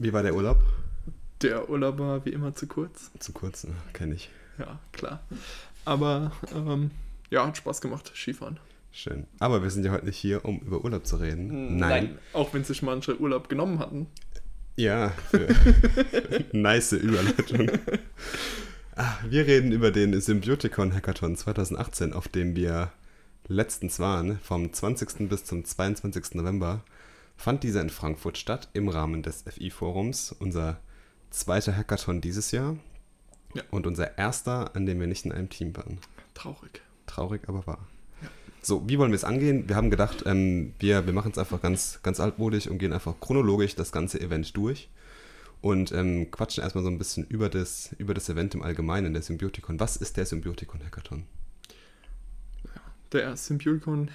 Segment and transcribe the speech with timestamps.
[0.00, 0.58] Wie war der Urlaub?
[1.42, 3.10] Der Urlaub war wie immer zu kurz.
[3.18, 3.74] Zu kurz, ne?
[3.92, 4.30] kenne ich.
[4.58, 5.20] Ja, klar.
[5.84, 6.90] Aber ähm,
[7.28, 8.58] ja, hat Spaß gemacht, Skifahren.
[8.92, 9.26] Schön.
[9.40, 11.76] Aber wir sind ja heute nicht hier, um über Urlaub zu reden.
[11.76, 12.18] Nein.
[12.32, 14.06] Auch wenn sich manche Urlaub genommen hatten.
[14.76, 15.48] Ja, für
[16.52, 17.70] nice Überleitung.
[18.96, 22.90] Ah, Wir reden über den Symbioticon Hackathon 2018, auf dem wir
[23.48, 24.38] letztens waren.
[24.38, 25.28] Vom 20.
[25.28, 26.36] bis zum 22.
[26.36, 26.82] November
[27.40, 30.32] fand dieser in Frankfurt statt im Rahmen des FI-Forums.
[30.38, 30.78] Unser
[31.30, 32.76] zweiter Hackathon dieses Jahr
[33.54, 33.62] Ja.
[33.70, 35.98] und unser erster, an dem wir nicht in einem Team waren.
[36.34, 36.82] Traurig.
[37.06, 37.86] Traurig, aber wahr.
[38.22, 38.28] Ja.
[38.62, 39.68] So, wie wollen wir es angehen?
[39.68, 43.14] Wir haben gedacht, ähm, wir, wir machen es einfach ganz, ganz altmodisch und gehen einfach
[43.20, 44.90] chronologisch das ganze Event durch
[45.62, 49.22] und ähm, quatschen erstmal so ein bisschen über das, über das Event im Allgemeinen, der
[49.22, 49.80] Symbioticon.
[49.80, 51.24] Was ist der Symbioticon Hackathon?
[53.12, 54.14] Der Symbioticon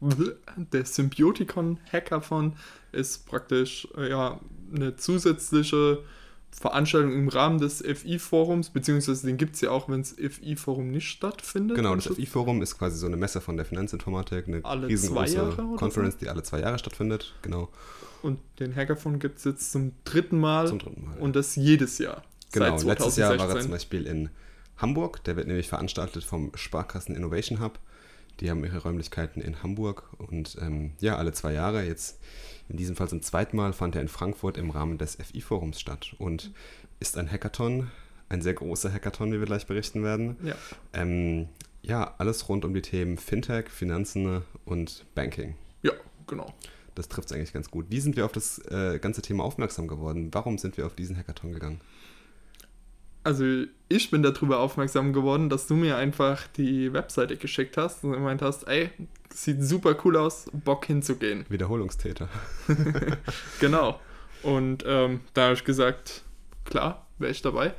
[0.72, 2.54] der Symbioticon Hackathon
[2.92, 4.40] ist praktisch äh, ja,
[4.74, 6.02] eine zusätzliche
[6.50, 11.08] Veranstaltung im Rahmen des FI-Forums, beziehungsweise den gibt es ja auch, wenn das FI-Forum nicht
[11.08, 11.76] stattfindet.
[11.76, 16.16] Genau, das FI-Forum ist quasi so eine Messe von der Finanzinformatik, eine Alle riesengroße Conference,
[16.16, 17.34] die alle zwei Jahre stattfindet.
[17.42, 17.68] Genau,
[18.22, 21.18] Und den Hackathon gibt es jetzt zum dritten Mal zum dritten Mal.
[21.18, 22.22] und das jedes Jahr.
[22.52, 23.62] Genau, letztes Jahr war er 2016.
[23.62, 24.30] zum Beispiel in
[24.78, 25.22] Hamburg.
[25.24, 27.78] Der wird nämlich veranstaltet vom Sparkassen Innovation Hub.
[28.40, 31.84] Die haben ihre Räumlichkeiten in Hamburg und ähm, ja, alle zwei Jahre.
[31.84, 32.20] Jetzt
[32.68, 36.14] in diesem Fall zum zweiten Mal fand er in Frankfurt im Rahmen des FI-Forums statt
[36.18, 36.52] und
[37.00, 37.90] ist ein Hackathon,
[38.28, 40.36] ein sehr großer Hackathon, wie wir gleich berichten werden.
[40.42, 40.56] Ja.
[40.92, 41.48] Ähm,
[41.82, 45.54] ja, alles rund um die Themen Fintech, Finanzen und Banking.
[45.82, 45.92] ja,
[46.26, 46.52] genau.
[46.96, 47.86] Das trifft es eigentlich ganz gut.
[47.90, 50.30] Wie sind wir auf das äh, ganze Thema aufmerksam geworden?
[50.32, 51.82] Warum sind wir auf diesen Hackathon gegangen?
[53.26, 58.12] Also ich bin darüber aufmerksam geworden, dass du mir einfach die Webseite geschickt hast und
[58.12, 58.90] gemeint hast, ey,
[59.34, 61.44] sieht super cool aus, Bock hinzugehen.
[61.48, 62.28] Wiederholungstäter.
[63.60, 63.98] Genau.
[64.44, 66.22] Und ähm, da habe ich gesagt,
[66.64, 67.74] klar, wäre ich dabei.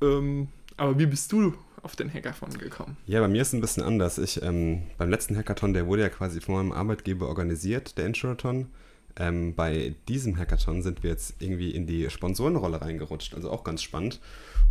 [0.00, 2.96] Ähm, aber wie bist du auf den Hackathon gekommen?
[3.06, 4.18] Ja, bei mir ist es ein bisschen anders.
[4.18, 8.68] Ich, ähm, beim letzten Hackathon, der wurde ja quasi von meinem Arbeitgeber organisiert, der Insurathon.
[9.16, 13.82] Ähm, bei diesem Hackathon sind wir jetzt irgendwie in die Sponsorenrolle reingerutscht, also auch ganz
[13.82, 14.20] spannend.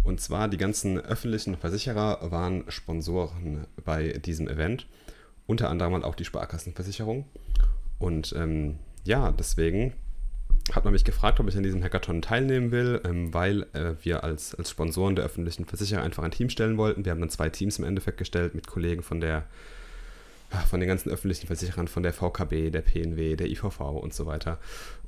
[0.04, 4.88] Und zwar die ganzen öffentlichen Versicherer waren Sponsoren bei diesem Event,
[5.48, 7.26] unter anderem halt auch die Sparkassenversicherung.
[8.00, 9.94] Und ähm, ja, deswegen
[10.72, 14.24] hat man mich gefragt, ob ich an diesem Hackathon teilnehmen will, ähm, weil äh, wir
[14.24, 17.04] als, als Sponsoren der öffentlichen Versicherer einfach ein Team stellen wollten.
[17.04, 19.46] Wir haben dann zwei Teams im Endeffekt gestellt mit Kollegen von der
[20.70, 24.60] von den ganzen öffentlichen Versicherern, von der VKB, der PNW, der IVV und so weiter.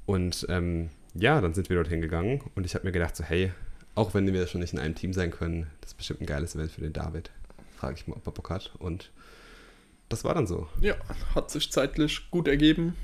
[0.06, 3.52] Und ähm, ja, dann sind wir dorthin gegangen und ich habe mir gedacht, so hey,
[3.96, 6.56] auch wenn wir schon nicht in einem Team sein können, das ist bestimmt ein geiles
[6.56, 7.32] Event für den David.
[7.78, 8.74] Frage ich mal, ob er Bock hat.
[8.78, 9.12] Und
[10.10, 10.68] das war dann so.
[10.82, 10.96] Ja,
[11.34, 12.96] hat sich zeitlich gut ergeben.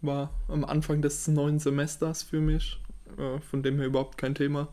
[0.00, 2.80] War am Anfang des neuen Semesters für mich,
[3.18, 4.68] äh, von dem her überhaupt kein Thema.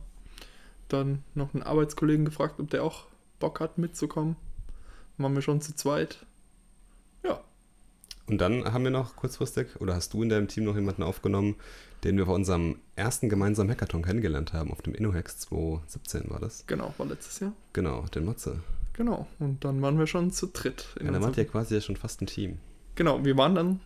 [0.87, 3.07] Dann noch einen Arbeitskollegen gefragt, ob der auch
[3.39, 4.35] Bock hat mitzukommen.
[5.17, 6.25] Waren wir schon zu zweit.
[8.27, 11.55] Und dann haben wir noch kurzfristig, oder hast du in deinem Team noch jemanden aufgenommen,
[12.03, 16.65] den wir bei unserem ersten gemeinsamen Hackathon kennengelernt haben, auf dem InnoHex 2017 war das.
[16.65, 17.53] genau, war letztes Jahr.
[17.73, 18.59] Genau, den Matze.
[18.93, 20.87] Genau, und dann waren wir schon zu dritt.
[20.99, 22.59] in Ja, dann wart ihr quasi ja schon fast ein Team.
[22.95, 23.79] Genau, wir waren dann.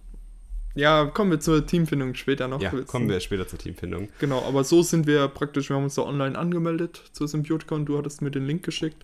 [0.75, 2.61] Ja, kommen wir zur Teamfindung später noch.
[2.61, 4.09] Ja, kommen wir später zur Teamfindung.
[4.19, 7.97] Genau, aber so sind wir praktisch, wir haben uns da online angemeldet zur Symbioticon, du
[7.97, 9.03] hattest mir den Link geschickt.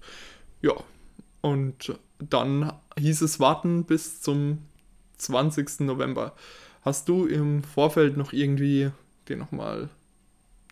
[0.62, 0.74] Ja,
[1.42, 4.60] und dann hieß es warten bis zum
[5.18, 5.82] 20.
[5.82, 6.34] November.
[6.82, 8.92] Hast du im Vorfeld noch irgendwie
[9.28, 9.90] dir nochmal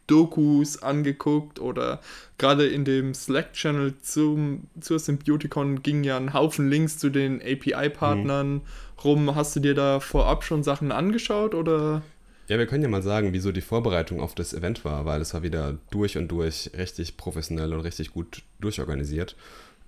[0.08, 2.02] Dokus angeguckt oder
[2.38, 8.62] gerade in dem Slack-Channel zum, zur Symbioticon ging ja ein Haufen Links zu den API-Partnern
[9.04, 9.36] rum.
[9.36, 12.02] Hast du dir da vorab schon Sachen angeschaut oder?
[12.50, 15.34] Ja, wir können ja mal sagen, wieso die Vorbereitung auf das Event war, weil es
[15.34, 19.38] war wieder durch und durch richtig professionell und richtig gut durchorganisiert.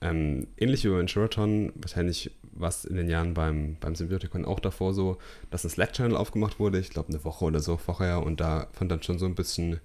[0.01, 4.59] Ähm, ähnlich wie beim Sheraton, wahrscheinlich war es in den Jahren beim, beim Symbioticon auch
[4.59, 5.17] davor so,
[5.51, 8.91] dass ein Slack-Channel aufgemacht wurde, ich glaube eine Woche oder so vorher, und da fand
[8.91, 9.79] dann schon so ein bisschen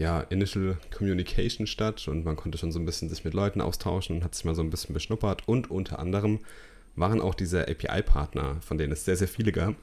[0.00, 2.08] ja, Initial Communication statt.
[2.08, 4.54] Und man konnte schon so ein bisschen sich mit Leuten austauschen und hat sich mal
[4.54, 5.46] so ein bisschen beschnuppert.
[5.46, 6.40] Und unter anderem
[6.96, 9.74] waren auch diese API-Partner, von denen es sehr, sehr viele gab,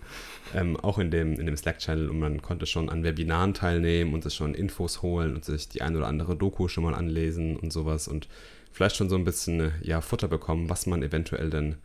[0.55, 4.23] ähm, auch in dem, in dem Slack-Channel und man konnte schon an Webinaren teilnehmen und
[4.23, 7.71] sich schon Infos holen und sich die ein oder andere Doku schon mal anlesen und
[7.71, 8.07] sowas.
[8.07, 8.27] Und
[8.77, 11.77] vielleicht schon so ein bisschen ja, Futter bekommen, was man eventuell denn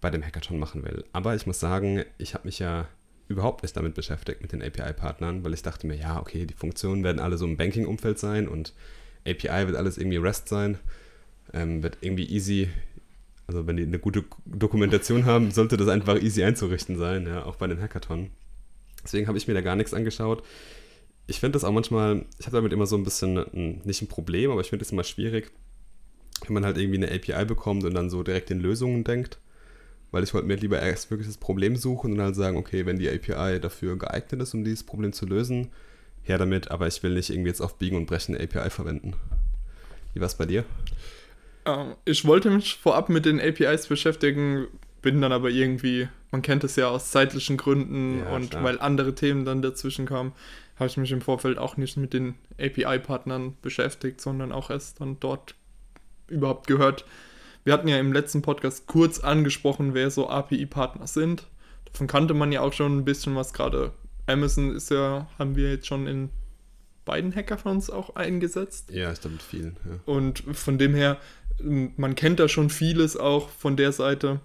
[0.00, 1.04] bei dem Hackathon machen will.
[1.12, 2.88] Aber ich muss sagen, ich habe mich ja
[3.28, 7.04] überhaupt nicht damit beschäftigt, mit den API-Partnern, weil ich dachte mir, ja, okay, die Funktionen
[7.04, 8.74] werden alle so im Banking-Umfeld sein und
[9.24, 10.78] API wird alles irgendwie REST sein,
[11.52, 12.68] ähm, wird irgendwie easy,
[13.46, 17.56] also wenn die eine gute Dokumentation haben, sollte das einfach easy einzurichten sein, ja, auch
[17.56, 18.30] bei den Hackathon.
[19.04, 20.42] Deswegen habe ich mir da gar nichts angeschaut.
[21.28, 24.08] ich finde das auch manchmal, ich habe damit immer so ein bisschen, ein, nicht ein
[24.08, 25.52] Problem, aber ich finde es immer schwierig,
[26.44, 29.38] wenn man halt irgendwie eine API bekommt und dann so direkt in Lösungen denkt.
[30.12, 32.98] Weil ich wollte mir lieber erst wirklich das Problem suchen und halt sagen, okay, wenn
[32.98, 35.68] die API dafür geeignet ist, um dieses Problem zu lösen,
[36.22, 39.14] her damit, aber ich will nicht irgendwie jetzt auf Biegen und Brechen eine API verwenden.
[40.14, 40.64] Wie war es bei dir?
[41.64, 44.66] Ähm, ich wollte mich vorab mit den APIs beschäftigen,
[45.02, 48.64] bin dann aber irgendwie, man kennt es ja aus zeitlichen Gründen ja, und klar.
[48.64, 50.32] weil andere Themen dann dazwischen kamen,
[50.76, 55.18] habe ich mich im Vorfeld auch nicht mit den API-Partnern beschäftigt, sondern auch erst dann
[55.20, 55.54] dort
[56.28, 57.04] überhaupt gehört.
[57.64, 61.46] Wir hatten ja im letzten Podcast kurz angesprochen, wer so API-Partner sind.
[61.84, 63.52] Davon kannte man ja auch schon ein bisschen was.
[63.52, 63.92] Gerade
[64.26, 66.30] Amazon ist ja, haben wir jetzt schon in
[67.04, 68.90] beiden Hackathons auch eingesetzt.
[68.90, 69.76] Ja, ich glaube mit vielen.
[69.84, 69.98] Ja.
[70.04, 71.18] Und von dem her,
[71.58, 74.40] man kennt da schon vieles auch von der Seite.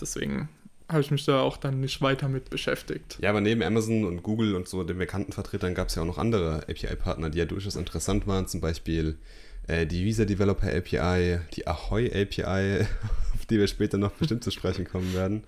[0.00, 0.48] Deswegen
[0.88, 3.18] habe ich mich da auch dann nicht weiter mit beschäftigt.
[3.20, 6.06] Ja, aber neben Amazon und Google und so den bekannten Vertretern gab es ja auch
[6.06, 8.48] noch andere API-Partner, die ja durchaus interessant waren.
[8.48, 9.16] Zum Beispiel
[9.86, 12.86] die Visa Developer API, die Ahoy API,
[13.34, 15.44] auf die wir später noch bestimmt zu sprechen kommen werden.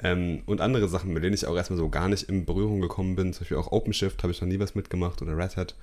[0.00, 3.16] Ähm, und andere Sachen, mit denen ich auch erstmal so gar nicht in Berührung gekommen
[3.16, 3.32] bin.
[3.32, 5.74] Zum Beispiel auch OpenShift habe ich noch nie was mitgemacht oder Red Hat.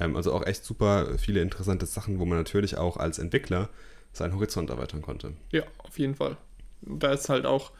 [0.00, 3.68] Ähm, also auch echt super viele interessante Sachen, wo man natürlich auch als Entwickler
[4.12, 5.34] seinen Horizont erweitern konnte.
[5.52, 6.36] Ja, auf jeden Fall.
[6.82, 7.72] Da ist halt auch,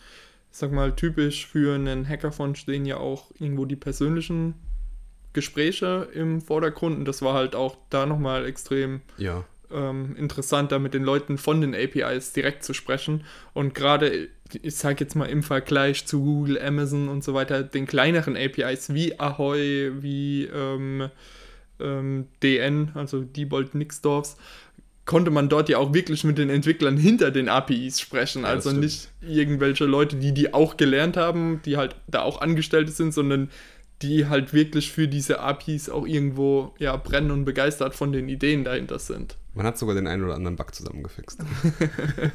[0.50, 4.54] sag mal, typisch für einen Hackathon stehen ja auch irgendwo die persönlichen
[5.34, 9.44] Gespräche im Vordergrund und das war halt auch da nochmal extrem ja.
[9.70, 14.28] ähm, interessant, da mit den Leuten von den APIs direkt zu sprechen und gerade,
[14.62, 18.94] ich sage jetzt mal im Vergleich zu Google, Amazon und so weiter, den kleineren APIs
[18.94, 21.10] wie Ahoy, wie ähm,
[21.80, 24.36] ähm, DN, also Diebold Nixdorfs,
[25.06, 28.42] konnte man dort ja auch wirklich mit den Entwicklern hinter den APIs sprechen.
[28.42, 32.90] Ja, also nicht irgendwelche Leute, die die auch gelernt haben, die halt da auch Angestellte
[32.90, 33.50] sind, sondern
[34.02, 38.64] die halt wirklich für diese APIs auch irgendwo ja, brennen und begeistert von den Ideen
[38.64, 39.36] dahinter sind.
[39.54, 41.38] Man hat sogar den einen oder anderen Bug zusammengefixt.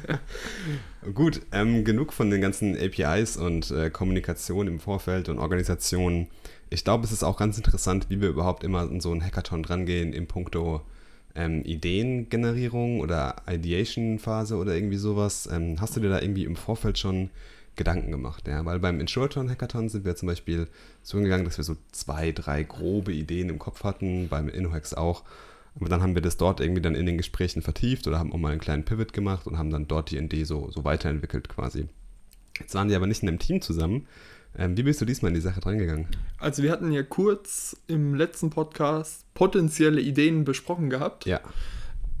[1.14, 6.28] Gut, ähm, genug von den ganzen APIs und äh, Kommunikation im Vorfeld und Organisation.
[6.70, 9.62] Ich glaube, es ist auch ganz interessant, wie wir überhaupt immer in so einen Hackathon
[9.62, 10.82] drangehen im Punkto
[11.34, 15.48] ähm, Ideengenerierung oder Ideation-Phase oder irgendwie sowas.
[15.52, 17.30] Ähm, hast du dir da irgendwie im Vorfeld schon
[17.80, 18.46] Gedanken gemacht?
[18.46, 18.66] Ja?
[18.66, 20.68] Weil beim Insurathon-Hackathon sind wir zum Beispiel
[21.02, 25.24] so hingegangen, dass wir so zwei, drei grobe Ideen im Kopf hatten, beim InnoHacks auch.
[25.76, 28.36] Aber dann haben wir das dort irgendwie dann in den Gesprächen vertieft oder haben auch
[28.36, 31.86] mal einen kleinen Pivot gemacht und haben dann dort die Idee so, so weiterentwickelt quasi.
[32.58, 34.06] Jetzt waren die aber nicht in einem Team zusammen.
[34.58, 36.08] Ähm, wie bist du diesmal in die Sache drangegangen?
[36.36, 41.24] Also wir hatten ja kurz im letzten Podcast potenzielle Ideen besprochen gehabt.
[41.24, 41.40] Ja.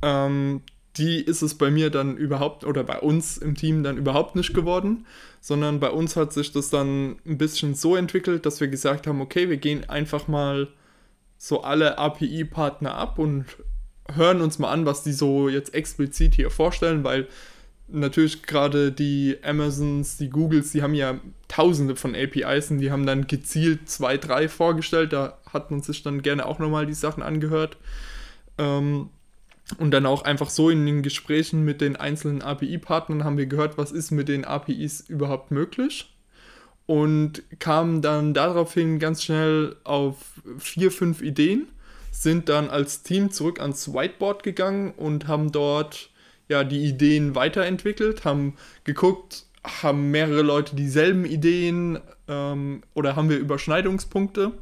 [0.00, 0.62] Ähm,
[0.96, 4.54] die ist es bei mir dann überhaupt oder bei uns im Team dann überhaupt nicht
[4.54, 5.06] geworden,
[5.40, 9.20] sondern bei uns hat sich das dann ein bisschen so entwickelt, dass wir gesagt haben,
[9.20, 10.68] okay, wir gehen einfach mal
[11.38, 13.46] so alle API-Partner ab und
[14.14, 17.28] hören uns mal an, was die so jetzt explizit hier vorstellen, weil
[17.88, 23.06] natürlich gerade die Amazons, die Googles, die haben ja tausende von APIs und die haben
[23.06, 25.12] dann gezielt zwei, drei vorgestellt.
[25.12, 27.76] Da hat man sich dann gerne auch nochmal die Sachen angehört.
[28.58, 29.10] Ähm,
[29.78, 33.78] und dann auch einfach so in den Gesprächen mit den einzelnen API-Partnern haben wir gehört,
[33.78, 36.14] was ist mit den APIs überhaupt möglich.
[36.86, 40.16] Und kamen dann daraufhin ganz schnell auf
[40.58, 41.68] vier, fünf Ideen,
[42.10, 46.10] sind dann als Team zurück ans Whiteboard gegangen und haben dort
[46.48, 53.38] ja die Ideen weiterentwickelt, haben geguckt, haben mehrere Leute dieselben Ideen ähm, oder haben wir
[53.38, 54.52] Überschneidungspunkte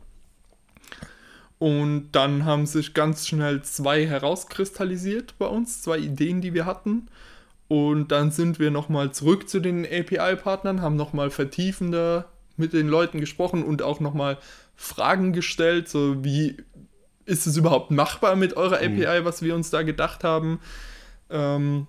[1.59, 7.09] und dann haben sich ganz schnell zwei herauskristallisiert bei uns, zwei Ideen, die wir hatten.
[7.67, 13.21] Und dann sind wir nochmal zurück zu den API-Partnern, haben nochmal vertiefender mit den Leuten
[13.21, 14.39] gesprochen und auch nochmal
[14.75, 16.57] Fragen gestellt, so wie
[17.27, 19.03] ist es überhaupt machbar mit eurer mhm.
[19.03, 20.61] API, was wir uns da gedacht haben.
[21.29, 21.87] Ähm,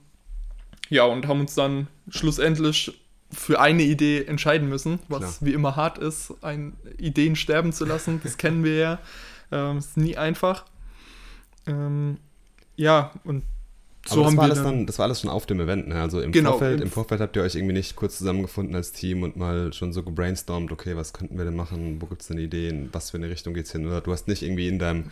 [0.90, 3.00] ja, und haben uns dann schlussendlich
[3.32, 5.36] für eine Idee entscheiden müssen, was Klar.
[5.42, 9.00] wie immer hart ist, ein, Ideen sterben zu lassen, das kennen wir ja.
[9.52, 10.66] Ähm, ist nie einfach.
[11.68, 12.18] Ähm,
[12.76, 13.44] ja, und
[14.08, 16.02] so das, war alles dann, das war alles schon auf dem Event, ne?
[16.02, 19.24] Also im genau, Vorfeld, im Vorfeld habt ihr euch irgendwie nicht kurz zusammengefunden als Team
[19.24, 22.40] und mal schon so gebrainstormt, okay, was könnten wir denn machen, wo gibt es denn
[22.40, 23.86] Ideen, was für eine Richtung geht es hin?
[23.86, 25.12] Oder du hast nicht irgendwie in deinem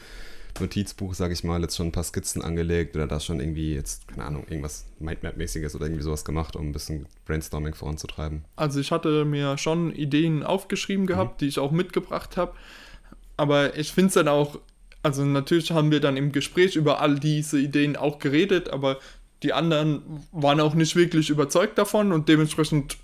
[0.59, 4.07] Notizbuch, sage ich mal, jetzt schon ein paar Skizzen angelegt oder da schon irgendwie jetzt,
[4.07, 8.45] keine Ahnung, irgendwas Mindmap-mäßiges oder irgendwie sowas gemacht, um ein bisschen Brainstorming voranzutreiben?
[8.55, 11.37] Also ich hatte mir schon Ideen aufgeschrieben gehabt, mhm.
[11.39, 12.53] die ich auch mitgebracht habe
[13.37, 14.59] aber ich finde es dann auch,
[15.03, 18.97] also natürlich haben wir dann im Gespräch über all diese Ideen auch geredet, aber
[19.43, 20.01] die anderen
[20.31, 22.97] waren auch nicht wirklich überzeugt davon und dementsprechend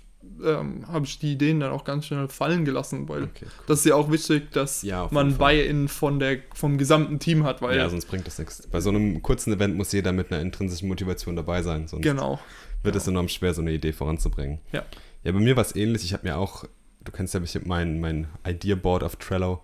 [0.44, 3.50] ähm, habe ich die Ideen dann auch ganz schnell fallen gelassen, weil Okay, cool.
[3.68, 5.36] das ist ja auch wichtig, dass Ja, man.
[5.38, 8.66] Buy-in von der, vom gesamten Team hat, weil Ja, sonst bringt das nichts.
[8.66, 12.40] Bei so einem kurzen Event muss jeder mit einer intrinsischen Motivation dabei sein, sonst genau.
[12.82, 14.58] wird es enorm schwer, so eine Idee voranzubringen.
[14.72, 14.82] Ja.
[15.22, 16.04] Ja, bei mir war es ähnlich.
[16.04, 16.64] Ich habe mir auch,
[17.04, 19.62] du kennst ja bestimmt mein, mein Idea-Board auf Trello.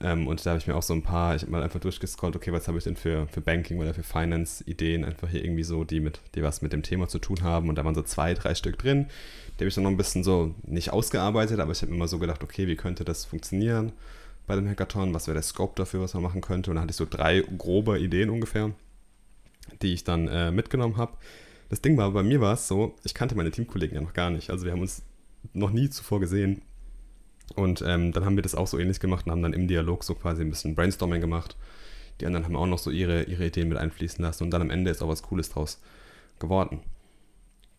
[0.00, 2.36] Ähm, und da habe ich mir auch so ein paar, ich habe mal einfach durchgescrollt,
[2.36, 5.82] okay, was habe ich denn für, für Banking oder für Finance-Ideen, einfach hier irgendwie so,
[5.84, 7.68] die, mit, die was mit dem Thema zu tun haben.
[7.68, 9.06] Und da waren so zwei, drei Stück drin.
[9.54, 12.08] Die habe ich dann noch ein bisschen so nicht ausgearbeitet, aber ich habe mir immer
[12.08, 13.92] so gedacht, okay, wie könnte das funktionieren
[14.46, 15.12] bei dem Hackathon?
[15.14, 16.70] Was wäre der Scope dafür, was man machen könnte?
[16.70, 18.70] Und dann hatte ich so drei grobe Ideen ungefähr,
[19.82, 21.16] die ich dann äh, mitgenommen habe.
[21.70, 24.30] Das Ding war, bei mir war es so, ich kannte meine Teamkollegen ja noch gar
[24.30, 24.50] nicht.
[24.50, 25.02] Also wir haben uns
[25.52, 26.62] noch nie zuvor gesehen.
[27.54, 30.04] Und ähm, dann haben wir das auch so ähnlich gemacht und haben dann im Dialog
[30.04, 31.56] so quasi ein bisschen Brainstorming gemacht.
[32.20, 34.70] Die anderen haben auch noch so ihre, ihre Ideen mit einfließen lassen und dann am
[34.70, 35.80] Ende ist auch was Cooles draus
[36.38, 36.80] geworden.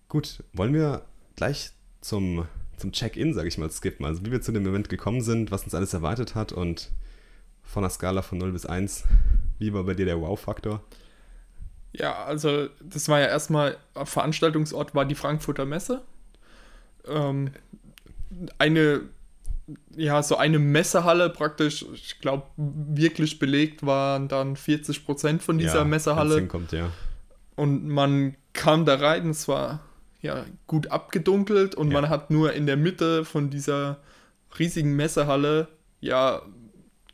[0.07, 1.03] Gut, wollen wir
[1.35, 1.71] gleich
[2.01, 2.47] zum,
[2.77, 4.05] zum Check-in, sage ich mal, skippen.
[4.05, 6.89] Also wie wir zu dem Event gekommen sind, was uns alles erwartet hat und
[7.63, 9.03] von einer Skala von 0 bis 1,
[9.59, 10.81] wie war bei dir der Wow-Faktor?
[11.91, 16.01] Ja, also das war ja erstmal, Veranstaltungsort war die Frankfurter Messe.
[17.07, 17.51] Ähm,
[18.57, 19.01] eine,
[19.95, 25.79] ja, so eine Messehalle praktisch, ich glaube, wirklich belegt waren dann 40 Prozent von dieser
[25.79, 26.35] Ja, Messehalle.
[26.35, 26.91] hinkommt, ja.
[27.55, 29.81] Und man kam da rein, es war
[30.21, 32.01] ja gut abgedunkelt und Ja.
[32.01, 33.99] man hat nur in der Mitte von dieser
[34.57, 35.67] riesigen Messehalle
[36.01, 36.41] ja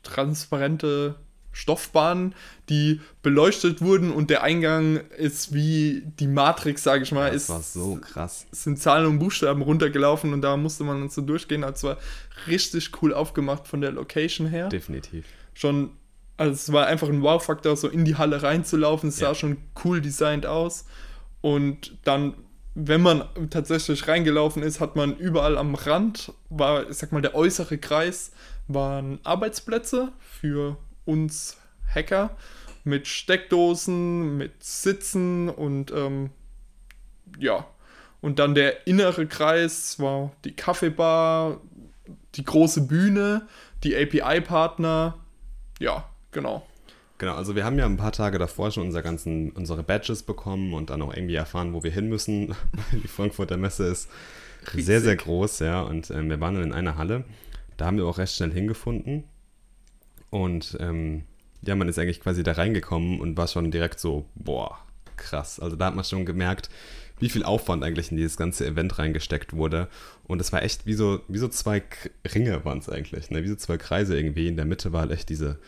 [0.02, 1.16] transparente
[1.56, 2.34] Stoffbahnen,
[2.68, 7.48] die beleuchtet wurden und der Eingang ist wie die Matrix, sage ich mal, Das ist,
[7.48, 8.46] war so krass.
[8.52, 11.64] sind Zahlen und Buchstaben runtergelaufen und da musste man dann so durchgehen.
[11.64, 11.98] Also es war
[12.46, 15.24] richtig cool aufgemacht von der Location her Definitiv.
[15.54, 15.92] schon,
[16.36, 19.08] also es war einfach ein Wow-Faktor, so in die Halle reinzulaufen.
[19.08, 19.28] Es Ja.
[19.28, 20.84] sah schon cool designt aus.
[21.40, 22.34] Und dann,
[22.74, 27.34] wenn man tatsächlich reingelaufen ist, hat man überall am Rand, war, ich sag mal, der
[27.34, 28.32] äußere Kreis,
[28.68, 31.56] waren Arbeitsplätze für uns
[31.94, 32.36] Hacker
[32.84, 36.30] mit Steckdosen, mit Sitzen und ähm,
[37.38, 37.66] ja.
[38.20, 41.60] Und dann der innere Kreis war die Kaffeebar,
[42.34, 43.46] die große Bühne,
[43.84, 45.16] die API-Partner.
[45.78, 46.66] Ja, genau.
[47.18, 50.74] Genau, also wir haben ja ein paar Tage davor schon unser ganzen, unsere Badges bekommen
[50.74, 52.54] und dann auch irgendwie erfahren, wo wir hin müssen.
[52.92, 54.10] Die Frankfurter Messe ist
[54.74, 55.82] sehr, sehr groß, ja.
[55.82, 57.24] Und ähm, wir waren dann in einer Halle.
[57.76, 59.24] Da haben wir auch recht schnell hingefunden.
[60.36, 61.22] Und ähm,
[61.62, 64.78] ja, man ist eigentlich quasi da reingekommen und war schon direkt so, boah,
[65.16, 65.58] krass.
[65.58, 66.68] Also da hat man schon gemerkt,
[67.18, 69.88] wie viel Aufwand eigentlich in dieses ganze Event reingesteckt wurde.
[70.24, 71.82] Und es war echt wie so, wie so zwei
[72.34, 73.42] Ringe waren es eigentlich, ne?
[73.42, 74.48] wie so zwei Kreise irgendwie.
[74.48, 75.58] In der Mitte war halt echt diese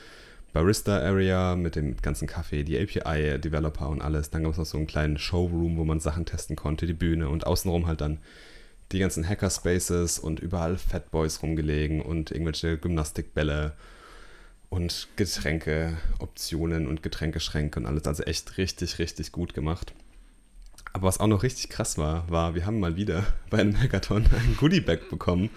[0.53, 4.29] Barista-Area mit dem ganzen Kaffee, die API-Developer und alles.
[4.29, 7.31] Dann gab es noch so einen kleinen Showroom, wo man Sachen testen konnte, die Bühne
[7.31, 8.19] und außenrum halt dann
[8.93, 13.73] die ganzen Hackerspaces und überall Fatboys rumgelegen und irgendwelche Gymnastikbälle
[14.71, 18.07] und Getränke, Optionen und Getränkeschränke und alles.
[18.07, 19.93] Also echt richtig, richtig gut gemacht.
[20.93, 24.25] Aber was auch noch richtig krass war, war, wir haben mal wieder bei einem Hackathon
[24.25, 25.51] ein Goodie-Bag bekommen,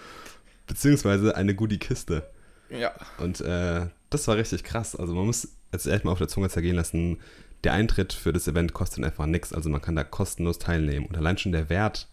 [0.66, 2.28] beziehungsweise eine Goodie-Kiste.
[2.70, 2.92] Ja.
[3.18, 4.96] Und äh, das war richtig krass.
[4.96, 7.18] Also man muss jetzt echt mal auf der Zunge zergehen lassen,
[7.64, 9.52] der Eintritt für das Event kostet einfach nichts.
[9.52, 11.06] Also man kann da kostenlos teilnehmen.
[11.06, 12.08] Und allein schon der Wert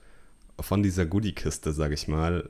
[0.60, 2.50] von dieser Goodie-Kiste, sage ich mal,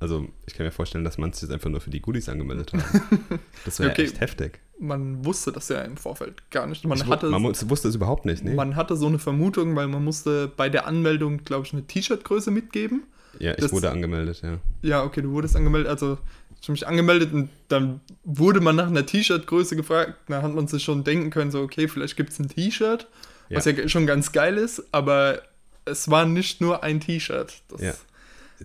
[0.00, 2.72] also ich kann mir vorstellen, dass man sich jetzt einfach nur für die Goodies angemeldet
[2.72, 2.82] hat.
[3.64, 4.04] Das wäre Okay.
[4.04, 4.58] echt heftig.
[4.78, 6.84] Man wusste das ja im Vorfeld gar nicht.
[6.86, 8.54] Man, Ich hatte, man wusste es überhaupt nicht, ne?
[8.54, 12.50] man hatte so eine Vermutung, weil man musste bei der Anmeldung, glaube ich, eine T-Shirt-Größe
[12.50, 13.02] mitgeben.
[13.38, 14.58] ja, ich das- wurde angemeldet, ja.
[14.82, 15.90] Ja, okay, du wurdest angemeldet.
[15.90, 16.16] Also
[16.60, 20.14] ich habe mich angemeldet und dann wurde man nach einer T-Shirt-Größe gefragt.
[20.28, 23.06] Da hat man sich schon denken können, so, okay, vielleicht gibt es ein T-Shirt,
[23.50, 23.88] was ja.
[23.88, 25.42] schon ganz geil ist, aber
[25.84, 27.52] es war nicht nur ein T-Shirt.
[27.68, 27.92] Das- Ja.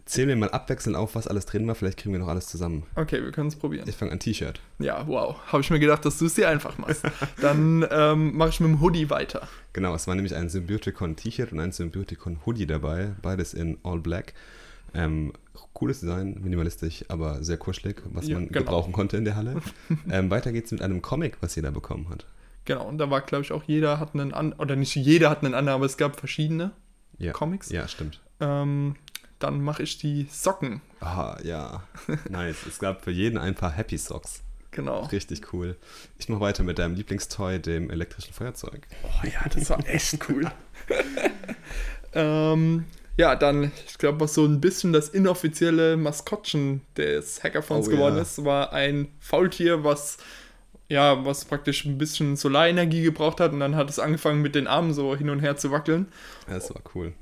[0.03, 1.75] Zählen wir mal abwechselnd auf, was alles drin war.
[1.75, 2.83] Vielleicht kriegen wir noch alles zusammen.
[2.95, 3.87] Okay, wir können es probieren.
[3.87, 4.59] Ich fange an T-Shirt.
[4.79, 5.37] Ja, wow.
[5.47, 7.03] Habe ich mir gedacht, dass du es dir einfach machst.
[7.41, 9.47] Dann ähm, mache ich mit dem Hoodie weiter.
[9.73, 13.99] Genau, es war nämlich ein Symbioticon T-Shirt und ein Symbioticon Hoodie dabei, beides in All
[13.99, 14.33] Black.
[14.93, 15.33] Ähm,
[15.73, 18.59] cooles Design, minimalistisch, aber sehr kuschelig, was Ja, man genau.
[18.59, 19.61] gebrauchen konnte in der Halle.
[20.09, 22.25] ähm, weiter geht's mit einem Comic, was jeder bekommen hat.
[22.65, 25.43] Genau, und da war, glaube ich, auch jeder hat einen an oder nicht jeder hat
[25.43, 26.71] einen anderen, aber es gab verschiedene
[27.17, 27.31] Ja.
[27.33, 27.69] Comics.
[27.69, 28.21] Ja, stimmt.
[28.39, 28.95] Ähm,
[29.39, 30.81] dann mache ich die Socken.
[30.99, 31.83] Ah, ja.
[32.29, 32.65] Nice.
[32.67, 34.41] es gab für jeden ein paar Happy Socks.
[34.71, 35.05] Genau.
[35.05, 35.77] Richtig cool.
[36.17, 38.87] Ich mache weiter mit deinem Lieblingstoy, dem elektrischen Feuerzeug.
[39.03, 40.51] Oh ja, das war echt cool.
[42.13, 42.85] ähm,
[43.17, 48.17] ja, dann, ich glaube, was so ein bisschen das inoffizielle Maskottchen des Hackathons Oh, geworden
[48.17, 48.21] ja.
[48.21, 50.17] ist, war ein Faultier, was
[50.87, 54.67] ja, was praktisch ein bisschen Solarenergie gebraucht hat und dann hat es angefangen mit den
[54.67, 56.07] Armen so hin und her zu wackeln.
[56.47, 57.13] Das war cool.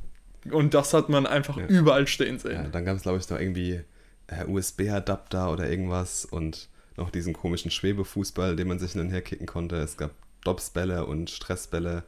[0.52, 1.66] Und das hat man einfach Ja.
[1.68, 2.52] überall stehen sehen.
[2.54, 3.82] Ja, dann gab es, glaube ich, noch irgendwie
[4.28, 9.22] äh, USB-Adapter oder irgendwas und noch diesen komischen Schwebefußball, den man sich hin und her
[9.22, 9.78] kicken konnte.
[9.78, 10.12] Es gab
[10.44, 12.04] Dopsbälle und Stressbälle.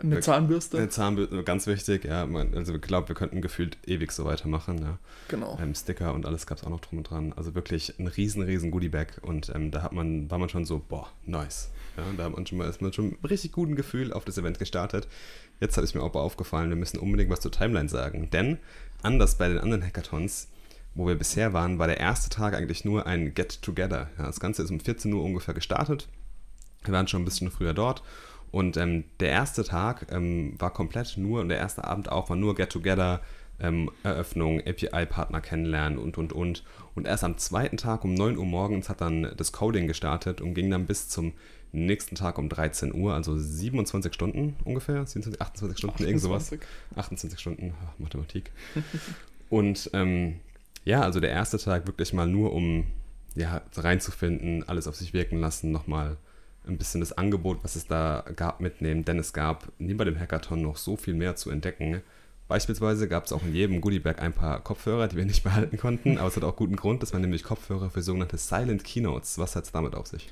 [0.00, 0.78] Eine Zahnbürste.
[0.78, 2.26] Eine Zahnbürste, ganz wichtig, ja.
[2.26, 4.98] Man, also ich glaube, wir könnten gefühlt ewig so weitermachen, ja.
[5.28, 5.58] genau.
[5.60, 7.32] Ähm, Sticker und alles gab es auch noch drum und dran.
[7.36, 10.82] Also wirklich ein riesen, riesen Goodie-Bag und ähm, da hat man, war man schon so,
[10.86, 11.70] boah, nice.
[11.96, 14.24] Ja, da hat man schon mal, ist man schon mit einem richtig guten Gefühl auf
[14.24, 15.06] das Event gestartet.
[15.60, 18.58] Jetzt hat es mir auch aufgefallen, wir müssen unbedingt was zur Timeline sagen, denn
[19.02, 20.48] anders bei den anderen Hackathons,
[20.94, 24.08] wo wir bisher waren, war der erste Tag eigentlich nur ein Get-Together.
[24.18, 26.08] Ja, das Ganze ist um 14 Uhr ungefähr gestartet.
[26.84, 28.02] Wir waren schon ein bisschen früher dort.
[28.54, 32.36] Und ähm, der erste Tag ähm, war komplett nur, und der erste Abend auch, war
[32.36, 33.20] nur Get-Together,
[33.58, 36.62] ähm, Eröffnung, API-Partner kennenlernen und, und, und.
[36.94, 40.54] Und erst am zweiten Tag um 9 Uhr morgens hat dann das Coding gestartet und
[40.54, 41.32] ging dann bis zum
[41.72, 46.44] nächsten Tag um 13 Uhr, also 27 Stunden ungefähr, 27, 28 Stunden, irgend sowas.
[46.44, 46.68] 28.
[46.94, 48.52] 28 Stunden, ach, Mathematik.
[49.50, 50.38] und ähm,
[50.84, 52.86] ja, also der erste Tag wirklich mal nur um
[53.34, 56.18] ja, reinzufinden, alles auf sich wirken lassen, nochmal
[56.66, 60.62] ein bisschen das Angebot, was es da gab, mitnehmen, denn es gab neben dem Hackathon
[60.62, 62.02] noch so viel mehr zu entdecken.
[62.48, 66.18] Beispielsweise gab es auch in jedem Goodiebag ein paar Kopfhörer, die wir nicht behalten konnten,
[66.18, 69.38] aber es hat auch guten Grund, das waren nämlich Kopfhörer für sogenannte Silent Keynotes.
[69.38, 70.30] Was hat es damit auf sich?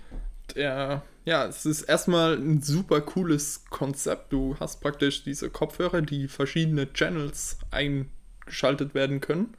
[0.54, 4.32] Der, ja, es ist erstmal ein super cooles Konzept.
[4.32, 9.54] Du hast praktisch diese Kopfhörer, die verschiedene Channels eingeschaltet werden können.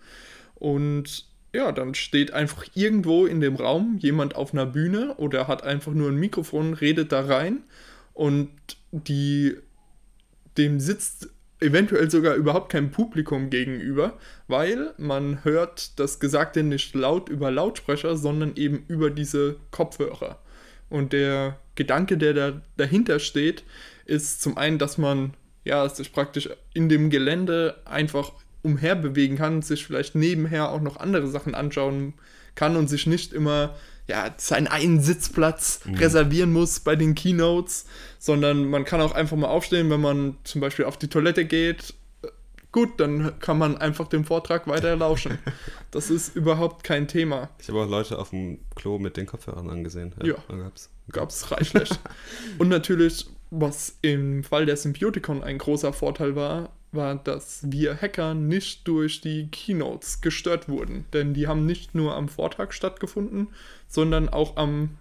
[0.56, 5.63] Und ja, dann steht einfach irgendwo in dem Raum jemand auf einer Bühne oder hat
[5.63, 7.63] einfach nur ein Mikrofon, redet da rein
[8.13, 8.50] und
[8.91, 9.55] die,
[10.57, 11.29] dem sitzt
[11.60, 14.17] eventuell sogar überhaupt kein Publikum gegenüber,
[14.48, 20.39] weil man hört das Gesagte nicht laut über Lautsprecher, sondern eben über diese Kopfhörer.
[20.89, 23.63] Und der Gedanke, der da dahinter steht,
[24.05, 25.33] ist zum einen, dass man
[25.63, 28.33] ja sich praktisch in dem Gelände einfach
[28.63, 32.13] umherbewegen kann, sich vielleicht nebenher auch noch andere Sachen anschauen
[32.55, 33.75] kann und sich nicht immer
[34.08, 37.86] ja, seinen einen Sitzplatz reservieren muss bei den Keynotes,
[38.19, 41.93] sondern man kann auch einfach mal aufstehen, wenn man zum Beispiel auf die Toilette geht.
[42.73, 45.38] Gut, dann kann man einfach dem Vortrag weiter lauschen.
[45.91, 47.52] Das ist überhaupt kein Thema.
[47.60, 50.12] Ich habe auch Leute auf dem Klo mit den Kopfhörern angesehen.
[50.23, 50.34] Ja.
[50.47, 50.89] da gab's.
[51.12, 51.91] Gab es reichlich.
[52.58, 58.34] Und natürlich, was im Fall der Symbioticon ein großer Vorteil war, war, dass wir Hacker
[58.34, 61.06] nicht durch die Keynotes gestört wurden.
[61.13, 63.47] Denn die haben nicht nur am Vortag stattgefunden,
[63.88, 64.97] sondern auch am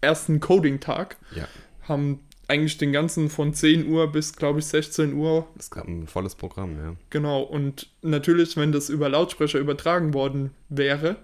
[0.00, 1.16] ersten Coding-Tag.
[1.34, 1.48] Ja,
[1.82, 6.08] Haben eigentlich den ganzen von 10 Uhr bis, glaube ich, 16 Uhr es gab ein
[6.08, 6.96] volles Programm, ja.
[7.10, 11.16] Genau, und natürlich, wenn das über Lautsprecher übertragen worden wäre,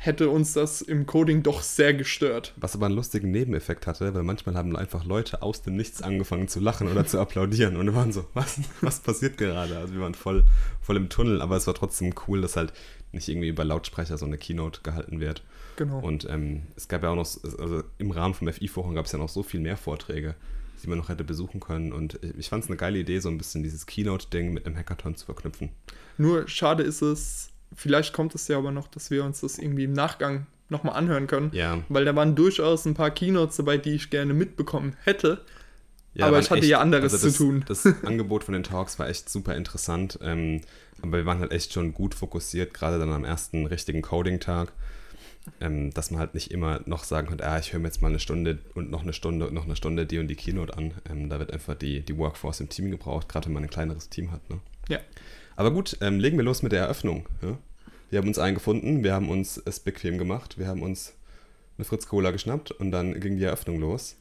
[0.00, 2.54] hätte uns das im Coding doch sehr gestört.
[2.56, 6.46] Was aber einen lustigen Nebeneffekt hatte, weil manchmal haben einfach Leute aus dem Nichts angefangen
[6.46, 9.76] zu lachen oder zu applaudieren und wir waren so, was, was passiert gerade?
[9.76, 10.44] Also wir waren voll,
[10.80, 12.72] voll im Tunnel, aber es war trotzdem cool, dass halt
[13.10, 15.42] nicht irgendwie über Lautsprecher so eine Keynote gehalten wird.
[15.76, 15.98] Genau.
[15.98, 17.26] Und ähm, es gab ja auch noch,
[17.58, 20.36] also im Rahmen vom FI-Forum gab es ja noch so viel mehr Vorträge,
[20.82, 21.92] die man noch hätte besuchen können.
[21.92, 25.16] Und ich fand es eine geile Idee, so ein bisschen dieses Keynote-Ding mit einem Hackathon
[25.16, 25.70] zu verknüpfen.
[26.18, 29.84] Nur schade ist es, vielleicht kommt es ja aber noch, dass wir uns das irgendwie
[29.84, 31.50] im Nachgang nochmal anhören können.
[31.52, 31.82] Ja.
[31.88, 35.44] Weil da waren durchaus ein paar Keynotes dabei, die ich gerne mitbekommen hätte.
[36.14, 37.64] Ja, Aber ich hatte ja anderes also das, zu tun.
[37.68, 40.18] Das Angebot von den Talks war echt super interessant.
[40.22, 40.62] Ähm,
[41.00, 44.72] aber wir waren halt echt schon gut fokussiert, gerade dann am ersten richtigen Coding-Tag.
[45.60, 48.08] Ähm, dass man halt nicht immer noch sagen konnte, ah, ich höre mir jetzt mal
[48.08, 50.92] eine Stunde und noch eine Stunde und noch eine Stunde die und die Keynote an.
[51.08, 54.10] Ähm, da wird einfach die, die Workforce im Team gebraucht, gerade wenn man ein kleineres
[54.10, 54.50] Team hat.
[54.50, 54.60] Ne?
[54.88, 54.98] Ja.
[55.58, 57.26] Aber gut, ähm, legen wir los mit der Eröffnung.
[57.42, 57.58] Ja?
[58.10, 61.14] Wir haben uns eingefunden, wir haben uns es bequem gemacht, wir haben uns
[61.76, 64.14] eine Fritz Cola geschnappt und dann ging die Eröffnung los.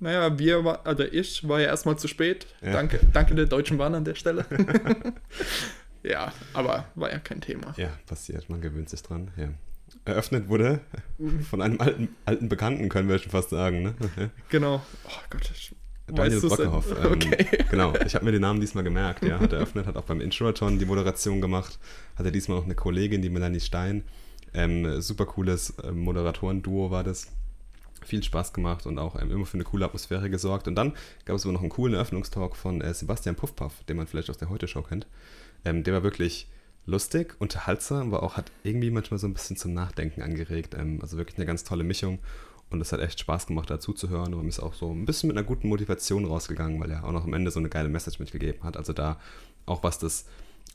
[0.00, 2.48] Naja, wir war, also ich war ja erstmal zu spät.
[2.60, 2.72] Ja.
[2.72, 4.46] Danke, danke der Deutschen Bahn an der Stelle.
[6.02, 7.72] ja, aber war ja kein Thema.
[7.76, 9.30] Ja, passiert, man gewöhnt sich dran.
[9.36, 9.50] Ja.
[10.06, 10.80] Eröffnet wurde
[11.48, 13.84] von einem alten, alten Bekannten, können wir schon fast sagen.
[13.84, 13.94] Ne?
[14.48, 14.82] Genau.
[15.04, 15.72] Oh Gott, ich
[16.06, 16.56] Daniel weißt?
[16.56, 16.86] Brockehoff.
[17.02, 17.46] Ähm, Okay.
[17.70, 19.24] Genau, ich habe mir den Namen diesmal gemerkt.
[19.24, 21.78] Ja, hat eröffnet, hat auch beim Introaton die Moderation gemacht.
[22.16, 24.04] Hatte diesmal noch eine Kollegin, die Melanie Stein.
[24.52, 27.28] Ähm, super cooles ähm, Moderatoren-Duo war das.
[28.04, 30.68] Viel Spaß gemacht und auch ähm, immer für eine coole Atmosphäre gesorgt.
[30.68, 30.92] Und dann
[31.24, 34.36] gab es aber noch einen coolen Eröffnungstalk von äh, Sebastian Puffpaff, den man vielleicht aus
[34.36, 35.06] der Heute-Show kennt.
[35.64, 36.46] Ähm, der war wirklich
[36.86, 40.74] lustig, unterhaltsam, aber auch hat irgendwie manchmal so ein bisschen zum Nachdenken angeregt.
[40.78, 42.18] Ähm, also wirklich eine ganz tolle Mischung.
[42.74, 44.34] Und es hat echt Spaß gemacht, dazu zu hören.
[44.34, 47.24] Und ist auch so ein bisschen mit einer guten Motivation rausgegangen, weil er auch noch
[47.24, 48.76] am Ende so eine geile Message mitgegeben hat.
[48.76, 49.20] Also da
[49.64, 50.26] auch was das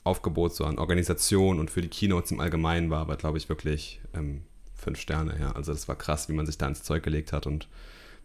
[0.04, 4.02] Aufgebot so an Organisation und für die Keynotes im Allgemeinen war, war glaube ich wirklich
[4.14, 4.44] ähm,
[4.76, 5.38] fünf Sterne.
[5.40, 5.52] Ja.
[5.52, 7.68] Also das war krass, wie man sich da ins Zeug gelegt hat und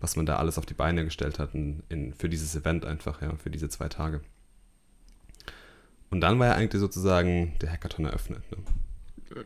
[0.01, 3.23] was man da alles auf die Beine gestellt hat in, in, für dieses Event einfach,
[3.23, 4.21] ja, für diese zwei Tage.
[6.11, 8.43] Und dann war ja eigentlich sozusagen der Hackathon eröffnet.
[8.51, 9.45] Ne?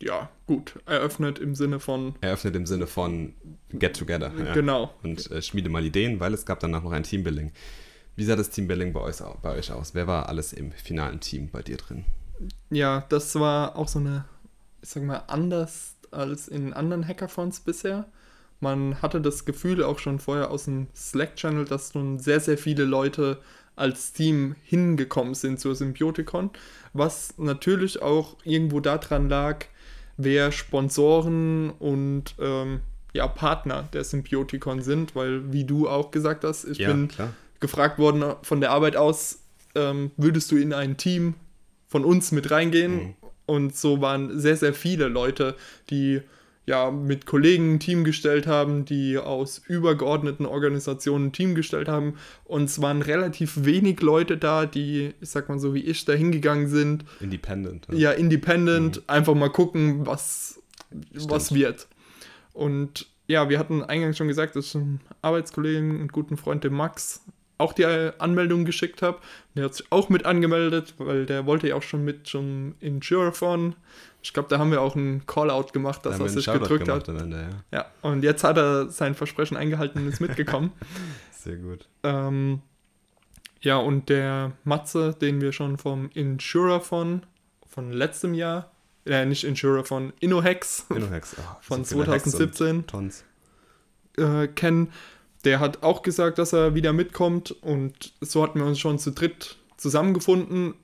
[0.00, 0.74] Ja, gut.
[0.86, 2.14] Eröffnet im Sinne von.
[2.20, 3.34] Eröffnet im Sinne von
[3.70, 4.32] Get Together.
[4.36, 4.52] Ja.
[4.54, 4.94] Genau.
[5.02, 7.52] Und äh, schmiede mal Ideen, weil es gab danach noch ein Teambuilding.
[8.16, 9.94] Wie sah das Teambuilding bei euch, bei euch aus?
[9.94, 12.04] Wer war alles im finalen Team bei dir drin?
[12.70, 14.24] Ja, das war auch so eine,
[14.82, 18.06] ich sag mal, anders als in anderen Hackathons bisher.
[18.60, 22.84] Man hatte das Gefühl auch schon vorher aus dem Slack-Channel, dass nun sehr, sehr viele
[22.84, 23.38] Leute
[23.76, 26.50] als Team hingekommen sind zur Symbiotikon,
[26.92, 29.66] was natürlich auch irgendwo daran lag,
[30.18, 32.80] wer Sponsoren und ähm,
[33.14, 37.32] ja, Partner der Symbiotikon sind, weil wie du auch gesagt hast, ich Ja, bin klar.
[37.60, 39.38] gefragt worden von der Arbeit aus,
[39.74, 41.34] ähm, würdest du in ein Team
[41.86, 42.94] von uns mit reingehen?
[42.96, 43.14] Mhm.
[43.46, 45.54] Und so waren sehr, sehr viele Leute,
[45.88, 46.20] die
[46.68, 52.14] ja mit Kollegen ein Team gestellt haben, die aus übergeordneten Organisationen ein Team gestellt haben.
[52.44, 56.12] Und es waren relativ wenig Leute da, die, ich sag mal so wie ich, da
[56.12, 57.06] hingegangen sind.
[57.20, 57.88] Independent.
[57.88, 57.96] ne?
[57.96, 60.60] Ja, independent, einfach mal gucken, was,
[61.14, 61.88] was wird.
[62.52, 66.74] Und ja, wir hatten eingangs schon gesagt, dass ich einem Arbeitskollegen und guten Freund, dem
[66.74, 67.22] Max,
[67.56, 69.18] auch die äh, Anmeldung geschickt habe.
[69.56, 73.74] Der hat sich auch mit angemeldet, weil der wollte ja auch schon mit zum Girathon.
[74.22, 76.84] Ich glaube, da haben wir auch einen Call-out gemacht, Da dass wir er sich gedrückt
[76.84, 77.20] gemacht hat.
[77.20, 77.78] Ende, ja.
[77.78, 80.72] Ja, und jetzt hat er sein Versprechen eingehalten und ist mitgekommen.
[81.32, 81.88] Sehr gut.
[82.02, 82.60] ähm,
[83.60, 87.22] ja, und der Matze, den wir schon vom Insurer von,
[87.66, 88.70] von letztem Jahr,
[89.04, 91.36] äh, nicht Insurer von InnoHex Innohex.
[91.38, 93.24] Oh, von so viele Hacks und 2017 Tons.
[94.16, 94.92] äh, kennen,
[95.44, 99.12] der hat auch gesagt, dass er wieder mitkommt und so hatten wir uns schon zu
[99.12, 100.74] dritt zusammengefunden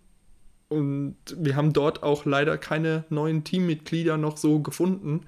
[0.69, 5.23] und wir haben dort auch leider keine neuen Teammitglieder noch so gefunden,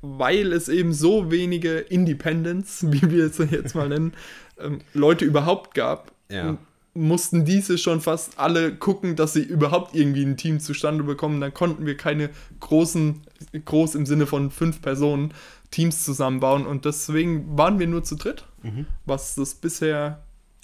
[0.00, 4.12] weil es eben so wenige Independents, wie wir es jetzt mal nennen,
[4.58, 6.12] ähm, Leute überhaupt gab.
[6.30, 6.56] Ja.
[6.94, 11.40] Mussten diese schon fast alle gucken, dass sie überhaupt irgendwie ein Team zustande bekommen.
[11.40, 12.28] Dann konnten wir keine
[12.60, 13.22] großen,
[13.64, 15.32] groß im Sinne von fünf Personen,
[15.70, 16.66] Teams zusammenbauen.
[16.66, 18.86] Und deswegen waren wir nur zu dritt, Mhm.
[19.06, 20.22] was das bisher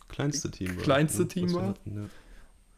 [0.08, 0.82] Kleinste Team war.
[0.82, 1.68] Kleinste Team was wir war.
[1.70, 2.02] hatten, ja.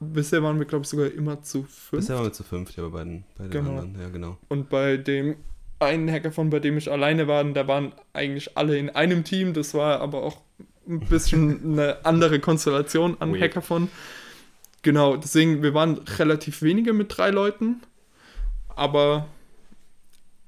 [0.01, 1.91] Bisher waren wir, glaube ich, sogar immer zu fünf.
[2.01, 3.71] Bisher waren wir zu fünft, ja, bei beiden, bei den Genau.
[3.79, 4.01] anderen.
[4.01, 4.39] Ja, genau.
[4.49, 5.37] Und bei dem
[5.79, 9.53] einen Hackathon, bei dem ich alleine war, da waren eigentlich alle in einem Team.
[9.53, 10.41] Das war aber auch
[10.89, 13.43] ein bisschen eine andere Konstellation an Weird.
[13.43, 13.89] Hackathon.
[14.83, 17.83] Genau, deswegen, wir waren relativ wenige mit drei Leuten.
[18.75, 19.27] Aber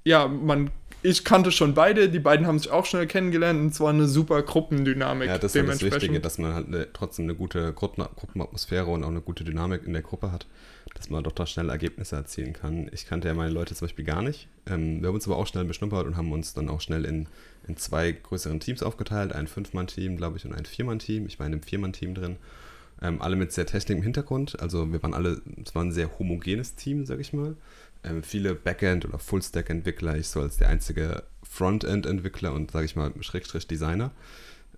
[0.04, 0.70] ja, man,
[1.02, 2.08] ich kannte schon beide.
[2.08, 5.28] Die beiden haben sich auch schnell kennengelernt und es war eine super Gruppendynamik.
[5.28, 9.02] Ja, das ist das Wichtige, dass man halt eine, trotzdem eine gute Gruppen, Gruppenatmosphäre und
[9.04, 10.46] auch eine gute Dynamik in der Gruppe hat,
[10.94, 12.88] dass man doch da schnell Ergebnisse erzielen kann.
[12.92, 14.48] Ich kannte ja meine Leute zum Beispiel gar nicht.
[14.66, 17.26] Ähm, wir haben uns aber auch schnell beschnuppert und haben uns dann auch schnell in,
[17.66, 19.32] in zwei größeren Teams aufgeteilt.
[19.32, 21.26] Ein Fünf-Mann-Team, glaube ich, und ein Vier-Mann-Team.
[21.26, 22.36] Ich war in einem Vier-Mann-Team drin.
[23.02, 24.60] Ähm, alle mit sehr Technik im Hintergrund.
[24.60, 27.56] Also wir waren alle, es war ein sehr homogenes Team, sag ich mal.
[28.04, 30.16] Ähm, viele Backend- oder Full-Stack-Entwickler.
[30.16, 34.10] Ich so als der einzige Frontend-Entwickler und, sage ich mal, Schrägstrich-Designer,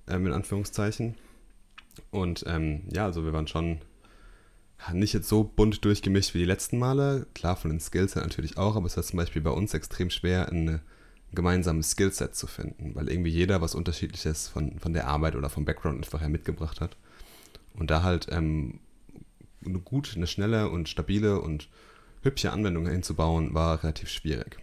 [0.09, 1.15] ähm, in Anführungszeichen.
[2.11, 3.81] Und ähm, ja, also wir waren schon
[4.93, 7.27] nicht jetzt so bunt durchgemischt wie die letzten Male.
[7.35, 10.11] Klar, von den Skills her natürlich auch, aber es war zum Beispiel bei uns extrem
[10.11, 10.81] schwer, ein
[11.33, 15.65] gemeinsames Skillset zu finden, weil irgendwie jeder was Unterschiedliches von, von der Arbeit oder vom
[15.65, 16.97] Background einfach her mitgebracht hat.
[17.75, 18.81] Und da halt ähm,
[19.65, 21.69] eine gut, eine schnelle und stabile und
[22.25, 24.57] hübsche Anwendung hinzubauen, war relativ schwierig.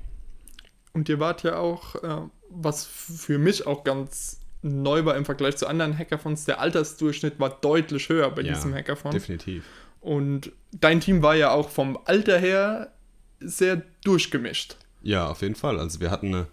[0.94, 5.58] Und ihr wart ja auch, äh, was für mich auch ganz neu war im Vergleich
[5.58, 9.12] zu anderen Hackathons, der Altersdurchschnitt war deutlich höher bei Ja, diesem Hackathon.
[9.12, 9.64] Definitiv.
[10.02, 12.92] Und dein Team war ja auch vom Alter her
[13.40, 14.78] sehr durchgemischt.
[15.02, 15.80] Ja, auf jeden Fall.
[15.80, 16.46] Also wir hatten äh,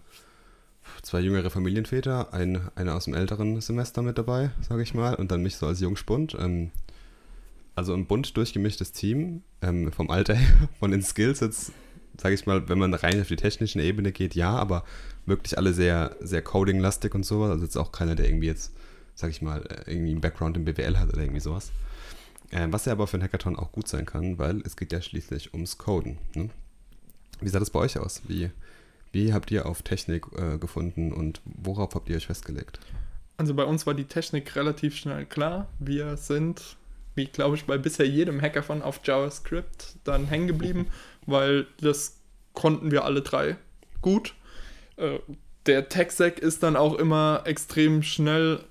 [1.03, 5.31] zwei jüngere Familienväter, ein, einer aus dem älteren Semester mit dabei, sage ich mal, und
[5.31, 6.35] dann mich so als Jungspund.
[6.39, 6.71] Ähm,
[7.79, 11.71] also ein bunt durchgemischtes Team, ähm, vom Alter her, von den Skills jetzt,
[12.17, 14.83] sage ich mal, wenn man rein auf die technische Ebene geht, ja, aber
[15.25, 17.51] wirklich alle sehr, sehr coding-lastig und sowas.
[17.51, 18.73] Also jetzt auch keiner, der irgendwie jetzt,
[19.15, 21.71] sage ich mal, äh, irgendwie einen Background im BWL hat oder irgendwie sowas.
[22.51, 25.01] Ähm, was ja aber für einen Hackathon auch gut sein kann, weil es geht ja
[25.01, 26.17] schließlich ums Coden.
[26.33, 26.49] Ne?
[27.39, 28.23] Wie sah das bei euch aus?
[28.27, 28.51] Wie,
[29.13, 32.79] wie habt ihr auf Technik äh, gefunden und worauf habt ihr euch festgelegt?
[33.37, 35.67] Also bei uns war die Technik relativ schnell klar.
[35.79, 36.75] Wir sind,
[37.19, 40.87] wie glaube ich, bei bisher jedem Hackathon auf JavaScript dann hängen geblieben,
[41.25, 42.17] weil das
[42.53, 43.57] konnten wir alle drei
[44.01, 44.33] gut.
[44.95, 45.19] Äh,
[45.65, 48.63] Der Tech-Stack ist dann auch immer extrem schnell,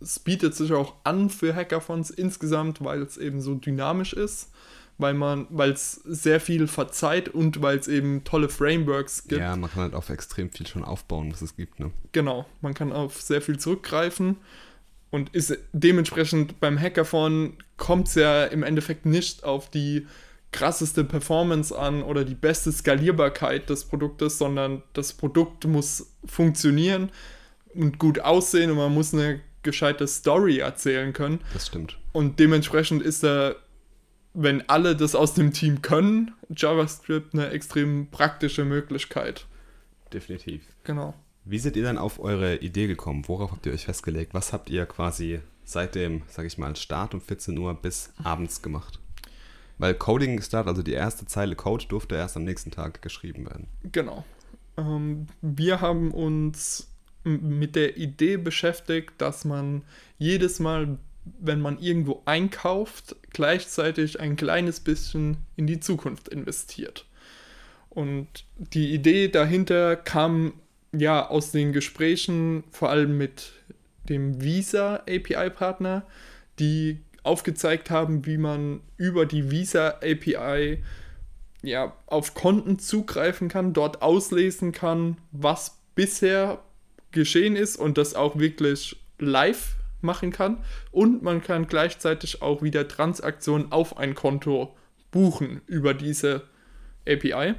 [0.00, 4.52] es bietet sich auch an für Hackathons insgesamt, weil es eben so dynamisch ist,
[4.98, 9.40] weil man, weil es sehr viel verzeiht und weil es eben tolle Frameworks gibt.
[9.40, 11.80] Ja, man kann halt auf extrem viel schon aufbauen, was es gibt.
[11.80, 11.90] Ne?
[12.12, 14.36] Genau, man kann auf sehr viel zurückgreifen.
[15.10, 20.06] Und ist dementsprechend beim Hackathon kommt es ja im Endeffekt nicht auf die
[20.52, 27.10] krasseste Performance an oder die beste Skalierbarkeit des Produktes, sondern das Produkt muss funktionieren
[27.74, 31.40] und gut aussehen und man muss eine gescheite Story erzählen können.
[31.52, 31.98] Das stimmt.
[32.12, 33.54] Und dementsprechend ist da,
[34.32, 39.46] wenn alle das aus dem Team können, JavaScript eine extrem praktische Möglichkeit.
[40.12, 40.62] Definitiv.
[40.84, 41.14] Genau.
[41.48, 43.22] Wie seid ihr dann auf eure Idee gekommen?
[43.28, 44.34] Worauf habt ihr euch festgelegt?
[44.34, 48.62] Was habt ihr quasi seit dem, sag ich mal, Start um 14 Uhr bis abends
[48.62, 48.98] gemacht?
[49.78, 53.68] Weil Coding Start, also die erste Zeile Code, durfte erst am nächsten Tag geschrieben werden.
[53.92, 54.24] Genau.
[54.76, 56.88] Ähm, wir haben uns
[57.22, 59.82] mit der Idee beschäftigt, dass man
[60.18, 60.98] jedes Mal,
[61.38, 67.06] wenn man irgendwo einkauft, gleichzeitig ein kleines bisschen in die Zukunft investiert.
[67.88, 68.26] Und
[68.58, 70.54] die Idee dahinter kam
[70.92, 73.52] ja aus den Gesprächen, vor allem mit
[74.08, 76.06] dem Visa API-Partner,
[76.58, 80.82] die aufgezeigt haben, wie man über die Visa API
[81.62, 86.62] ja, auf Konten zugreifen kann, dort auslesen kann, was bisher
[87.10, 90.58] geschehen ist und das auch wirklich live machen kann.
[90.92, 94.76] Und man kann gleichzeitig auch wieder Transaktionen auf ein Konto
[95.10, 96.42] buchen über diese
[97.08, 97.54] API.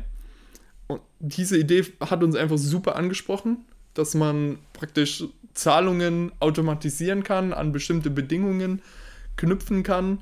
[0.88, 5.23] Und diese Idee hat uns einfach super angesprochen, dass man praktisch
[5.54, 8.82] Zahlungen automatisieren kann, an bestimmte Bedingungen
[9.36, 10.19] knüpfen kann.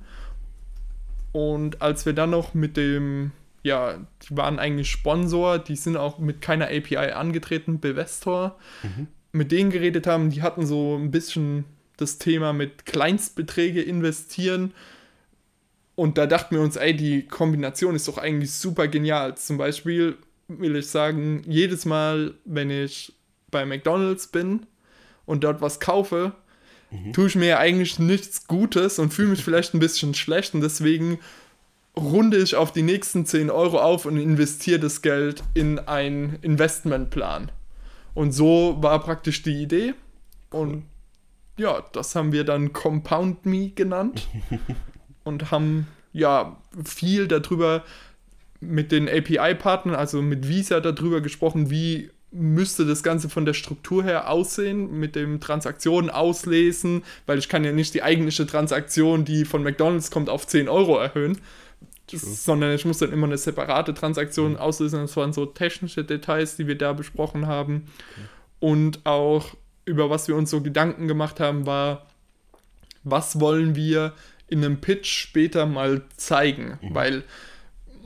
[1.32, 6.18] Und als wir dann noch mit dem, ja, die waren eigentlich Sponsor, die sind auch
[6.18, 9.08] mit keiner API angetreten, Bevestor, mhm.
[9.34, 11.66] mit denen geredet haben, die hatten so ein bisschen
[11.98, 14.74] das Thema mit Kleinstbeträge investieren.
[15.96, 19.36] Und da dachten wir uns, ey, die Kombination ist doch eigentlich super genial.
[19.38, 20.18] Zum Beispiel
[20.48, 23.14] will ich sagen, jedes Mal, wenn ich
[23.52, 24.66] bei McDonald's bin
[25.26, 26.34] und dort was kaufe,
[26.92, 27.14] mhm.
[27.14, 31.20] tue ich mir eigentlich nichts Gutes und fühle mich vielleicht ein bisschen schlecht und deswegen
[31.98, 37.52] runde ich auf die nächsten 10 Euro auf und investiere das Geld in einen Investmentplan.
[38.14, 39.94] Und so war praktisch die Idee.
[40.50, 40.86] Und
[41.58, 44.28] ja, das haben wir dann Compound Me genannt
[45.24, 47.84] und haben ja viel darüber
[48.60, 54.04] mit den API-Partnern, also mit Visa darüber gesprochen, wie müsste das Ganze von der Struktur
[54.04, 59.46] her aussehen, mit dem Transaktionen auslesen, weil ich kann ja nicht die eigentliche Transaktion, die
[59.46, 61.38] von McDonald's kommt, auf 10 Euro erhöhen,
[62.12, 64.58] sondern ich muss dann immer eine separate Transaktion mhm.
[64.58, 65.02] auslösen.
[65.02, 67.88] Das waren so technische Details, die wir da besprochen haben.
[68.12, 68.28] Okay.
[68.60, 72.08] Und auch über was wir uns so Gedanken gemacht haben, war,
[73.04, 74.14] was wollen wir
[74.48, 76.96] in einem Pitch später mal zeigen, mhm.
[76.96, 77.24] weil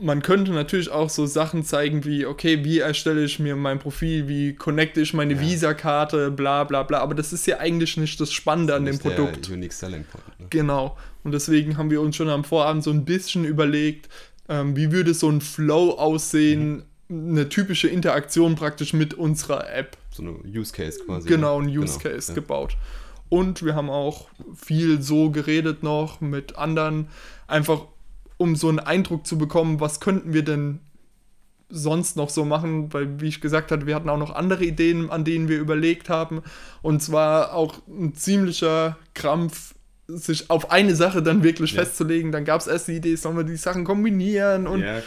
[0.00, 4.28] man könnte natürlich auch so Sachen zeigen wie, okay, wie erstelle ich mir mein Profil,
[4.28, 5.40] wie connecte ich meine ja.
[5.40, 7.00] Visa-Karte, bla bla bla.
[7.00, 9.48] Aber das ist ja eigentlich nicht das Spannende das an dem Produkt.
[9.50, 10.40] Unique Selling Point.
[10.40, 10.46] Ne?
[10.50, 10.96] Genau.
[11.22, 14.08] Und deswegen haben wir uns schon am Vorabend so ein bisschen überlegt,
[14.48, 17.32] ähm, wie würde so ein Flow aussehen, mhm.
[17.32, 19.98] eine typische Interaktion praktisch mit unserer App.
[20.10, 21.28] So eine Use Case quasi.
[21.28, 21.68] Genau, ne?
[21.68, 22.34] ein Use genau, Case ja.
[22.34, 22.76] gebaut.
[23.28, 27.08] Und wir haben auch viel so geredet noch mit anderen,
[27.46, 27.82] einfach
[28.40, 30.80] um so einen Eindruck zu bekommen, was könnten wir denn
[31.68, 35.10] sonst noch so machen, weil wie ich gesagt hatte, wir hatten auch noch andere Ideen,
[35.10, 36.42] an denen wir überlegt haben
[36.80, 39.74] und zwar auch ein ziemlicher Krampf,
[40.06, 41.82] sich auf eine Sache dann wirklich ja.
[41.82, 42.32] festzulegen.
[42.32, 45.02] Dann gab es erst die Idee, sollen wir die Sachen kombinieren und ja.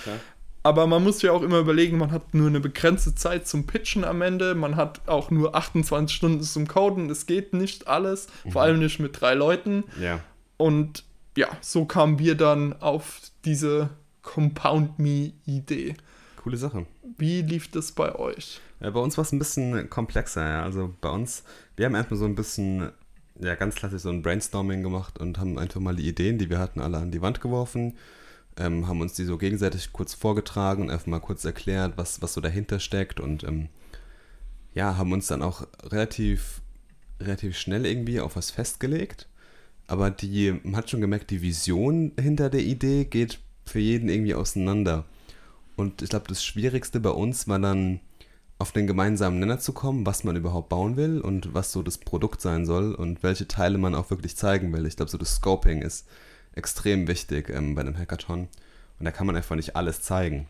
[0.62, 4.06] Aber man muss ja auch immer überlegen, man hat nur eine begrenzte Zeit zum Pitchen
[4.06, 8.52] am Ende, man hat auch nur 28 Stunden zum Coden, es geht nicht alles, mhm.
[8.52, 9.84] vor allem nicht mit drei Leuten.
[10.00, 10.22] Ja.
[10.56, 11.04] Und
[11.38, 13.90] ja, so kamen wir dann auf diese
[14.22, 15.96] Compound Me-Idee.
[16.38, 16.86] Coole Sache.
[17.18, 18.60] Wie lief das bei euch?
[18.80, 20.48] Ja, bei uns war es ein bisschen komplexer.
[20.48, 20.64] Ja.
[20.64, 21.44] Also bei uns,
[21.76, 22.92] wir haben erstmal so ein bisschen,
[23.40, 26.60] ja, ganz klassisch so ein Brainstorming gemacht und haben einfach mal die Ideen, die wir
[26.60, 27.98] hatten, alle an die Wand geworfen.
[28.58, 32.34] Ähm, haben uns die so gegenseitig kurz vorgetragen und einfach mal kurz erklärt, was, was
[32.34, 33.70] so dahinter steckt und ähm,
[34.76, 36.62] ja, haben uns dann auch relativ,
[37.20, 39.28] relativ schnell irgendwie auf was festgelegt
[39.88, 44.36] aber die, man hat schon gemerkt, die Vision hinter der Idee geht für jeden irgendwie
[44.36, 45.06] auseinander.
[45.76, 48.00] Und ich glaube, das Schwierigste bei uns war dann,
[48.60, 51.98] auf den gemeinsamen Nenner zu kommen, was man überhaupt bauen will und was so das
[51.98, 54.86] Produkt sein soll und welche Teile man auch wirklich zeigen will.
[54.86, 56.08] Ich glaube, so das Scoping ist
[56.54, 58.48] extrem wichtig ähm, bei einem Hackathon.
[59.00, 60.48] Und da kann man einfach nicht alles zeigen.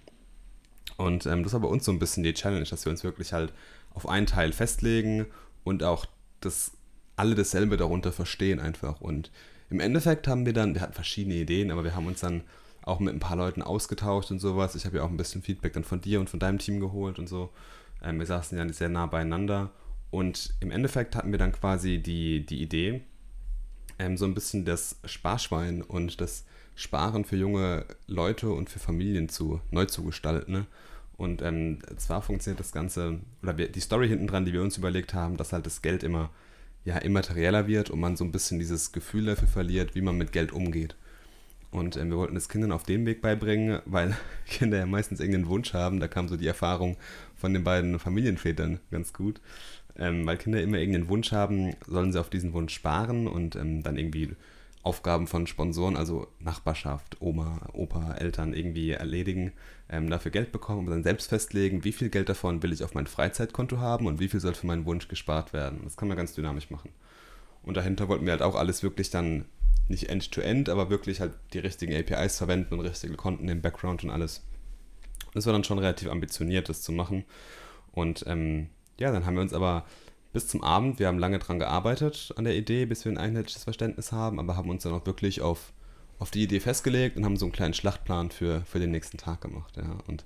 [0.97, 3.33] Und ähm, das war bei uns so ein bisschen die Challenge, dass wir uns wirklich
[3.33, 3.51] halt
[3.95, 5.25] auf einen Teil festlegen
[5.63, 6.05] und auch
[6.39, 6.71] das
[7.15, 9.01] alle dasselbe darunter verstehen einfach.
[9.01, 9.31] Und
[9.69, 12.41] im Endeffekt haben wir dann, wir hatten verschiedene Ideen, aber wir haben uns dann
[12.83, 14.75] auch mit ein paar Leuten ausgetauscht und sowas.
[14.75, 17.17] Ich habe ja auch ein bisschen Feedback dann von dir und von deinem Team geholt
[17.17, 17.49] und so.
[18.03, 19.71] Ähm, wir saßen ja sehr nah beieinander.
[20.11, 23.01] Und im Endeffekt hatten wir dann quasi die, die Idee,
[23.97, 26.45] ähm, so ein bisschen das Sparschwein und das
[26.75, 30.51] Sparen für junge Leute und für Familien zu neu zu gestalten.
[30.51, 30.65] Ne?
[31.17, 34.77] Und ähm, zwar funktioniert das Ganze, oder wir, die Story hinten dran, die wir uns
[34.77, 36.29] überlegt haben, dass halt das Geld immer
[36.85, 40.31] ja, immaterieller wird und man so ein bisschen dieses Gefühl dafür verliert, wie man mit
[40.31, 40.95] Geld umgeht.
[41.71, 44.15] Und äh, wir wollten es Kindern auf dem Weg beibringen, weil
[44.45, 45.99] Kinder ja meistens irgendeinen Wunsch haben.
[45.99, 46.97] Da kam so die Erfahrung
[47.35, 49.41] von den beiden Familienvätern ganz gut.
[49.97, 53.83] Ähm, weil Kinder immer irgendeinen Wunsch haben, sollen sie auf diesen Wunsch sparen und ähm,
[53.83, 54.35] dann irgendwie
[54.81, 59.53] Aufgaben von Sponsoren, also Nachbarschaft, Oma, Opa, Eltern irgendwie erledigen,
[59.93, 62.95] ähm, dafür Geld bekommen und dann selbst festlegen, wie viel Geld davon will ich auf
[62.95, 65.81] mein Freizeitkonto haben und wie viel soll für meinen Wunsch gespart werden.
[65.83, 66.89] Das kann man ganz dynamisch machen.
[67.61, 69.45] Und dahinter wollten wir halt auch alles wirklich dann
[69.87, 74.03] nicht end-to-end, -end, aber wirklich halt die richtigen APIs verwenden und richtige Konten im Background
[74.03, 74.41] und alles.
[75.35, 77.23] Das war dann schon relativ ambitioniert, das zu machen.
[77.91, 79.85] Und ähm, ja, dann haben wir uns aber
[80.31, 83.63] bis zum Abend, wir haben lange dran gearbeitet an der Idee, bis wir ein einheitliches
[83.63, 85.71] Verständnis haben, aber haben uns dann auch wirklich auf,
[86.23, 89.41] auf die Idee festgelegt und haben so einen kleinen Schlachtplan für, für den nächsten Tag
[89.41, 89.75] gemacht.
[89.75, 89.97] Ja.
[90.07, 90.23] Und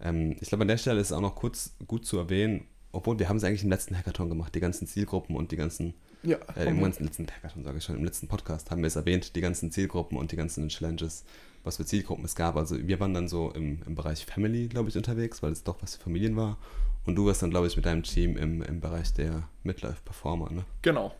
[0.00, 3.18] ähm, ich glaube, an der Stelle ist es auch noch kurz gut zu erwähnen, obwohl
[3.18, 6.36] wir haben es eigentlich im letzten Hackathon gemacht, die ganzen Zielgruppen und die ganzen, ja,
[6.54, 9.34] äh, im ganzen letzten Hackathon sage ich schon, im letzten Podcast haben wir es erwähnt,
[9.34, 11.24] die ganzen Zielgruppen und die ganzen Challenges,
[11.64, 12.54] was für Zielgruppen es gab.
[12.54, 15.82] Also wir waren dann so im, im Bereich Family, glaube ich, unterwegs, weil es doch
[15.82, 16.56] was für Familien war
[17.04, 20.52] und du warst dann, glaube ich, mit deinem Team im, im Bereich der Midlife Performer,
[20.52, 20.64] ne?
[20.82, 21.12] Genau.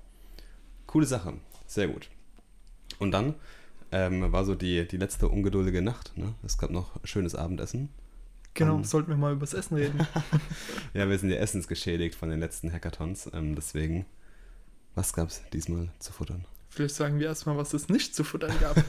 [0.86, 1.32] Coole Sache.
[1.66, 2.08] Sehr gut.
[3.00, 3.34] Und dann
[3.92, 6.16] ähm, war so die, die letzte ungeduldige Nacht.
[6.16, 6.34] Ne?
[6.42, 7.90] Es gab noch schönes Abendessen.
[8.54, 10.06] Genau, um, sollten wir mal über das Essen reden.
[10.94, 13.30] ja, wir sind ja essensgeschädigt von den letzten Hackathons.
[13.32, 14.04] Ähm, deswegen,
[14.94, 16.44] was gab es diesmal zu futtern?
[16.74, 18.82] Vielleicht sagen wir erstmal, was es nicht zu futtern gab.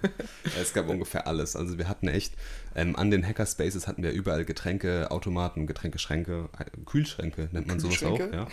[0.60, 1.56] es gab ungefähr alles.
[1.56, 2.34] Also wir hatten echt,
[2.76, 8.04] ähm, an den Hackerspaces hatten wir überall Getränke, Automaten, Getränkeschränke, äh, Kühlschränke nennt man sowas
[8.04, 8.20] auch.
[8.20, 8.46] Ja.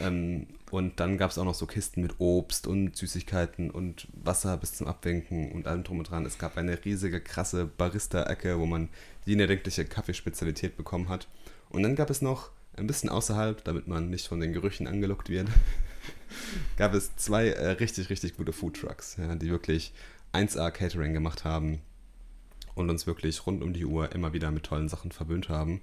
[0.00, 4.56] Ähm, und dann gab es auch noch so Kisten mit Obst und Süßigkeiten und Wasser
[4.58, 6.24] bis zum Abwinken und allem drum und dran.
[6.24, 8.90] Es gab eine riesige, krasse Barista-Ecke, wo man
[9.26, 11.26] jede erdenkliche Kaffeespezialität bekommen hat.
[11.68, 15.28] Und dann gab es noch ein bisschen außerhalb, damit man nicht von den Gerüchen angelockt
[15.28, 15.48] wird,
[16.76, 19.92] gab es zwei äh, richtig, richtig gute Foodtrucks, ja, die wirklich
[20.32, 21.80] 1A Catering gemacht haben
[22.74, 25.80] und uns wirklich rund um die Uhr immer wieder mit tollen Sachen verwöhnt haben.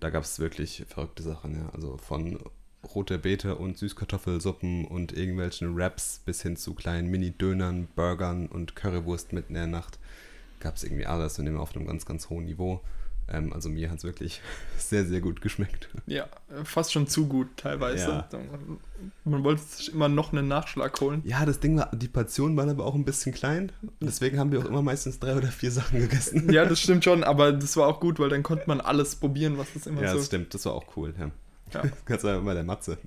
[0.00, 1.68] Da gab es wirklich verrückte Sachen, ja.
[1.74, 2.38] Also von
[2.94, 9.32] rote Beete und Süßkartoffelsuppen und irgendwelchen Wraps bis hin zu kleinen Mini-Dönern, Burgern und Currywurst
[9.32, 9.98] mitten in der Nacht.
[10.60, 12.80] Gab es irgendwie alles und immer auf einem ganz, ganz hohen Niveau.
[13.30, 14.40] Ähm, also mir hat es wirklich
[14.78, 15.88] sehr, sehr gut geschmeckt.
[16.06, 16.28] Ja,
[16.64, 18.08] fast schon zu gut teilweise.
[18.08, 18.28] Ja.
[19.24, 21.22] Man wollte sich immer noch einen Nachschlag holen.
[21.24, 23.70] Ja, das Ding war, die Portionen waren aber auch ein bisschen klein.
[24.00, 26.50] Deswegen haben wir auch immer meistens drei oder vier Sachen gegessen.
[26.52, 29.58] Ja, das stimmt schon, aber das war auch gut, weil dann konnte man alles probieren,
[29.58, 30.14] was es immer ja, so...
[30.14, 31.30] Ja, das stimmt, das war auch cool, ja.
[31.72, 31.82] Ja.
[32.06, 32.98] Ganz einfach immer der Matze.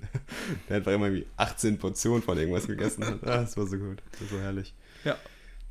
[0.68, 3.02] Der hat einfach immer wie 18 Portionen von irgendwas gegessen.
[3.22, 4.02] Ah, das war so gut.
[4.12, 4.72] Das war so herrlich.
[5.04, 5.16] Ja,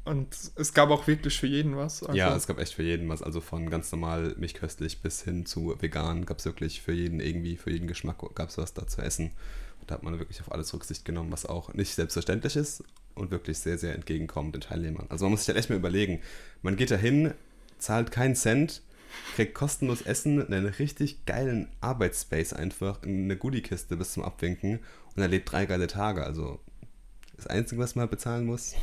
[0.03, 2.01] und es gab auch wirklich für jeden was.
[2.03, 3.21] Also ja, es gab echt für jeden was.
[3.21, 7.55] Also von ganz normal milchköstlich bis hin zu vegan gab es wirklich für jeden irgendwie,
[7.55, 9.31] für jeden Geschmack gab es was da zu essen.
[9.79, 12.83] Und da hat man wirklich auf alles Rücksicht genommen, was auch nicht selbstverständlich ist
[13.13, 15.05] und wirklich sehr, sehr entgegenkommt den Teilnehmern.
[15.09, 16.21] Also man muss sich halt echt mal überlegen,
[16.63, 17.33] man geht da hin,
[17.77, 18.81] zahlt keinen Cent,
[19.35, 24.79] kriegt kostenlos Essen, einen richtig geilen Arbeitsspace einfach, eine Goodiekiste bis zum Abwinken
[25.15, 26.23] und erlebt drei geile Tage.
[26.23, 26.59] Also
[27.35, 28.73] das Einzige, was man bezahlen muss,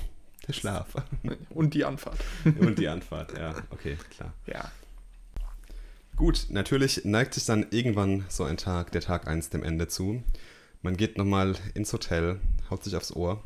[0.48, 0.94] der Schlaf.
[1.50, 2.18] Und die Anfahrt.
[2.44, 4.32] Und die Anfahrt, ja, okay, klar.
[4.46, 4.72] Ja.
[6.16, 10.24] Gut, natürlich neigt sich dann irgendwann so ein Tag, der Tag 1 dem Ende zu.
[10.82, 13.42] Man geht nochmal ins Hotel, haut sich aufs Ohr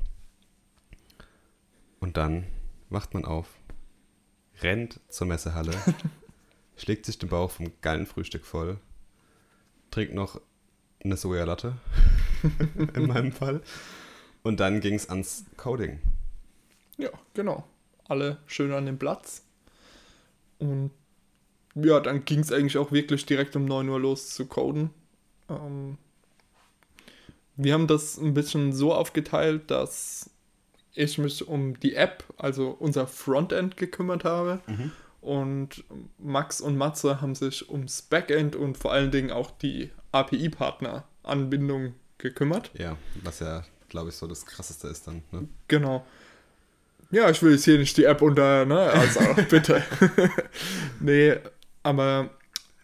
[2.00, 2.46] und dann
[2.88, 3.46] wacht man auf,
[4.60, 5.72] rennt zur Messehalle,
[6.76, 8.78] schlägt sich den Bauch vom geilen Frühstück voll,
[9.90, 10.40] trinkt noch
[11.02, 11.76] eine Sojalatte,
[12.94, 13.62] in meinem Fall,
[14.42, 16.00] und dann ging es ans Coding.
[16.98, 17.64] Ja, genau.
[18.08, 19.42] Alle schön an dem Platz.
[20.58, 20.90] Und
[21.74, 24.90] ja, dann ging es eigentlich auch wirklich direkt um 9 Uhr los zu coden.
[25.48, 25.96] Ähm,
[27.56, 30.30] wir haben das ein bisschen so aufgeteilt, dass
[30.94, 34.60] ich mich um die App, also unser Frontend gekümmert habe.
[34.66, 34.92] Mhm.
[35.22, 35.84] Und
[36.18, 42.70] Max und Matze haben sich ums Backend und vor allen Dingen auch die API-Partner-Anbindung gekümmert.
[42.74, 45.22] Ja, was ja, glaube ich, so das Krasseste ist dann.
[45.30, 45.48] Ne?
[45.68, 46.04] Genau
[47.12, 48.80] ja, ich will jetzt hier nicht die App unter, ne?
[48.80, 49.82] Also bitte.
[51.00, 51.34] nee,
[51.82, 52.30] aber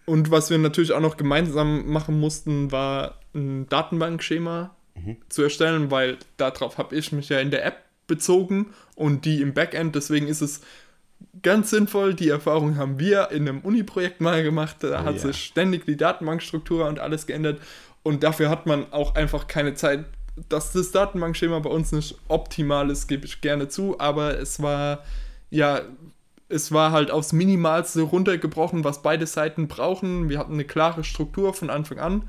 [0.05, 5.17] und was wir natürlich auch noch gemeinsam machen mussten, war ein Datenbankschema mhm.
[5.29, 9.55] zu erstellen, weil darauf habe ich mich ja in der App bezogen und die im
[9.55, 9.95] Backend.
[9.95, 10.61] Deswegen ist es
[11.43, 12.15] ganz sinnvoll.
[12.15, 14.77] Die Erfahrung haben wir in einem Uni-Projekt mal gemacht.
[14.81, 15.21] Da oh, hat ja.
[15.21, 17.61] sich ständig die Datenbankstruktur und alles geändert.
[18.03, 20.05] Und dafür hat man auch einfach keine Zeit,
[20.49, 25.05] dass das Datenbankschema bei uns nicht optimal ist, gebe ich gerne zu, aber es war
[25.51, 25.83] ja,
[26.49, 30.29] es war halt aufs Minimalste runtergebrochen, was beide Seiten brauchen.
[30.29, 32.29] Wir hatten eine klare Struktur von Anfang an,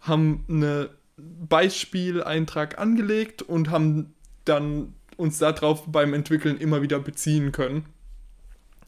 [0.00, 7.86] haben einen Beispieleintrag angelegt und haben dann uns darauf beim Entwickeln immer wieder beziehen können.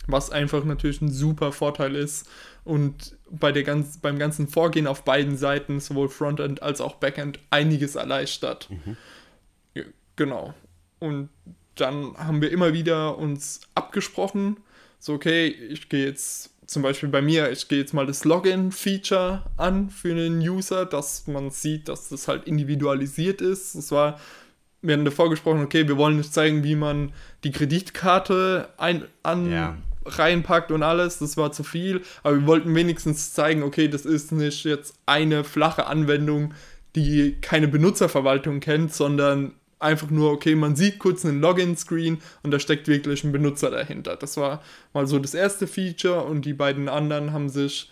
[0.07, 2.29] Was einfach natürlich ein super Vorteil ist
[2.65, 7.39] und bei der ganz, beim ganzen Vorgehen auf beiden Seiten, sowohl Frontend als auch Backend,
[7.51, 8.69] einiges erleichtert.
[8.71, 8.97] Mhm.
[9.75, 9.83] Ja,
[10.17, 10.55] genau.
[10.99, 11.29] Und
[11.75, 14.57] dann haben wir immer wieder uns abgesprochen,
[14.99, 19.43] so okay, ich gehe jetzt zum Beispiel bei mir, ich gehe jetzt mal das Login-Feature
[19.59, 23.75] an für einen User, dass man sieht, dass das halt individualisiert ist.
[23.75, 24.19] Das war,
[24.81, 27.13] wir haben davor gesprochen, okay, wir wollen nicht zeigen, wie man
[27.43, 29.77] die Kreditkarte ein, an, ja.
[30.07, 34.33] Reinpackt und alles, das war zu viel, aber wir wollten wenigstens zeigen, okay, das ist
[34.33, 36.55] nicht jetzt eine flache Anwendung,
[36.97, 39.53] die keine Benutzerverwaltung kennt, sondern
[39.85, 44.17] einfach nur, okay, man sieht kurz einen Login-Screen und da steckt wirklich ein Benutzer dahinter.
[44.17, 47.91] Das war mal so das erste Feature und die beiden anderen haben sich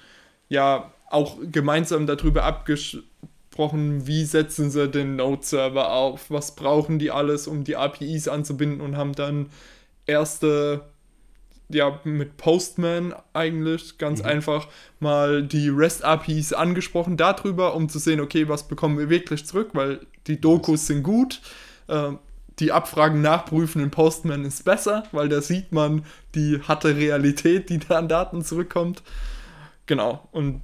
[0.48, 7.46] ja auch gemeinsam darüber abgesprochen, wie setzen sie den Node-Server auf, was brauchen die alles,
[7.46, 9.50] um die APIs anzubinden und haben dann
[10.06, 10.82] erste
[11.74, 14.26] ja, mit Postman eigentlich ganz mhm.
[14.26, 14.68] einfach
[15.00, 20.00] mal die REST-APIs angesprochen darüber, um zu sehen, okay, was bekommen wir wirklich zurück, weil
[20.26, 21.40] die Dokus sind gut,
[21.88, 22.12] äh,
[22.58, 26.04] die Abfragen nachprüfen in Postman ist besser, weil da sieht man
[26.34, 29.02] die harte Realität, die da an Daten zurückkommt.
[29.86, 30.28] Genau.
[30.32, 30.60] Und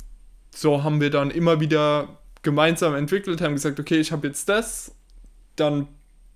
[0.55, 4.95] so haben wir dann immer wieder gemeinsam entwickelt, haben gesagt, okay, ich habe jetzt das,
[5.57, 5.89] dann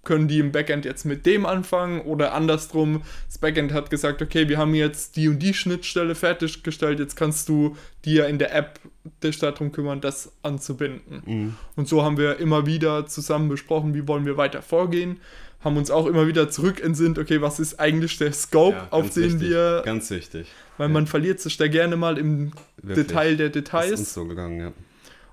[0.05, 4.49] können die im Backend jetzt mit dem anfangen oder andersrum, das Backend hat gesagt, okay,
[4.49, 8.81] wir haben jetzt die und die Schnittstelle fertiggestellt, jetzt kannst du dir in der App
[9.23, 11.23] dich darum kümmern, das anzubinden.
[11.25, 11.57] Mhm.
[11.77, 15.21] Und so haben wir immer wieder zusammen besprochen, wie wollen wir weiter vorgehen,
[15.61, 19.35] haben uns auch immer wieder zurückentsinnt, okay, was ist eigentlich der Scope, ja, auf den
[19.35, 19.83] wichtig, wir...
[19.85, 20.49] Ganz wichtig.
[20.79, 20.93] Weil ja.
[20.95, 23.07] man verliert sich da gerne mal im Wirklich.
[23.07, 23.91] Detail der Details.
[23.91, 24.73] Das ist uns so gegangen, ja.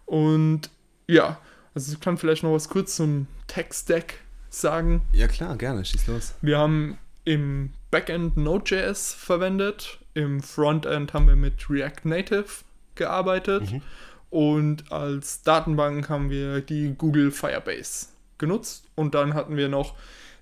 [0.05, 0.69] Und
[1.07, 1.39] ja,
[1.73, 4.15] also ich kann vielleicht noch was kurz zum Tech-Stack
[4.49, 5.01] sagen?
[5.13, 6.33] Ja klar, gerne, schieß los.
[6.41, 12.45] Wir haben im Backend Node.js verwendet, im Frontend haben wir mit React Native
[12.95, 13.81] gearbeitet mhm.
[14.29, 19.95] und als Datenbank haben wir die Google Firebase genutzt und dann hatten wir noch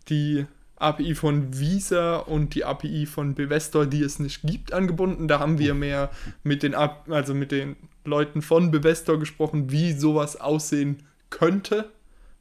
[0.09, 0.45] die
[0.77, 5.27] API von Visa und die API von Bevestor, die es nicht gibt, angebunden.
[5.27, 6.11] Da haben wir mehr
[6.43, 11.91] mit den, also mit den Leuten von Bevestor gesprochen, wie sowas aussehen könnte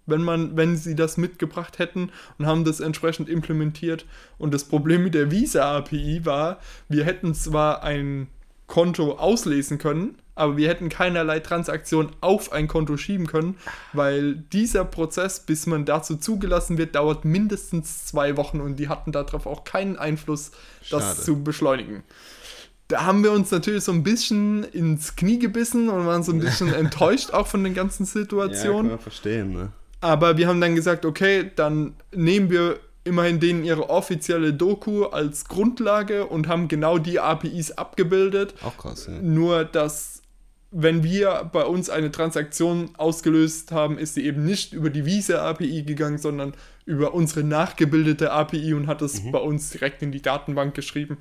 [0.06, 4.06] wenn man, wenn sie das mitgebracht hätten und haben das entsprechend implementiert.
[4.38, 8.28] Und das Problem mit der Visa API war, wir hätten zwar ein
[8.66, 13.56] Konto auslesen können, aber wir hätten keinerlei Transaktion auf ein Konto schieben können,
[13.92, 19.12] weil dieser Prozess, bis man dazu zugelassen wird, dauert mindestens zwei Wochen und die hatten
[19.12, 20.50] darauf auch keinen Einfluss,
[20.90, 21.20] das Schade.
[21.22, 22.02] zu beschleunigen.
[22.88, 26.38] Da haben wir uns natürlich so ein bisschen ins Knie gebissen und waren so ein
[26.38, 28.74] bisschen enttäuscht auch von den ganzen Situationen.
[28.74, 29.72] Ja, kann man verstehen, ne?
[30.00, 35.46] Aber wir haben dann gesagt, okay, dann nehmen wir immerhin denen ihre offizielle Doku als
[35.46, 38.54] Grundlage und haben genau die APIs abgebildet.
[38.62, 39.14] Auch krass, ja.
[39.22, 40.22] Nur, dass
[40.72, 45.84] wenn wir bei uns eine Transaktion ausgelöst haben, ist sie eben nicht über die Visa-API
[45.84, 49.32] gegangen, sondern über unsere nachgebildete API und hat es mhm.
[49.32, 51.18] bei uns direkt in die Datenbank geschrieben.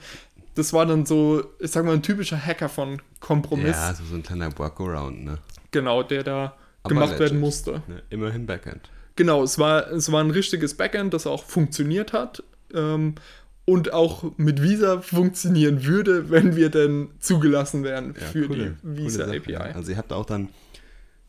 [0.56, 3.76] Das war dann so, ich sag mal, ein typischer Hacker von Kompromiss.
[3.76, 5.38] Ja, also so ein kleiner Workaround, ne?
[5.72, 6.56] Genau, der da
[6.88, 7.20] gemacht legit.
[7.20, 7.84] werden musste.
[7.88, 8.90] Ne, immerhin Backend.
[9.16, 13.16] Genau, es war, es war ein richtiges Backend, das auch funktioniert hat ähm,
[13.64, 18.98] und auch mit Visa funktionieren würde, wenn wir denn zugelassen wären ja, für coole, die
[18.98, 19.56] Visa API.
[19.56, 20.50] Also ihr habt auch dann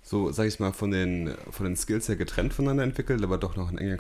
[0.03, 3.57] so, sag ich mal, von den, von den Skills her getrennt voneinander entwickelt, aber doch
[3.57, 3.97] noch in enger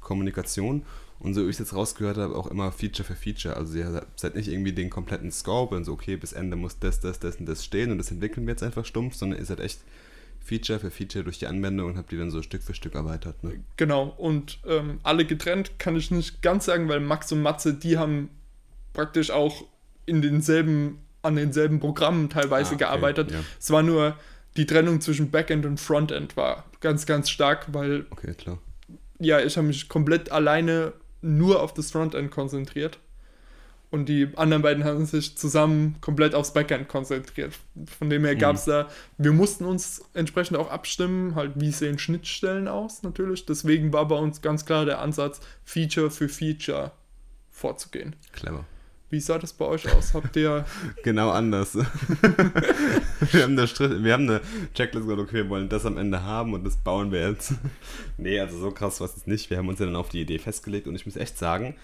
[0.00, 0.82] Kommunikation.
[1.18, 3.56] Und so wie ich es jetzt rausgehört habe, auch immer Feature für Feature.
[3.56, 7.00] Also ihr seid nicht irgendwie den kompletten Scope und so, okay, bis Ende muss das,
[7.00, 9.60] das, das und das stehen und das entwickeln wir jetzt einfach stumpf, sondern ihr seid
[9.60, 9.80] echt
[10.46, 13.42] Feature für Feature durch die Anwendung und habe die dann so Stück für Stück erweitert.
[13.42, 13.64] Ne?
[13.76, 17.98] Genau, und ähm, alle getrennt kann ich nicht ganz sagen, weil Max und Matze, die
[17.98, 18.30] haben
[18.92, 19.64] praktisch auch
[20.06, 23.32] in denselben, an denselben Programmen teilweise ah, okay, gearbeitet.
[23.32, 23.40] Ja.
[23.58, 24.16] Es war nur
[24.56, 28.06] die Trennung zwischen Backend und Frontend war ganz, ganz stark, weil.
[28.10, 28.58] Okay, klar.
[29.18, 30.92] Ja, ich habe mich komplett alleine
[31.22, 32.98] nur auf das Frontend konzentriert.
[33.90, 37.54] Und die anderen beiden haben sich zusammen komplett aufs Backend konzentriert.
[37.98, 38.38] Von dem her mhm.
[38.38, 43.46] gab es da, wir mussten uns entsprechend auch abstimmen, halt wie sehen Schnittstellen aus natürlich.
[43.46, 46.92] Deswegen war bei uns ganz klar der Ansatz, Feature für Feature
[47.50, 48.16] vorzugehen.
[48.32, 48.64] Clever.
[49.08, 50.14] Wie sah das bei euch aus?
[50.14, 50.64] Habt ihr.
[51.04, 51.76] genau anders.
[53.30, 54.40] wir, haben eine Strich, wir haben eine
[54.74, 57.54] Checklist gesagt, okay, wir wollen das am Ende haben und das bauen wir jetzt.
[58.18, 59.48] nee, also so krass war es nicht.
[59.48, 61.76] Wir haben uns ja dann auf die Idee festgelegt und ich muss echt sagen,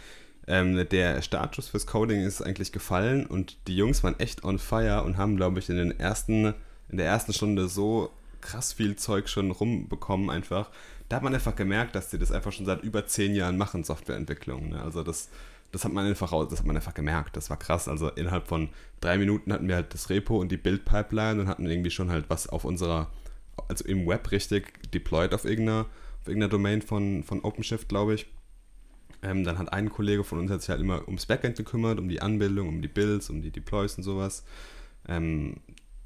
[0.47, 5.05] ähm, der Startschuss fürs Coding ist eigentlich gefallen und die Jungs waren echt on fire
[5.05, 6.55] und haben, glaube ich, in, den ersten,
[6.88, 10.70] in der ersten Stunde so krass viel Zeug schon rumbekommen einfach.
[11.09, 13.84] Da hat man einfach gemerkt, dass sie das einfach schon seit über zehn Jahren machen,
[13.84, 14.70] Softwareentwicklung.
[14.70, 14.82] Ne?
[14.82, 15.28] Also das,
[15.70, 17.36] das hat man einfach das hat man einfach gemerkt.
[17.36, 17.86] Das war krass.
[17.86, 18.68] Also innerhalb von
[19.01, 22.24] drei Minuten hatten wir halt das Repo und die Build-Pipeline und hatten irgendwie schon halt
[22.28, 23.11] was auf unserer,
[23.68, 25.86] also im Web richtig deployed auf irgendeiner,
[26.20, 28.26] auf irgendeiner Domain von, von OpenShift, glaube ich.
[29.23, 32.09] Ähm, dann hat ein Kollege von uns hat sich halt immer ums Backend gekümmert, um
[32.09, 34.45] die Anbildung, um die Builds, um die Deploys und sowas.
[35.09, 35.57] Ähm,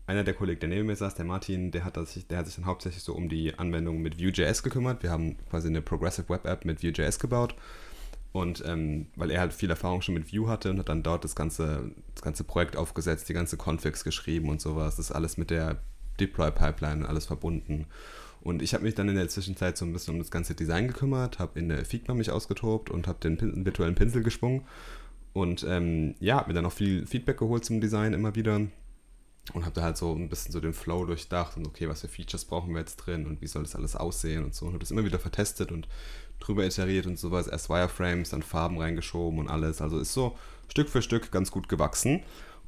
[0.06, 2.56] einer der Kollegen, der neben mir saß, der Martin, der hat, sich, der hat sich
[2.56, 5.02] dann hauptsächlich so um die Anwendung mit Vue.js gekümmert.
[5.02, 7.56] Wir haben quasi eine Progressive Web App mit Vue.js gebaut.
[8.32, 11.24] Und ähm, weil er halt viel Erfahrung schon mit Vue hatte und hat dann dort
[11.24, 14.96] das ganze, das ganze Projekt aufgesetzt, die ganze Configs geschrieben und sowas.
[14.96, 15.78] Das ist alles mit der
[16.20, 17.86] Deploy-Pipeline alles verbunden.
[18.46, 20.86] Und ich habe mich dann in der Zwischenzeit so ein bisschen um das ganze Design
[20.86, 24.62] gekümmert, habe in der Figma mich ausgetobt und habe den Pin virtuellen Pinsel geschwungen.
[25.32, 28.60] Und ähm, ja, habe mir dann auch viel Feedback geholt zum Design immer wieder.
[29.52, 32.08] Und habe da halt so ein bisschen so den Flow durchdacht und okay, was für
[32.08, 34.66] Features brauchen wir jetzt drin und wie soll das alles aussehen und so.
[34.66, 35.88] Und habe das immer wieder vertestet und
[36.38, 37.48] drüber iteriert und sowas.
[37.48, 39.82] Erst Wireframes, dann Farben reingeschoben und alles.
[39.82, 40.38] Also ist so
[40.68, 42.22] Stück für Stück ganz gut gewachsen.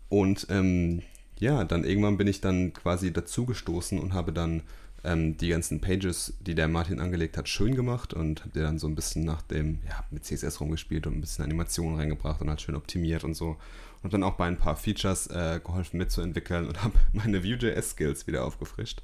[0.08, 1.02] Und ähm,
[1.38, 4.64] ja, dann irgendwann bin ich dann quasi dazugestoßen und habe dann
[5.04, 8.78] ähm, die ganzen Pages, die der Martin angelegt hat, schön gemacht und habe dir dann
[8.78, 12.48] so ein bisschen nach dem, ja, mit CSS rumgespielt und ein bisschen Animation reingebracht und
[12.48, 13.56] halt schön optimiert und so.
[14.02, 18.44] Und dann auch bei ein paar Features äh, geholfen mitzuentwickeln und habe meine Vue.js-Skills wieder
[18.44, 19.02] aufgefrischt.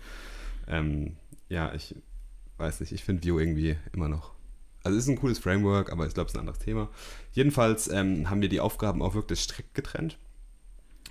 [0.66, 1.16] Ähm,
[1.49, 1.95] ja, ich
[2.59, 4.32] weiß nicht, ich finde Vue irgendwie immer noch.
[4.82, 6.88] Also ist ein cooles Framework, aber ich glaube, es ist ein anderes Thema.
[7.32, 10.18] Jedenfalls ähm, haben wir die Aufgaben auch wirklich strikt getrennt.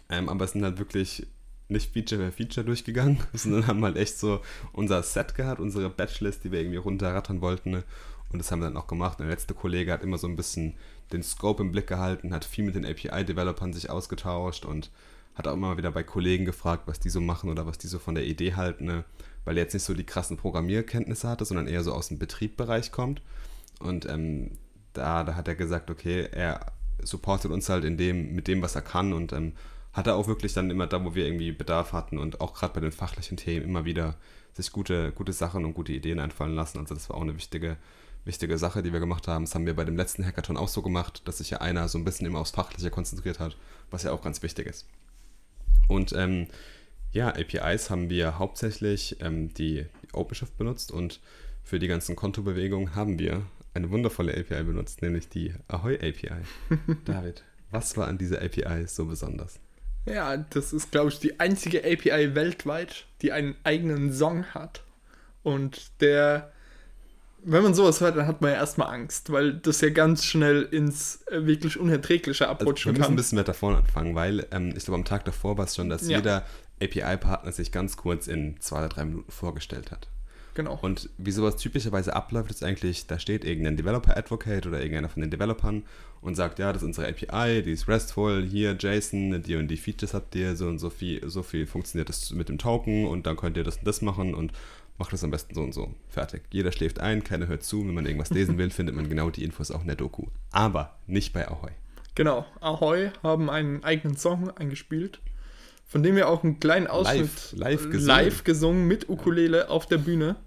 [0.09, 1.25] Ähm, aber es sind halt wirklich
[1.73, 6.43] nicht Feature für Feature durchgegangen, sondern haben halt echt so unser Set gehabt, unsere Batchlist,
[6.43, 7.71] die wir irgendwie runterrattern wollten.
[7.71, 7.83] Ne?
[8.31, 9.19] Und das haben wir dann auch gemacht.
[9.19, 10.75] Und der letzte Kollege hat immer so ein bisschen
[11.11, 14.89] den Scope im Blick gehalten, hat viel mit den API-Developern sich ausgetauscht und
[15.35, 17.99] hat auch immer wieder bei Kollegen gefragt, was die so machen oder was die so
[17.99, 19.03] von der Idee halten, ne?
[19.45, 22.91] weil er jetzt nicht so die krassen Programmierkenntnisse hatte, sondern eher so aus dem Betriebbereich
[22.91, 23.21] kommt.
[23.79, 24.51] Und ähm,
[24.93, 26.71] da, da hat er gesagt, okay, er
[27.03, 29.53] supportet uns halt in dem, mit dem, was er kann und ähm,
[29.93, 32.73] hat er auch wirklich dann immer da, wo wir irgendwie Bedarf hatten und auch gerade
[32.73, 34.15] bei den fachlichen Themen immer wieder
[34.53, 36.79] sich gute, gute Sachen und gute Ideen einfallen lassen.
[36.79, 37.77] Also das war auch eine wichtige,
[38.25, 39.45] wichtige Sache, die wir gemacht haben.
[39.45, 41.97] Das haben wir bei dem letzten Hackathon auch so gemacht, dass sich ja einer so
[41.97, 43.55] ein bisschen immer aufs Fachliche konzentriert hat,
[43.91, 44.87] was ja auch ganz wichtig ist.
[45.87, 46.47] Und ähm,
[47.11, 51.19] ja, APIs haben wir hauptsächlich ähm, die, die OpenShift benutzt und
[51.63, 53.43] für die ganzen Kontobewegungen haben wir
[53.75, 56.41] eine wundervolle API benutzt, nämlich die Ahoy API.
[57.05, 59.59] David, was war an dieser API so besonders?
[60.05, 64.83] Ja, das ist, glaube ich, die einzige API weltweit, die einen eigenen Song hat.
[65.43, 66.51] Und der,
[67.43, 70.63] wenn man sowas hört, dann hat man ja erstmal Angst, weil das ja ganz schnell
[70.63, 73.13] ins äh, wirklich Unerträgliche abrutschen also, wir kann.
[73.13, 75.75] müssen ein bisschen weiter vorne anfangen, weil ähm, ich glaube, am Tag davor war es
[75.75, 76.17] schon, dass ja.
[76.17, 76.45] jeder
[76.81, 80.07] API-Partner sich ganz kurz in zwei oder drei Minuten vorgestellt hat.
[80.55, 80.77] Genau.
[80.81, 85.21] Und wie sowas typischerweise abläuft, ist eigentlich, da steht irgendein Developer Advocate oder irgendeiner von
[85.21, 85.83] den Developern
[86.23, 89.77] und sagt, ja, das ist unsere API, die ist RESTful, hier JSON, die und die
[89.77, 93.27] Features habt ihr, so und so viel, so viel funktioniert das mit dem Token und
[93.27, 94.51] dann könnt ihr das und das machen und
[94.97, 95.93] macht das am besten so und so.
[96.09, 96.43] Fertig.
[96.51, 97.85] Jeder schläft ein, keiner hört zu.
[97.85, 100.27] Wenn man irgendwas lesen will, findet man genau die Infos auch in der Doku.
[100.51, 101.71] Aber nicht bei Ahoy.
[102.15, 102.45] Genau.
[102.61, 105.19] Ahoy haben einen eigenen Song eingespielt
[105.93, 108.07] von dem wir auch einen kleinen Ausschnitt live, live, gesungen.
[108.07, 110.37] live gesungen mit Ukulele auf der Bühne.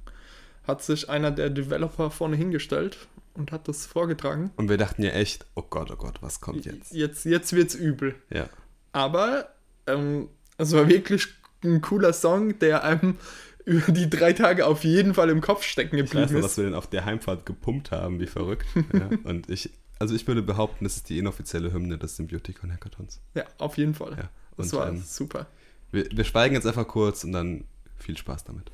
[0.67, 2.99] Hat sich einer der Developer vorne hingestellt
[3.37, 4.51] und hat das vorgetragen.
[4.57, 6.93] Und wir dachten ja echt, oh Gott, oh Gott, was kommt jetzt?
[6.93, 8.15] Jetzt, jetzt wird's übel.
[8.31, 8.49] Ja.
[8.93, 9.49] Aber
[9.87, 10.29] ähm,
[10.59, 11.29] es war wirklich
[11.65, 13.17] ein cooler Song, der einem
[13.65, 16.45] über die drei Tage auf jeden Fall im Kopf stecken geblieben ich weiß noch, ist.
[16.45, 18.67] dass wir den auf der Heimfahrt gepumpt haben, wie verrückt.
[18.93, 19.11] ja.
[19.25, 23.21] Und ich, also ich würde behaupten, das ist die inoffizielle Hymne des Symbioticon Hackathons.
[23.35, 24.17] Ja, auf jeden Fall.
[24.17, 24.31] Ja.
[24.57, 25.47] Das und, war ähm, super.
[25.91, 27.65] Wir, wir schweigen jetzt einfach kurz und dann
[27.97, 28.71] viel Spaß damit.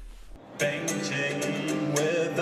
[0.58, 2.38] Painting with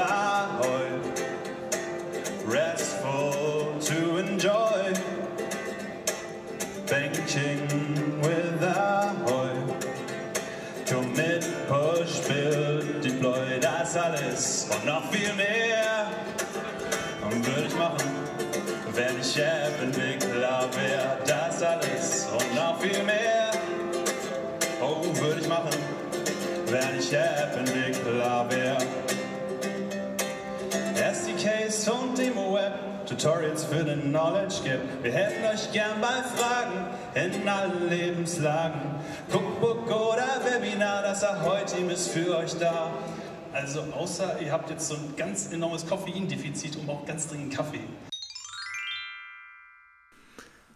[14.40, 16.06] alles und noch viel mehr.
[17.30, 18.10] Würde ich machen,
[18.94, 23.50] wenn ich App-Entwickler wäre, das alles und noch viel mehr.
[24.80, 25.70] Oh, würde ich machen,
[26.66, 28.78] wenn ich App-Entwickler wäre.
[30.94, 34.80] SDKs und Demo-Web, Tutorials für den Knowledge Gap.
[35.02, 38.80] Wir helfen euch gern bei Fragen in allen Lebenslagen.
[39.32, 42.90] Cookbook oder Webinar, das Ahoi-Team ist für euch da.
[43.52, 47.80] Also außer ihr habt jetzt so ein ganz enormes Koffeindefizit und braucht ganz dringend Kaffee.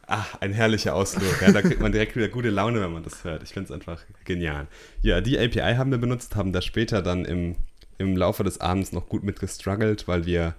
[0.06, 1.40] Ach, ein herrlicher Ausflug.
[1.40, 3.42] Ja, da kriegt man direkt wieder gute Laune, wenn man das hört.
[3.42, 4.66] Ich finde es einfach genial.
[5.00, 7.56] Ja, die API haben wir benutzt, haben da später dann im,
[7.98, 10.54] im Laufe des Abends noch gut mit gestruggelt, weil wir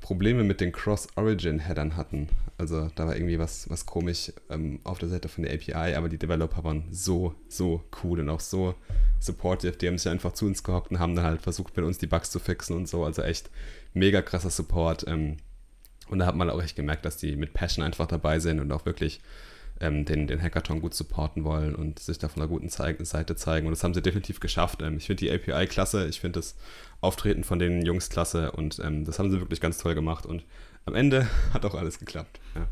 [0.00, 2.28] Probleme mit den Cross-Origin-Headern hatten.
[2.58, 6.08] Also da war irgendwie was, was komisch ähm, auf der Seite von der API, aber
[6.08, 8.74] die Developer waren so, so cool und auch so
[9.20, 9.76] supportive.
[9.76, 12.06] Die haben sich einfach zu uns gehockt und haben dann halt versucht, mit uns die
[12.06, 13.04] Bugs zu fixen und so.
[13.04, 13.50] Also echt
[13.94, 15.06] mega krasser Support.
[15.06, 15.36] Ähm,
[16.08, 18.72] und da hat man auch echt gemerkt, dass die mit Passion einfach dabei sind und
[18.72, 19.20] auch wirklich
[19.80, 23.34] ähm, den, den Hackathon gut supporten wollen und sich da von einer guten Ze Seite
[23.34, 23.66] zeigen.
[23.66, 24.82] Und das haben sie definitiv geschafft.
[24.82, 26.54] Ähm, ich finde die API klasse, ich finde das
[27.00, 30.26] Auftreten von den Jungs klasse und ähm, das haben sie wirklich ganz toll gemacht.
[30.26, 30.44] Und
[30.84, 32.40] am Ende hat auch alles geklappt.
[32.54, 32.66] Ja,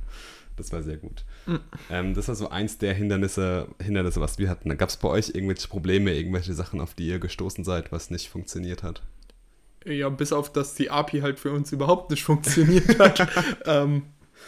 [0.57, 1.25] das war sehr gut.
[1.47, 2.15] Mhm.
[2.15, 4.77] das war so eins der Hindernisse, Hindernisse was wir hatten.
[4.77, 8.29] Gab es bei euch irgendwelche Probleme, irgendwelche Sachen, auf die ihr gestoßen seid, was nicht
[8.29, 9.03] funktioniert hat?
[9.85, 13.29] Ja, bis auf dass die API halt für uns überhaupt nicht funktioniert hat,
[13.67, 14.03] ähm,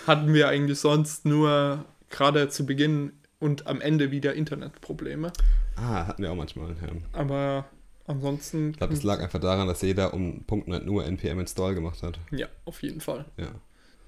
[0.06, 5.32] hatten wir eigentlich sonst nur gerade zu Beginn und am Ende wieder Internetprobleme.
[5.76, 6.88] Ah, hatten wir auch manchmal, ja.
[7.12, 7.66] Aber
[8.06, 8.70] ansonsten.
[8.70, 12.18] Ich glaube, es lag einfach daran, dass jeder um Punkt nur npm install gemacht hat.
[12.30, 13.24] Ja, auf jeden Fall.
[13.36, 13.52] Ja.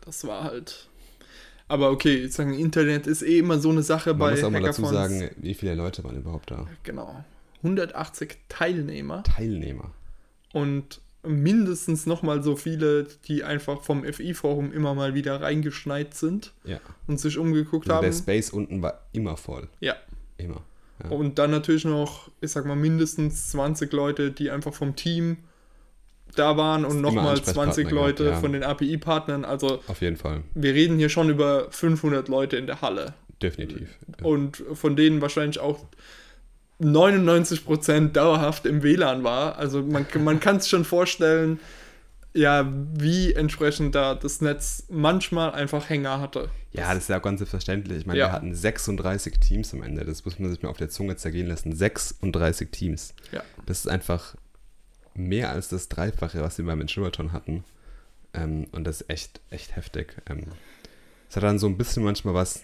[0.05, 0.88] Das war halt.
[1.68, 4.50] Aber okay, ich sagen, Internet ist eh immer so eine Sache Man bei muss auch
[4.50, 6.66] mal dazu sagen, wie viele Leute waren überhaupt da?
[6.82, 7.24] Genau.
[7.59, 9.22] 180 Teilnehmer.
[9.22, 9.92] Teilnehmer.
[10.53, 16.81] Und mindestens nochmal so viele, die einfach vom FI-Forum immer mal wieder reingeschneit sind ja.
[17.07, 18.05] und sich umgeguckt also haben.
[18.05, 19.68] Der Space unten war immer voll.
[19.81, 19.95] Ja.
[20.37, 20.62] Immer.
[21.03, 21.11] Ja.
[21.11, 25.39] Und dann natürlich noch, ich sag mal, mindestens 20 Leute, die einfach vom Team
[26.35, 28.41] da waren und nochmal 20 Leute gehabt, ja.
[28.41, 29.45] von den API-Partnern.
[29.45, 30.43] Also auf jeden Fall.
[30.55, 33.14] Wir reden hier schon über 500 Leute in der Halle.
[33.43, 33.99] Definitiv.
[34.23, 35.85] Und von denen wahrscheinlich auch
[36.83, 39.57] 99% dauerhaft im WLAN war.
[39.59, 41.61] Also man, man kann es schon vorstellen,
[42.35, 46.49] ja, wie entsprechend da das Netz manchmal einfach Hänger hatte.
[46.72, 47.99] Ja, das ist ja auch ganz selbstverständlich.
[47.99, 48.28] Ich meine, ja.
[48.28, 50.05] wir hatten 36 Teams am Ende.
[50.05, 51.76] Das muss man sich mal auf der Zunge zergehen lassen.
[51.76, 53.14] 36 Teams.
[53.30, 53.43] Ja.
[53.66, 54.35] Das ist einfach
[55.14, 57.64] mehr als das Dreifache, was wir beim Insureton hatten.
[58.33, 60.16] Ähm, und das ist echt, echt heftig.
[60.28, 60.47] Ähm,
[61.28, 62.62] es hat dann so ein bisschen manchmal was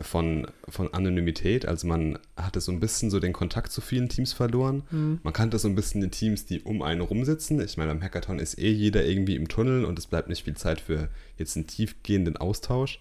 [0.00, 1.66] von, von Anonymität.
[1.66, 4.84] Also man hatte so ein bisschen so den Kontakt zu vielen Teams verloren.
[4.90, 5.20] Mhm.
[5.22, 7.60] Man kannte so ein bisschen die Teams, die um einen rumsitzen.
[7.60, 10.56] Ich meine, beim Hackathon ist eh jeder irgendwie im Tunnel und es bleibt nicht viel
[10.56, 13.00] Zeit für jetzt einen tiefgehenden Austausch.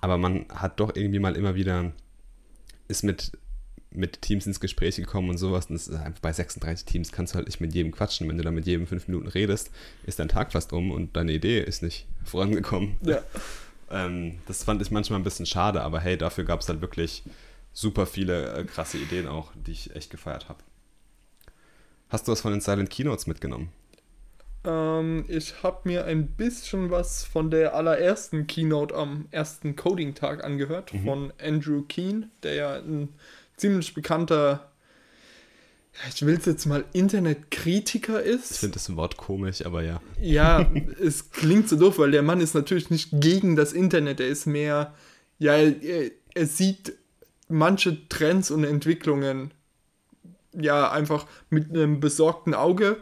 [0.00, 1.92] Aber man hat doch irgendwie mal immer wieder,
[2.86, 3.32] ist mit,
[3.90, 5.66] mit Teams ins Gespräch gekommen und sowas.
[5.66, 8.28] Und einfach bei 36 Teams kannst du halt nicht mit jedem quatschen.
[8.28, 9.70] Wenn du da mit jedem fünf Minuten redest,
[10.06, 12.96] ist dein Tag fast um und deine Idee ist nicht vorangekommen.
[13.02, 13.20] Ja.
[13.90, 17.24] Ähm, das fand ich manchmal ein bisschen schade, aber hey, dafür gab es halt wirklich
[17.72, 20.62] super viele äh, krasse Ideen auch, die ich echt gefeiert habe.
[22.08, 23.70] Hast du was von den Silent Keynotes mitgenommen?
[24.64, 30.92] Ähm, ich habe mir ein bisschen was von der allerersten Keynote am ersten Coding-Tag angehört,
[30.92, 31.04] mhm.
[31.04, 33.10] von Andrew Keen, der ja ein
[33.56, 34.69] ziemlich bekannter
[36.08, 38.52] ich will es jetzt mal Internetkritiker ist.
[38.52, 40.00] Ich finde das Wort komisch, aber ja.
[40.20, 40.70] Ja,
[41.00, 44.20] es klingt so doof, weil der Mann ist natürlich nicht gegen das Internet.
[44.20, 44.94] Er ist mehr,
[45.38, 46.94] ja, er, er sieht
[47.48, 49.52] manche Trends und Entwicklungen
[50.52, 52.96] ja einfach mit einem besorgten Auge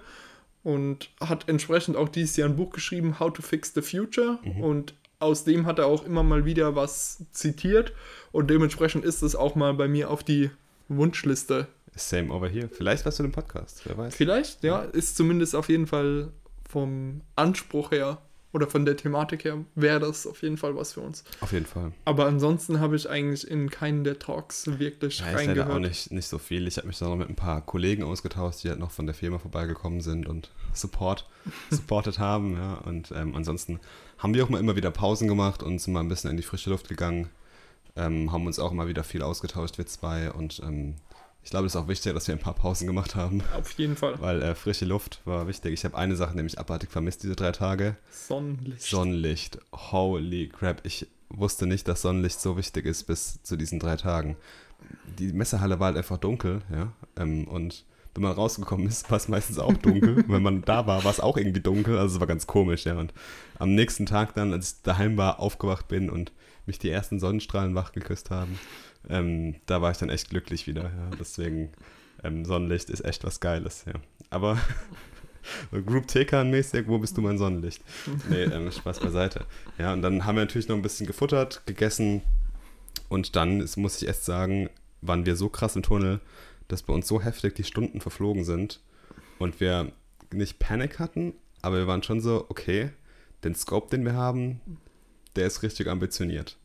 [0.63, 4.39] und hat entsprechend auch dieses Jahr ein Buch geschrieben, How to Fix the Future.
[4.43, 4.63] Mhm.
[4.63, 7.93] Und aus dem hat er auch immer mal wieder was zitiert.
[8.33, 10.51] Und dementsprechend ist es auch mal bei mir auf die
[10.89, 11.69] Wunschliste
[11.99, 12.69] Same over here.
[12.69, 14.15] Vielleicht was für den Podcast, wer weiß.
[14.15, 14.81] Vielleicht, ja.
[14.81, 16.33] Ist zumindest auf jeden Fall
[16.69, 18.19] vom Anspruch her
[18.53, 21.23] oder von der Thematik her wäre das auf jeden Fall was für uns.
[21.41, 21.93] Auf jeden Fall.
[22.07, 25.69] Aber ansonsten habe ich eigentlich in keinen der Talks wirklich ja, reingehört.
[25.69, 26.67] Ist auch nicht, nicht so viel.
[26.67, 29.15] Ich habe mich da noch mit ein paar Kollegen ausgetauscht, die halt noch von der
[29.15, 31.29] Firma vorbeigekommen sind und Support
[31.71, 32.55] supportet haben.
[32.55, 32.75] Ja.
[32.87, 33.81] Und ähm, ansonsten
[34.17, 36.43] haben wir auch mal immer wieder Pausen gemacht und sind mal ein bisschen in die
[36.43, 37.29] frische Luft gegangen.
[37.97, 40.31] Ähm, haben uns auch immer wieder viel ausgetauscht, wir zwei.
[40.31, 40.95] Und ähm,
[41.49, 43.43] ich glaube, es ist auch wichtig, dass wir ein paar Pausen gemacht haben.
[43.57, 44.17] Auf jeden Fall.
[44.21, 45.73] Weil äh, frische Luft war wichtig.
[45.73, 47.97] Ich habe eine Sache nämlich abartig vermisst diese drei Tage.
[48.11, 48.83] Sonnenlicht.
[48.83, 49.59] Sonnenlicht.
[49.73, 50.83] Holy crap.
[50.85, 54.37] Ich wusste nicht, dass Sonnenlicht so wichtig ist bis zu diesen drei Tagen.
[55.19, 56.93] Die Messehalle war halt einfach dunkel, ja.
[57.17, 60.25] Ähm, und wenn man rausgekommen ist, war es meistens auch dunkel.
[60.29, 61.97] wenn man da war, war es auch irgendwie dunkel.
[61.97, 62.99] Also es war ganz komisch, ja.
[62.99, 63.15] Und
[63.59, 66.31] am nächsten Tag dann, als ich daheim war, aufgewacht bin und
[66.67, 68.59] mich die ersten Sonnenstrahlen wach geküsst haben,
[69.09, 70.85] ähm, da war ich dann echt glücklich wieder.
[70.85, 71.11] Ja.
[71.19, 71.71] Deswegen,
[72.23, 73.85] ähm, Sonnenlicht ist echt was Geiles.
[73.87, 73.95] Ja.
[74.31, 74.59] Aber
[75.87, 77.83] Group Tekan-mäßig, wo bist du mein Sonnenlicht?
[78.29, 79.45] Nee, ähm, Spaß beiseite.
[79.79, 82.23] Ja, und dann haben wir natürlich noch ein bisschen gefuttert, gegessen
[83.09, 84.69] und dann, ist, muss ich erst sagen,
[85.01, 86.21] waren wir so krass im Tunnel,
[86.69, 88.81] dass bei uns so heftig die Stunden verflogen sind
[89.39, 89.93] und wir
[90.33, 91.33] nicht Panik hatten,
[91.63, 92.91] aber wir waren schon so, okay,
[93.45, 94.61] den Scope, den wir haben,
[95.37, 96.59] der ist richtig ambitioniert.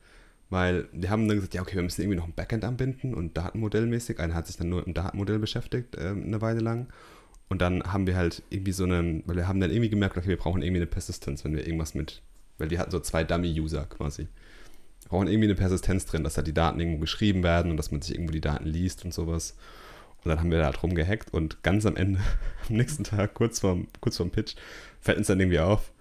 [0.49, 3.35] Weil wir haben dann gesagt, ja, okay, wir müssen irgendwie noch ein Backend anbinden und
[3.35, 4.19] datenmodellmäßig.
[4.19, 6.87] Einer hat sich dann nur dem Datenmodell beschäftigt, äh, eine Weile lang.
[7.49, 10.29] Und dann haben wir halt irgendwie so eine, weil wir haben dann irgendwie gemerkt, okay,
[10.29, 12.21] wir brauchen irgendwie eine Persistenz, wenn wir irgendwas mit,
[12.57, 14.27] weil wir hatten so zwei Dummy-User quasi.
[15.01, 17.91] Wir brauchen irgendwie eine Persistenz drin, dass da die Daten irgendwo geschrieben werden und dass
[17.91, 19.55] man sich irgendwo die Daten liest und sowas.
[20.23, 22.19] Und dann haben wir da halt rumgehackt und ganz am Ende,
[22.69, 24.55] am nächsten Tag, kurz vorm, kurz vorm Pitch,
[25.01, 25.91] fällt uns dann irgendwie auf,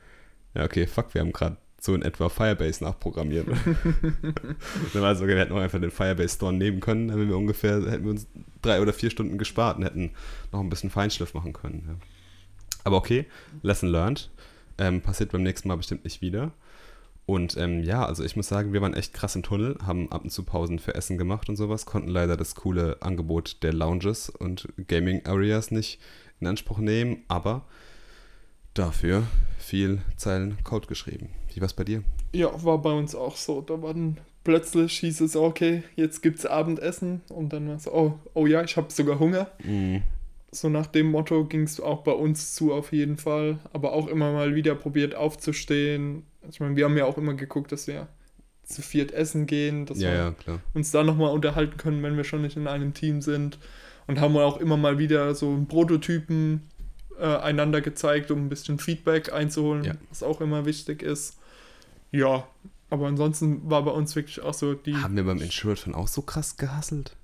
[0.54, 3.48] ja, okay, fuck, wir haben gerade so in etwa Firebase nachprogrammiert.
[3.48, 3.56] dann
[5.02, 7.28] war es so, okay, wir hätten auch einfach den Firebase Store nehmen können, dann hätten
[7.28, 8.28] wir ungefähr, hätten wir uns
[8.62, 10.12] drei oder vier Stunden gespart und hätten
[10.52, 11.84] noch ein bisschen Feinschliff machen können.
[11.88, 11.94] Ja.
[12.84, 13.26] Aber okay,
[13.62, 14.30] Lesson learned.
[14.78, 16.52] Ähm, passiert beim nächsten Mal bestimmt nicht wieder.
[17.26, 20.22] Und ähm, ja, also ich muss sagen, wir waren echt krass im Tunnel, haben ab
[20.22, 24.30] und zu Pausen für Essen gemacht und sowas, konnten leider das coole Angebot der Lounges
[24.30, 26.00] und Gaming Areas nicht
[26.40, 27.66] in Anspruch nehmen, aber
[28.74, 29.24] dafür
[29.58, 31.30] viel Zeilen Code geschrieben.
[31.54, 32.02] Wie war es bei dir?
[32.32, 33.60] Ja, war bei uns auch so.
[33.60, 38.46] Da waren plötzlich hieß es, okay, jetzt gibt's Abendessen und dann war es, oh, oh
[38.46, 39.50] ja, ich habe sogar Hunger.
[39.64, 40.02] Mhm.
[40.50, 44.06] So nach dem Motto ging es auch bei uns zu auf jeden Fall, aber auch
[44.08, 46.24] immer mal wieder probiert aufzustehen.
[46.50, 48.08] Ich meine, wir haben ja auch immer geguckt, dass wir
[48.64, 50.60] zu viert essen gehen, dass Ja, wir ja, klar.
[50.74, 53.58] uns da nochmal unterhalten können, wenn wir schon nicht in einem Team sind.
[54.08, 56.68] Und haben auch immer mal wieder so Prototypen
[57.18, 59.94] äh, einander gezeigt, um ein bisschen Feedback einzuholen, Ja.
[60.10, 61.38] was auch immer wichtig ist.
[62.12, 62.46] Ja,
[62.90, 64.94] aber ansonsten war bei uns wirklich auch so die.
[64.96, 67.16] Haben wir beim Insured auch so krass gehasselt?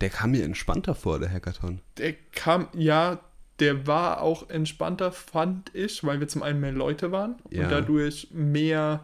[0.00, 1.80] Der kam mir entspannter vor, der Hackathon.
[1.98, 3.18] Der kam, ja,
[3.58, 7.64] der war auch entspannter, fand ich, weil wir zum einen mehr Leute waren Ja.
[7.64, 9.00] und dadurch mehr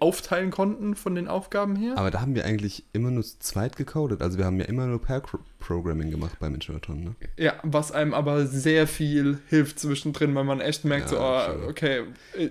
[0.00, 1.94] aufteilen konnten von den Aufgaben her.
[1.96, 4.20] Aber da haben wir eigentlich immer nur zu zweit gecodet.
[4.22, 7.14] Also wir haben ja immer nur Pair-Programming gemacht beim Insureton, ne?
[7.36, 11.68] Ja, was einem aber sehr viel hilft zwischendrin, weil man echt merkt, Ja, so, oh,
[11.68, 12.02] okay,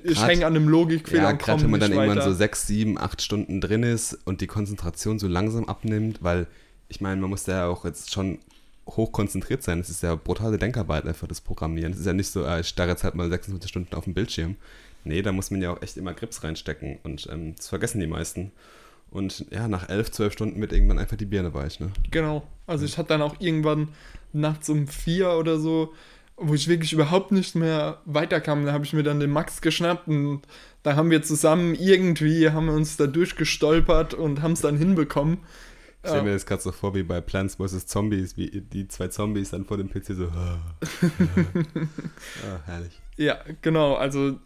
[0.04, 2.68] ich hänge an einem Logikfehler Ja, und gerade komme wenn man dann irgendwann so sechs,
[2.68, 6.48] sieben, acht Stunden drin ist und die Konzentration so langsam abnimmt, weil
[6.88, 8.40] ich meine, man muss da ja auch jetzt schon
[8.88, 9.80] hoch konzentriert sein.
[9.80, 11.94] Es ist ja brutale Denkarbeit einfach, das Programmieren.
[11.94, 14.14] Es ist ja nicht so, ah, ich starre jetzt halt mal 26 Stunden auf dem
[14.14, 14.56] Bildschirm.
[15.04, 18.08] Nee, da muss man ja auch echt immer Grips reinstecken und ähm, das vergessen die
[18.08, 18.52] meisten.
[19.12, 21.92] Und ja, nach elf, zwölf Stunden wird irgendwann einfach die Birne weich, ne?
[22.12, 22.48] Genau.
[22.68, 23.90] Also ich hatte dann auch irgendwann
[24.34, 25.94] nachts um vier oder so,
[26.38, 28.66] wo ich wirklich überhaupt nicht mehr weiterkam.
[28.66, 30.42] Da habe ich mir dann den Max geschnappt und
[30.84, 35.40] da haben wir zusammen irgendwie, haben wir uns da durchgestolpert und haben es dann hinbekommen.
[36.02, 37.86] Ich stelle mir das gerade so vor wie bei Plants vs.
[37.88, 40.28] Zombies, wie die zwei Zombies dann vor dem PC so.
[40.34, 40.60] ah,
[42.66, 43.02] herrlich.
[43.18, 43.96] Ja, genau.
[43.96, 44.40] Also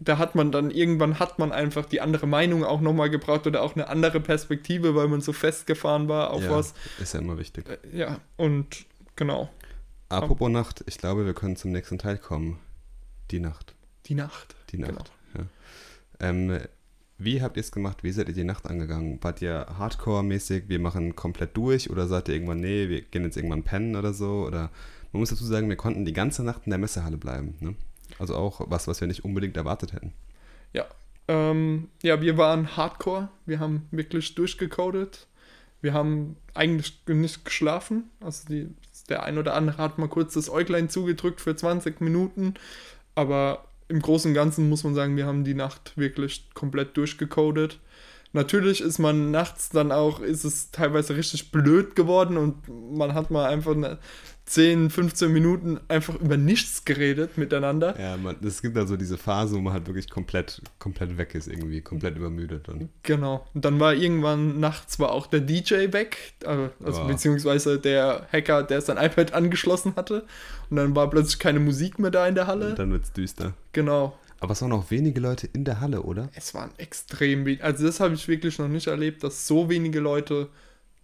[0.00, 3.62] da hat man dann irgendwann hat man einfach die andere Meinung auch nochmal gebraucht oder
[3.62, 6.74] auch eine andere Perspektive, weil man so festgefahren war auf ja, was.
[7.00, 7.66] Ist ja immer wichtig.
[7.68, 8.86] Äh, Ja, und
[9.16, 9.50] genau,
[10.08, 12.58] Apropos Nacht, ich glaube, wir können zum nächsten Teil kommen.
[13.30, 13.74] Die Nacht.
[14.06, 14.56] die Nacht.
[14.70, 15.12] Die Nacht.
[15.34, 15.44] Genau.
[16.20, 16.28] Ja.
[16.28, 16.58] Ähm,
[17.18, 18.04] wie habt ihr es gemacht?
[18.04, 19.18] Wie seid ihr die Nacht angegangen?
[19.22, 23.36] Wart ihr Hardcore-mäßig, wir machen komplett durch oder seid ihr irgendwann, nee, wir gehen jetzt
[23.36, 24.46] irgendwann pennen oder so?
[24.46, 24.70] Oder
[25.12, 27.56] man muss dazu sagen, wir konnten die ganze Nacht in der Messehalle bleiben.
[27.60, 27.74] Ne?
[28.18, 30.12] Also auch was, was wir nicht unbedingt erwartet hätten.
[30.72, 30.86] Ja,
[31.28, 33.28] ähm, ja, wir waren Hardcore.
[33.46, 35.26] Wir haben wirklich durchgecodet.
[35.80, 38.10] Wir haben eigentlich nicht geschlafen.
[38.20, 38.68] Also die,
[39.08, 42.54] der ein oder andere hat mal kurz das Äuglein zugedrückt für 20 Minuten.
[43.14, 47.78] Aber im Großen und Ganzen muss man sagen, wir haben die Nacht wirklich komplett durchgecodet.
[48.32, 53.30] Natürlich ist man nachts dann auch, ist es teilweise richtig blöd geworden und man hat
[53.30, 53.98] mal einfach eine
[54.48, 57.98] 10, 15 Minuten einfach über nichts geredet miteinander.
[58.00, 61.48] Ja, man, es gibt also diese Phase, wo man halt wirklich komplett, komplett weg ist
[61.48, 62.68] irgendwie, komplett übermüdet.
[62.68, 63.46] Und Genau.
[63.54, 67.06] Und dann war irgendwann nachts war auch der DJ weg, äh, also Oh.
[67.06, 70.24] beziehungsweise der Hacker, der sein iPad angeschlossen hatte.
[70.70, 72.74] Und dann war plötzlich keine Musik mehr da in der Halle.
[72.74, 73.54] dann wird es düster.
[73.72, 74.18] Genau.
[74.40, 76.28] Aber es waren auch wenige Leute in der Halle, oder?
[76.34, 77.64] Es waren extrem wenig.
[77.64, 80.48] Also das habe ich wirklich noch nicht erlebt, dass so wenige Leute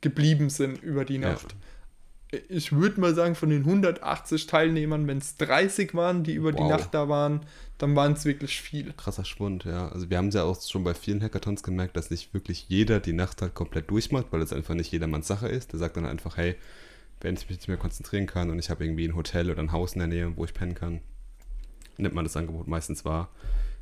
[0.01, 1.37] geblieben sind über die Ja.
[2.49, 6.59] Ich würde mal sagen, von den 180 Teilnehmern, wenn es 30 waren, die über die
[6.59, 6.71] Wow.
[6.71, 7.41] Nacht da waren,
[7.79, 8.93] dann waren es wirklich viele.
[8.93, 9.89] Krasser Schwund, ja.
[9.89, 13.01] Also wir haben es ja auch schon bei vielen Hackathons gemerkt, dass nicht wirklich jeder
[13.01, 15.73] die Nacht halt komplett durchmacht, weil es einfach nicht jedermanns Sache ist.
[15.73, 16.57] Der sagt dann einfach, hey,
[17.21, 19.73] wenn ich mich nicht mehr konzentrieren kann und ich habe irgendwie ein Hotel oder ein
[19.73, 21.01] Haus in der Nähe, wo ich pennen kann,
[21.97, 23.31] nimmt man das Angebot meistens wahr.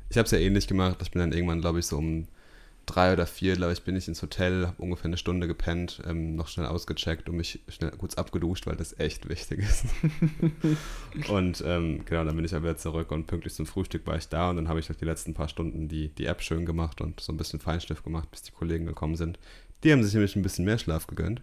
[0.09, 0.99] Ich habe es ja ähnlich gemacht.
[1.01, 2.27] Ich bin dann irgendwann, glaube ich, so um
[2.85, 6.35] drei oder vier, glaube ich, bin ich ins Hotel, habe ungefähr eine Stunde gepennt, ähm,
[6.35, 9.85] noch schnell ausgecheckt und mich schnell kurz abgeduscht, weil das echt wichtig ist.
[11.29, 14.27] und ähm, genau, dann bin ich aber wieder zurück und pünktlich zum Frühstück war ich
[14.27, 17.01] da und dann habe ich noch die letzten paar Stunden die, die App schön gemacht
[17.01, 19.39] und so ein bisschen Feinschliff gemacht, bis die Kollegen gekommen sind.
[19.83, 21.41] Die haben sich nämlich ein bisschen mehr Schlaf gegönnt.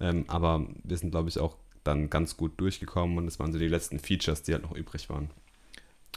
[0.00, 3.58] Ähm, aber wir sind, glaube ich, auch dann ganz gut durchgekommen und es waren so
[3.58, 5.30] die letzten Features, die halt noch übrig waren.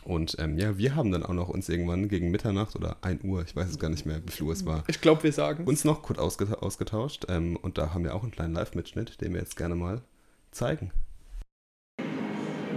[0.04, 3.44] Und ähm, ja, wir haben dann auch noch uns irgendwann gegen Mitternacht oder 1 Uhr,
[3.44, 5.66] ich weiß es gar nicht mehr, wie viel Uhr es war, Ich glaube, wir sagen
[5.66, 7.26] uns noch kurz ausgeta ausgetauscht.
[7.30, 10.02] Ähm, und da haben wir auch einen kleinen Live-Mitschnitt, den wir jetzt gerne mal
[10.52, 10.92] zeigen.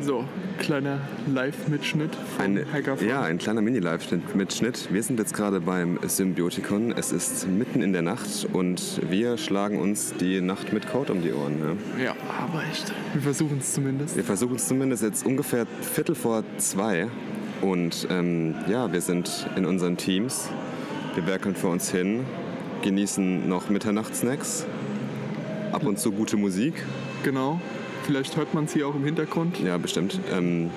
[0.01, 0.24] So,
[0.61, 3.07] kleiner Live-Mitschnitt von Ein, Hackerfun.
[3.09, 4.88] ja, ein kleiner Mini-Live-Mitschnitt.
[4.92, 6.92] Wir sind jetzt gerade beim Symbiotikon.
[6.96, 11.20] Es ist mitten in der Nacht und wir schlagen uns die Nacht mit Code um
[11.22, 11.78] die Ohren.
[11.99, 12.05] Ja.
[12.05, 12.92] Ja, aber echt.
[13.12, 14.16] Wir versuchen es zumindest.
[14.16, 17.09] Wir versuchen es zumindest jetzt ungefähr Viertel vor zwei.
[17.61, 20.49] Und ähm, ja, wir sind in unseren Teams.
[21.16, 22.24] Wir werkeln vor uns hin,
[22.82, 24.64] genießen noch Mitternachtssnacks,
[25.72, 26.74] ab und zu gute Musik.
[27.24, 27.61] Genau.
[28.09, 29.61] Vielleicht hört man es hier auch im Hintergrund.
[29.61, 30.18] Ja, bestimmt.
[30.32, 30.70] Ähm,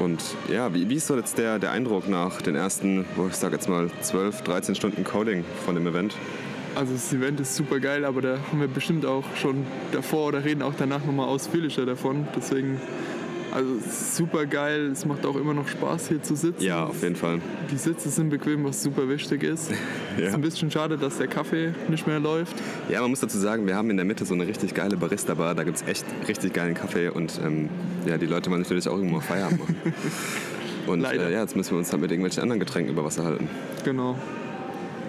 [0.00, 0.22] und
[0.52, 3.54] ja, wie, wie ist so jetzt der, der Eindruck nach den ersten, wo ich sage
[3.54, 6.14] jetzt mal 12, 13 Stunden Coding von dem Event?
[6.74, 10.44] Also das Event ist super geil, aber da haben wir bestimmt auch schon davor oder
[10.44, 12.28] reden auch danach nochmal ausführlicher davon.
[12.36, 12.78] Deswegen,
[13.54, 13.78] also
[14.12, 14.90] super geil.
[14.92, 16.62] Es macht auch immer noch Spaß hier zu sitzen.
[16.62, 17.40] Ja, auf jeden Fall.
[17.70, 19.70] Die Sitze sind bequem, was super wichtig ist.
[20.16, 20.28] Ja.
[20.28, 22.54] Ist ein bisschen schade, dass der Kaffee nicht mehr läuft.
[22.88, 25.56] Ja, man muss dazu sagen, wir haben in der Mitte so eine richtig geile Barista-Bar.
[25.56, 27.68] Da gibt es echt richtig geilen Kaffee und ähm,
[28.06, 29.76] ja, die Leute wollen natürlich auch irgendwo Feierabend machen.
[30.86, 31.28] Und Leider.
[31.28, 33.48] äh, ja, jetzt müssen wir uns halt mit irgendwelchen anderen Getränken über Wasser halten.
[33.84, 34.18] Genau.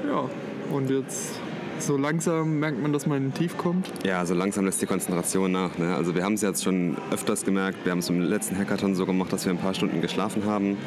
[0.07, 0.29] Ja,
[0.71, 1.39] und jetzt
[1.79, 3.91] so langsam merkt man, dass man in den Tief kommt.
[4.05, 5.77] Ja, so langsam lässt die Konzentration nach.
[5.77, 5.95] Ne?
[5.95, 7.79] Also wir haben es jetzt schon öfters gemerkt.
[7.83, 10.77] Wir haben es im letzten Hackathon so gemacht, dass wir ein paar Stunden geschlafen haben.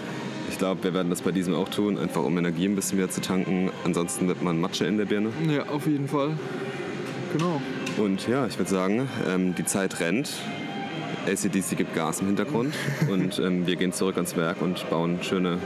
[0.50, 3.10] Ich glaube, wir werden das bei diesem auch tun, einfach um Energie ein bisschen wieder
[3.10, 3.70] zu tanken.
[3.84, 5.30] Ansonsten wird man Matsche in der Birne.
[5.48, 6.36] Ja, auf jeden Fall.
[7.32, 7.60] Genau.
[7.98, 10.32] Und ja, ich würde sagen, ähm, die Zeit rennt.
[11.26, 12.74] ACDC gibt Gas im Hintergrund
[13.10, 15.58] und ähm, wir gehen zurück ans Werk und bauen schöne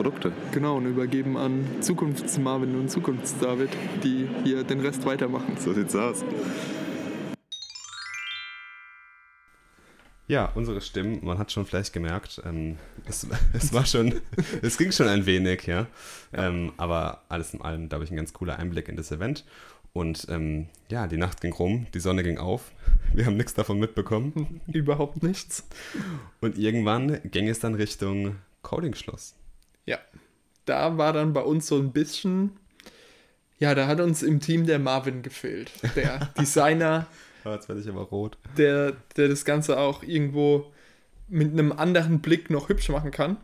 [0.00, 0.32] Produkte.
[0.52, 3.68] Genau, und übergeben an Zukunfts-Marvin und Zukunfts-David,
[4.02, 5.58] die hier den Rest weitermachen.
[5.58, 6.24] So sieht's aus.
[10.26, 14.22] Ja, unsere Stimmen, man hat schon vielleicht gemerkt, ähm, es, es war schon,
[14.62, 15.86] es ging schon ein wenig, ja.
[16.32, 19.44] Ähm, aber alles in allem, glaube ich, ein ganz cooler Einblick in das Event.
[19.92, 22.72] Und ähm, ja, die Nacht ging rum, die Sonne ging auf.
[23.12, 24.62] Wir haben nichts davon mitbekommen.
[24.66, 25.68] Überhaupt nichts.
[26.40, 29.34] Und irgendwann ging es dann Richtung Coding-Schluss.
[29.90, 29.98] Ja.
[30.66, 32.52] Da war dann bei uns so ein bisschen,
[33.58, 35.70] ja, da hat uns im Team der Marvin gefehlt.
[35.96, 37.06] Der Designer,
[37.44, 38.36] Oh, jetzt werde ich aber rot.
[38.56, 40.70] der, der das Ganze auch irgendwo
[41.28, 43.38] mit einem anderen Blick noch hübsch machen kann.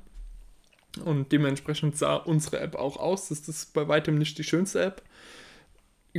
[1.05, 3.29] Und dementsprechend sah unsere App auch aus.
[3.29, 5.03] Das ist bei weitem nicht die schönste App.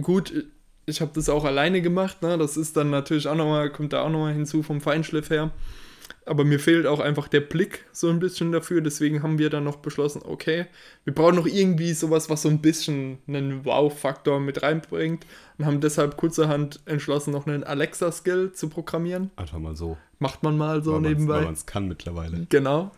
[0.02, 0.34] Gut,
[0.86, 2.22] ich habe das auch alleine gemacht.
[2.22, 2.38] Ne?
[2.38, 5.52] Das ist dann natürlich auch nochmal, kommt da auch nochmal hinzu vom Feinschliff her.
[6.26, 8.82] Aber mir fehlt auch einfach der Blick so ein bisschen dafür.
[8.82, 10.66] Deswegen haben wir dann noch beschlossen, okay,
[11.04, 15.26] wir brauchen noch irgendwie sowas, was so ein bisschen einen Wow-Faktor mit reinbringt.
[15.58, 19.32] Und haben deshalb kurzerhand entschlossen, noch einen Alexa-Skill zu programmieren.
[19.36, 19.98] Einfach mal so.
[20.20, 21.36] Macht man mal so weil nebenbei.
[21.36, 22.46] Weil man es kann mittlerweile.
[22.50, 22.92] Genau.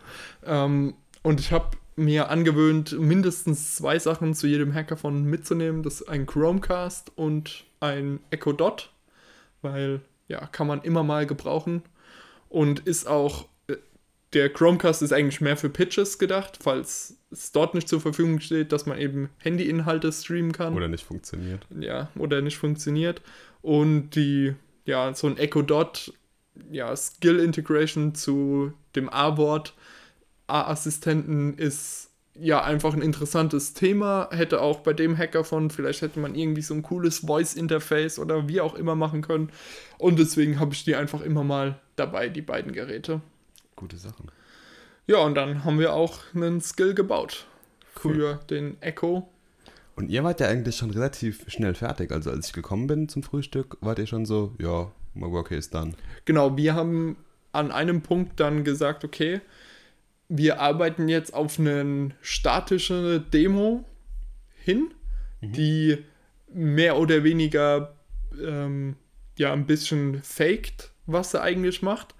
[0.44, 5.82] Ähm, und ich habe mir angewöhnt, mindestens zwei Sachen zu jedem Hackathon mitzunehmen.
[5.82, 8.90] Das ist ein Chromecast und ein Echo Dot,
[9.62, 11.82] weil ja, kann man immer mal gebrauchen
[12.50, 13.76] und ist auch äh,
[14.34, 18.72] der Chromecast ist eigentlich mehr für Pitches gedacht, falls es dort nicht zur Verfügung steht,
[18.72, 21.66] dass man eben Handy-Inhalte streamen kann Oder nicht funktioniert.
[21.78, 23.22] ja, oder nicht funktioniert.
[23.62, 26.12] Und die, ja, so ein Echo Dot,
[26.70, 29.74] ja, Skill Integration zu dem A-Wort,
[30.48, 32.09] A-Assistenten ist
[32.40, 34.28] ja einfach ein interessantes Thema.
[34.32, 38.60] Hätte auch bei dem Hackathon, vielleicht hätte man irgendwie so ein cooles Voice-Interface oder wie
[38.60, 39.50] auch immer machen können.
[39.98, 43.20] Und deswegen habe ich die einfach immer mal dabei, die beiden Geräte.
[43.76, 44.30] Gute Sachen.
[45.06, 47.46] Ja, und dann haben wir auch einen Skill gebaut
[48.02, 48.14] Cool.
[48.14, 49.28] für den Echo.
[49.96, 52.10] Und ihr wart ja eigentlich schon relativ schnell fertig.
[52.12, 55.68] Also als ich gekommen bin zum Frühstück, wart ihr schon so, ja, my work is
[55.68, 55.92] done.
[56.24, 57.16] Genau, wir haben
[57.52, 59.40] an einem Punkt dann gesagt, okay,
[60.30, 63.84] wir arbeiten jetzt auf eine statische Demo
[64.64, 64.94] hin,
[65.40, 65.98] die
[66.52, 67.94] mehr oder weniger
[68.40, 68.94] ähm,
[69.36, 72.14] ja ein bisschen faked, was sie eigentlich macht,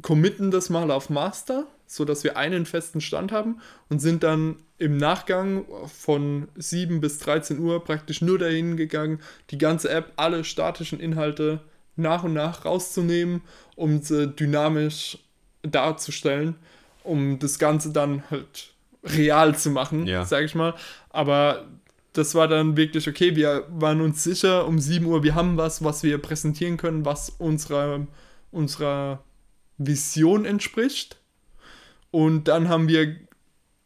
[0.00, 4.96] committen das mal auf Master, sodass wir einen festen Stand haben und sind dann im
[4.96, 9.18] Nachgang von 7 bis 13 Uhr praktisch nur dahin gegangen,
[9.50, 11.60] die ganze App, alle statischen Inhalte
[11.96, 13.42] nach und nach rauszunehmen,
[13.74, 15.18] um sie dynamisch
[15.62, 16.54] darzustellen,
[17.04, 18.72] um das Ganze dann halt
[19.04, 20.24] real zu machen, Ja.
[20.24, 20.74] sag ich mal.
[21.10, 21.66] Aber
[22.12, 23.36] das war dann wirklich okay.
[23.36, 27.30] Wir waren uns sicher um 7 Uhr, wir haben was, was wir präsentieren können, was
[27.30, 28.06] unserer,
[28.50, 29.22] unserer
[29.78, 31.16] Vision entspricht.
[32.10, 33.16] Und dann haben wir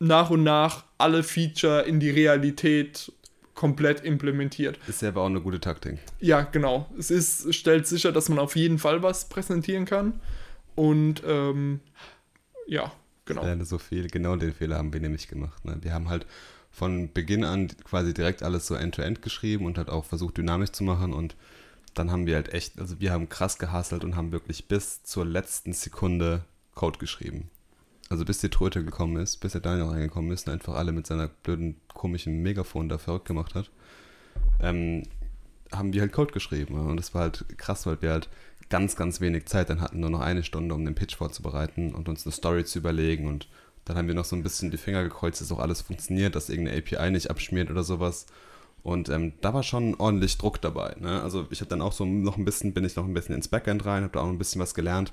[0.01, 3.13] nach und nach alle Feature in die Realität
[3.55, 4.79] komplett implementiert.
[4.89, 5.99] Ist ja aber auch eine gute Taktik.
[6.19, 6.89] Ja, genau.
[6.99, 10.21] Es ist, stellt sicher, dass man auf jeden Fall was präsentieren kann.
[10.75, 11.81] Und ähm,
[12.67, 12.91] ja,
[13.25, 13.43] genau.
[13.43, 14.09] Lerne so viel.
[14.09, 15.65] Genau den Fehler haben wir nämlich gemacht.
[15.65, 15.79] Ne?
[15.81, 16.27] Wir haben halt
[16.71, 20.85] von Beginn an quasi direkt alles so end-to-end geschrieben und halt auch versucht, dynamisch zu
[20.85, 21.13] machen.
[21.13, 21.37] Und
[21.95, 25.25] dann haben wir halt echt, also wir haben krass gehasselt und haben wirklich bis zur
[25.25, 26.45] letzten Sekunde
[26.75, 27.51] Code geschrieben.
[28.11, 31.07] Also bis die Tröte gekommen ist, bis der Daniel reingekommen ist und einfach alle mit
[31.07, 33.71] seiner blöden, komischen Megafon da verrückt gemacht hat,
[34.61, 35.05] ähm,
[35.73, 36.75] haben wir halt Code geschrieben.
[36.75, 38.29] Und das war halt krass, weil wir halt
[38.71, 42.09] ganz, ganz wenig Zeit dann hatten, nur noch eine Stunde, um den Pitch vorzubereiten und
[42.09, 43.29] uns eine Story zu überlegen.
[43.29, 43.49] Und
[43.85, 46.49] dann haben wir noch so ein bisschen die Finger gekreuzt, dass auch alles funktioniert, dass
[46.49, 48.27] irgendeine API nicht abschmiert oder sowas.
[48.83, 50.95] Und ähm, da war schon ordentlich Druck dabei.
[51.01, 51.23] Ne?
[51.23, 53.49] Also ich habe dann auch so noch ein bisschen, bin ich noch ein bisschen ins
[53.49, 55.13] Backend rein, habe da auch ein bisschen was gelernt.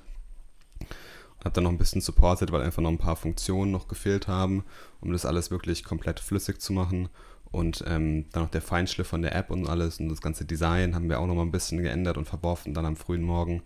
[1.42, 4.64] Habe dann noch ein bisschen supported, weil einfach noch ein paar Funktionen noch gefehlt haben,
[5.00, 7.08] um das alles wirklich komplett flüssig zu machen.
[7.52, 10.94] Und ähm, dann noch der Feinschliff von der App und alles und das ganze Design
[10.94, 13.62] haben wir auch noch mal ein bisschen geändert und verworfen dann am frühen Morgen.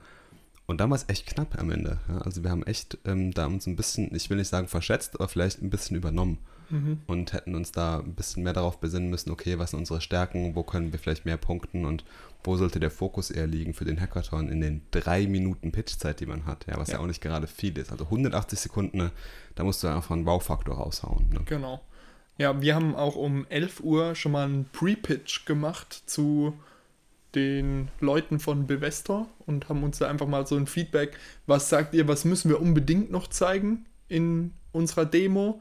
[0.66, 2.00] Und dann war es echt knapp am Ende.
[2.08, 2.18] Ja?
[2.18, 5.28] Also wir haben echt ähm, da uns ein bisschen, ich will nicht sagen verschätzt, aber
[5.28, 6.38] vielleicht ein bisschen übernommen.
[6.68, 6.98] Mhm.
[7.06, 10.56] Und hätten uns da ein bisschen mehr darauf besinnen müssen, okay, was sind unsere Stärken,
[10.56, 12.04] wo können wir vielleicht mehr punkten und
[12.42, 16.26] wo sollte der Fokus eher liegen für den Hackathon in den drei Minuten Pitchzeit, die
[16.26, 17.00] man hat, ja, was ja, Ja.
[17.00, 17.92] auch nicht gerade viel ist.
[17.92, 19.12] Also 180 Sekunden, ne,
[19.54, 21.28] da musst du einfach einen Wow-Faktor raushauen.
[21.28, 21.42] Ne?
[21.44, 21.80] Genau.
[22.38, 26.54] Ja, wir haben auch um 11 Uhr schon mal einen Pre-Pitch gemacht zu
[27.34, 31.16] den Leuten von Bevestor und haben uns da einfach mal so ein Feedback,
[31.46, 35.60] was sagt ihr, was müssen wir unbedingt noch zeigen in unserer Demo?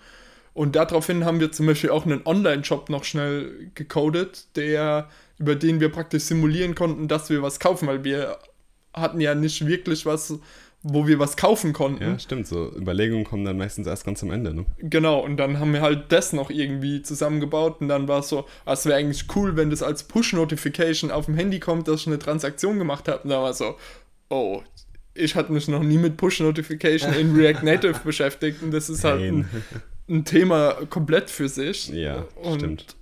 [0.54, 5.82] Und daraufhin haben wir zum Beispiel auch einen Online-Shop noch schnell gecodet, der, über den
[5.82, 8.38] wir praktisch simulieren konnten, dass wir was kaufen, weil wir
[8.94, 10.40] hatten ja nicht wirklich was,
[10.88, 12.04] wo wir was kaufen konnten.
[12.04, 12.46] Ja, stimmt.
[12.46, 14.54] So Überlegungen kommen dann meistens erst ganz am Ende.
[14.54, 14.66] Ne?
[14.78, 18.46] Genau, und dann haben wir halt das noch irgendwie zusammengebaut und dann war es so,
[18.66, 22.08] ah, es wäre eigentlich cool, wenn das als Push-Notification auf dem Handy kommt, dass ich
[22.08, 23.24] eine Transaktion gemacht habe.
[23.24, 23.78] Und dann war es so,
[24.30, 24.62] oh,
[25.16, 29.22] ich hatte mich noch nie mit Push-Notification in React Native beschäftigt und das ist halt
[29.22, 29.50] ein,
[30.08, 31.88] ein Thema komplett für sich.
[31.90, 32.96] Ja, und stimmt.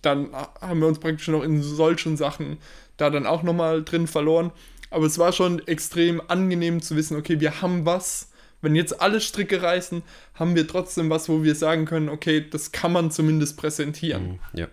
[0.00, 2.56] dann haben wir uns praktisch noch in solchen Sachen
[2.96, 4.50] da dann auch nochmal drin verloren.
[4.92, 8.28] Aber es war schon extrem angenehm zu wissen, okay, wir haben was.
[8.60, 10.02] Wenn jetzt alle Stricke reißen,
[10.34, 14.38] haben wir trotzdem was, wo wir sagen können, okay, das kann man zumindest präsentieren.
[14.52, 14.58] Mhm.
[14.58, 14.68] Ja.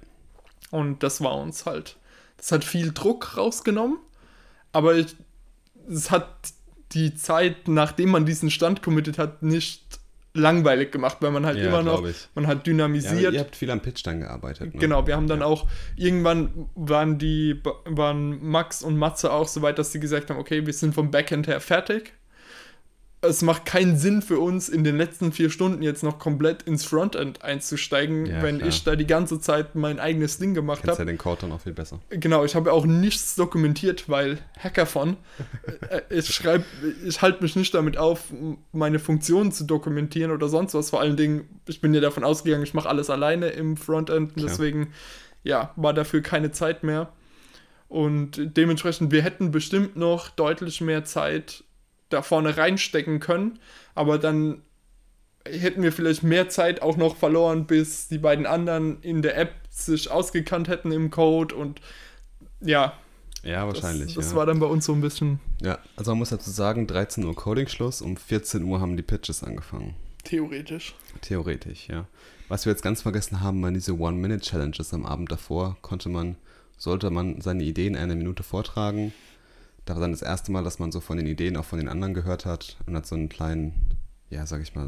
[0.71, 1.97] Und das war uns halt.
[2.37, 3.97] Das hat viel Druck rausgenommen,
[4.71, 4.93] aber
[5.89, 6.53] es hat
[6.91, 9.88] die Zeit, nachdem man diesen Stand committed hat, nicht
[10.33, 12.03] langweilig gemacht, weil man halt Ja, immer noch,
[12.35, 13.33] man hat ja dynamisiert.
[13.33, 14.73] ihr habt viel am Pitch dann gearbeitet.
[14.75, 14.79] Ne?
[14.79, 15.45] Genau, wir haben dann Ja.
[15.45, 20.37] auch, irgendwann waren die, waren Max und Matze auch so weit, dass sie gesagt haben,
[20.39, 22.13] okay, wir sind vom Backend her fertig.
[23.21, 26.85] Es macht keinen Sinn für uns, in den letzten vier Stunden jetzt noch komplett ins
[26.85, 28.69] Frontend einzusteigen, Ja, wenn klar.
[28.69, 31.11] ich da die ganze Zeit mein eigenes Ding gemacht Kennst ja habe.
[31.11, 31.99] den Code dann auch viel besser.
[32.11, 35.17] Genau, ich habe auch nichts dokumentiert, weil Hackathon,
[35.89, 36.63] äh, ich schreibe,
[37.05, 38.23] ich halte mich nicht damit auf,
[38.71, 40.89] meine Funktionen zu dokumentieren oder sonst was.
[40.89, 44.35] Vor allen Dingen, ich bin ja davon ausgegangen, ich mache alles alleine im Frontend und
[44.37, 44.47] Klar.
[44.47, 44.93] deswegen,
[45.43, 47.11] ja, war dafür keine Zeit mehr.
[47.89, 51.63] Und dementsprechend, wir hätten bestimmt noch deutlich mehr Zeit
[52.09, 53.59] da vorne reinstecken können,
[53.95, 54.61] aber dann
[55.47, 59.53] hätten wir vielleicht mehr Zeit auch noch verloren, bis die beiden anderen in der App
[59.69, 61.79] sich ausgekannt hätten im Code und
[62.61, 62.93] ja,
[63.43, 64.13] Ja, das, wahrscheinlich.
[64.15, 64.35] das ja.
[64.35, 67.35] war dann bei uns so ein bisschen ja, also man muss dazu sagen, 13 Uhr
[67.35, 69.95] Coding-Schluss, um 14 Uhr haben die Pitches angefangen.
[70.23, 70.95] theoretisch.
[71.21, 72.07] Theoretisch, ja.
[72.47, 75.77] Was wir jetzt ganz vergessen haben, waren diese One-Minute-Challenges am Abend davor.
[75.81, 76.35] Konnte man,
[76.77, 79.13] sollte man seine Ideen eine Minute vortragen.
[79.89, 81.87] Da war dann das erste Mal, dass man so von den Ideen auch von den
[81.87, 83.73] anderen gehört hat und hat so einen kleinen,
[84.29, 84.87] ja, sag ich mal,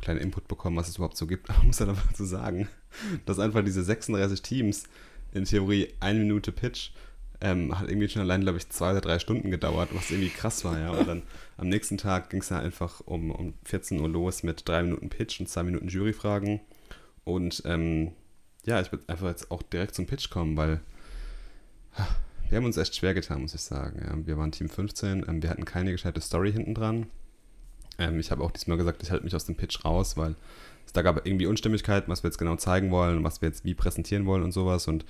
[0.00, 1.48] kleinen Input bekommen, was es überhaupt so gibt.
[1.50, 2.66] Aber muss dann aber zu sagen,
[3.26, 4.88] dass einfach diese 36 Teams
[5.30, 6.90] in Theorie eine Minute Pitch
[7.40, 10.64] ähm, hat irgendwie schon allein, glaube ich, zwei oder drei Stunden gedauert, was irgendwie krass
[10.64, 10.90] war, ja.
[10.90, 11.22] Und dann
[11.56, 15.10] am nächsten Tag ging es ja einfach um, um 14 Uhr los mit drei Minuten
[15.10, 16.58] Pitch und zwei Minuten Juryfragen.
[17.22, 18.10] Und ähm,
[18.66, 20.80] ja, ich würde einfach jetzt auch direkt zum Pitch kommen, weil
[22.50, 24.02] wir haben uns echt schwer getan, muss ich sagen.
[24.04, 24.26] Ja.
[24.26, 27.06] Wir waren Team 15, ähm, wir hatten keine gescheite Story hinten dran.
[27.98, 30.34] Ähm, ich habe auch diesmal gesagt, ich halte mich aus dem Pitch raus, weil
[30.84, 33.74] es da gab irgendwie Unstimmigkeiten, was wir jetzt genau zeigen wollen, was wir jetzt wie
[33.74, 34.88] präsentieren wollen und sowas.
[34.88, 35.04] Und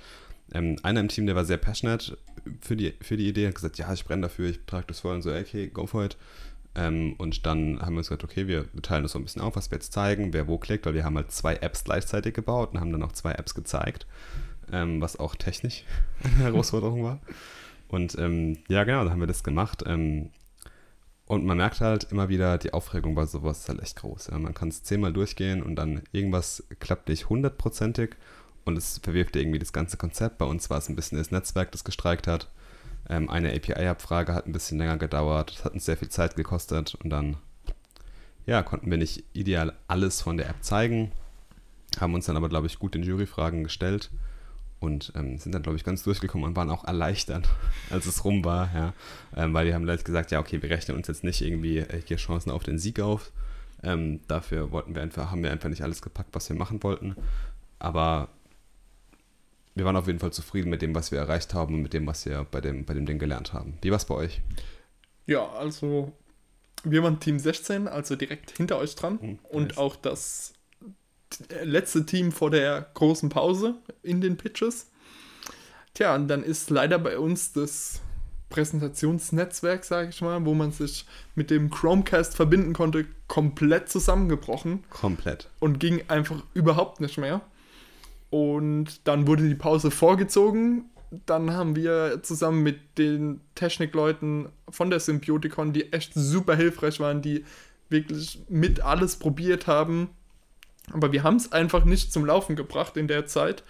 [0.53, 2.17] ähm, einer im Team, der war sehr passionate
[2.61, 5.15] für die, für die Idee, hat gesagt, ja, ich brenne dafür, ich trage das voll
[5.15, 6.17] und so, okay, go for it.
[6.75, 9.55] Ähm, und dann haben wir uns gesagt, okay, wir teilen das so ein bisschen auf,
[9.55, 12.73] was wir jetzt zeigen, wer wo klickt, weil wir haben halt zwei Apps gleichzeitig gebaut
[12.73, 14.05] und haben dann auch zwei Apps gezeigt.
[14.71, 15.83] Ähm, was auch technisch
[16.23, 17.19] eine Herausforderung war.
[17.87, 19.83] Und ähm, ja, genau, dann haben wir das gemacht.
[19.85, 20.31] Ähm,
[21.25, 24.27] und man merkt halt immer wieder, die Aufregung bei sowas ist halt echt groß.
[24.31, 24.39] Ja.
[24.39, 28.15] Man kann es zehnmal durchgehen und dann irgendwas klappt nicht hundertprozentig
[28.65, 30.37] und es verwirft irgendwie das ganze Konzept.
[30.37, 32.49] Bei uns war es ein bisschen das Netzwerk, das gestreikt hat.
[33.09, 36.95] Ähm, eine API-Abfrage hat ein bisschen länger gedauert, das hat uns sehr viel Zeit gekostet
[36.95, 37.37] und dann
[38.45, 41.11] ja, konnten wir nicht ideal alles von der App zeigen,
[41.99, 44.11] haben uns dann aber, glaube ich, gut den Juryfragen gestellt
[44.81, 47.47] und ähm, sind dann, glaube ich, ganz durchgekommen und waren auch erleichtert,
[47.89, 48.93] als es rum war, ja,
[49.37, 52.01] ähm, weil die haben gleich gesagt, ja, okay, wir rechnen uns jetzt nicht irgendwie äh,
[52.03, 53.31] hier Chancen auf den Sieg auf.
[53.83, 57.15] Ähm, dafür wollten wir einfach, haben wir einfach nicht alles gepackt, was wir machen wollten.
[57.79, 58.29] Aber
[59.75, 62.05] wir waren auf jeden Fall zufrieden mit dem, was wir erreicht haben und mit dem,
[62.05, 63.77] was wir bei dem, bei dem Ding gelernt haben.
[63.81, 64.41] Wie war es bei euch?
[65.27, 66.11] Ja, also
[66.83, 69.19] wir waren Team 16, also direkt hinter euch dran.
[69.21, 69.77] Mhm, und nice.
[69.77, 70.53] auch das
[71.63, 74.87] letzte Team vor der großen Pause in den Pitches.
[75.93, 78.01] Tja, und dann ist leider bei uns das
[78.49, 81.05] Präsentationsnetzwerk, sage ich mal, wo man sich
[81.35, 85.49] mit dem Chromecast verbinden konnte, komplett zusammengebrochen Komplett.
[85.59, 87.41] und ging einfach überhaupt nicht mehr.
[88.29, 90.85] Und dann wurde die Pause vorgezogen.
[91.25, 97.21] Dann haben wir zusammen mit den Technikleuten von der Symbioticon, die echt super hilfreich waren,
[97.21, 97.43] die
[97.89, 100.09] wirklich mit alles probiert haben.
[100.93, 103.63] Aber wir haben es einfach nicht zum Laufen gebracht in der Zeit.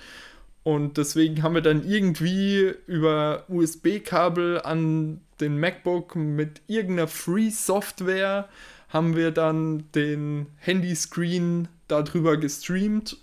[0.63, 8.47] Und deswegen haben wir dann irgendwie über USB-Kabel an den MacBook mit irgendeiner Free-Software
[8.89, 13.17] haben wir dann den Handyscreen darüber gestreamt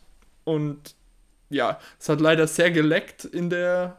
[0.44, 0.94] und
[1.50, 3.98] ja, es hat leider sehr geleckt in der,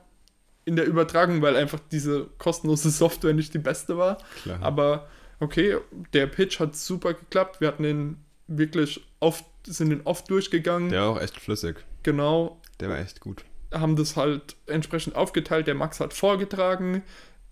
[0.66, 4.18] in der Übertragung, weil einfach diese kostenlose Software nicht die beste war.
[4.43, 4.60] Klar.
[4.62, 5.08] Aber
[5.39, 5.78] okay,
[6.14, 7.62] der Pitch hat super geklappt.
[7.62, 8.18] Wir hatten den
[8.50, 10.89] wirklich oft, sind den oft durchgegangen.
[10.89, 11.78] Der war auch echt flüssig.
[12.04, 13.43] Genau, Der war echt gut.
[13.74, 15.68] haben das halt entsprechend aufgeteilt.
[15.68, 17.04] Der Max hat vorgetragen.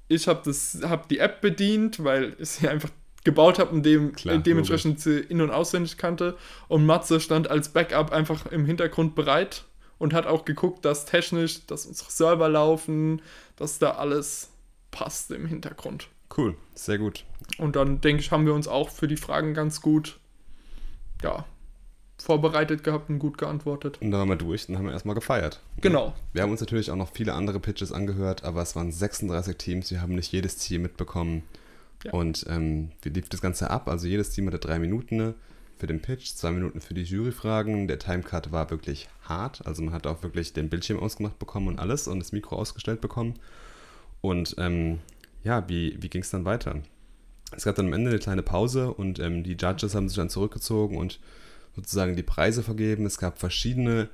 [0.08, 0.50] Ich habe
[0.84, 2.90] hab die App bedient, weil ich sie einfach
[3.24, 6.38] gebaut habe und dem, Klar, dementsprechend sie in- und auswendig kannte.
[6.70, 9.66] Und Matze stand als Backup einfach im Hintergrund bereit
[9.98, 13.22] und hat auch geguckt, dass technisch, dass unsere Server laufen,
[13.58, 14.52] dass da alles
[14.92, 16.08] passt im Hintergrund.
[16.36, 17.26] Cool, sehr gut.
[17.58, 20.20] Und dann denke ich, haben wir uns auch für die Fragen ganz gut
[21.24, 21.46] ja,
[22.18, 24.00] vorbereitet gehabt und gut geantwortet.
[24.02, 25.62] Und dann waren wir durch und haben wir erstmal gefeiert.
[25.82, 26.14] Genau.
[26.34, 29.92] Wir haben uns natürlich auch noch viele andere Pitches angehört, aber es waren 36 Teams,
[29.92, 31.44] wir haben nicht jedes Team mitbekommen.
[32.04, 32.12] Ja.
[32.14, 33.88] Und ähm, wie lief das Ganze ab?
[33.88, 35.36] Also jedes Team hatte drei Minuten
[35.78, 37.88] für den Pitch, zwei Minuten für die Juryfragen.
[37.88, 41.80] Der Timecut war wirklich hart, also man hat auch wirklich den Bildschirm ausgemacht bekommen und
[41.80, 43.36] alles und das Mikro ausgestellt bekommen.
[44.22, 45.00] Und ähm,
[45.44, 46.82] ja, wie, wie ging es dann weiter?
[47.56, 50.30] Es gab dann am Ende eine kleine Pause und ähm, die Judges haben sich dann
[50.30, 51.20] zurückgezogen und
[51.76, 53.06] sozusagen die Preise vergeben.
[53.06, 54.10] Es gab verschiedene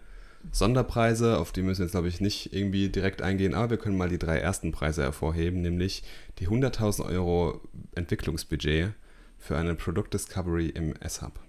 [0.51, 3.97] Sonderpreise, auf die müssen wir jetzt, glaube ich, nicht irgendwie direkt eingehen, aber wir können
[3.97, 6.03] mal die drei ersten Preise hervorheben, nämlich
[6.39, 7.61] die 100.000 Euro
[7.95, 8.93] Entwicklungsbudget
[9.37, 11.39] für eine Produktdiscovery im S-Hub.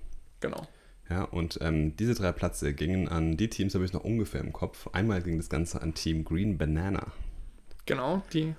[0.41, 0.67] Genau.
[1.11, 4.53] Ja, und ähm, diese drei Plätze gingen an die Teams, habe ich noch ungefähr im
[4.53, 4.89] Kopf.
[4.93, 7.09] Einmal ging das Ganze an Team Green Banana.
[7.85, 8.55] Genau, die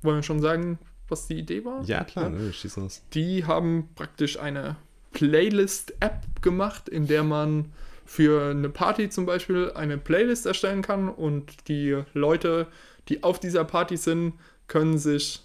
[0.00, 0.78] wollen wir schon sagen,
[1.08, 1.82] was die Idee war?
[1.84, 3.02] Ja, klar, ne, schieß los.
[3.14, 4.76] Die haben praktisch eine
[5.12, 7.72] Playlist-App gemacht, in der man
[8.04, 12.66] für eine Party zum Beispiel eine Playlist erstellen kann und die Leute,
[13.08, 14.34] die auf dieser Party sind,
[14.68, 15.42] können sich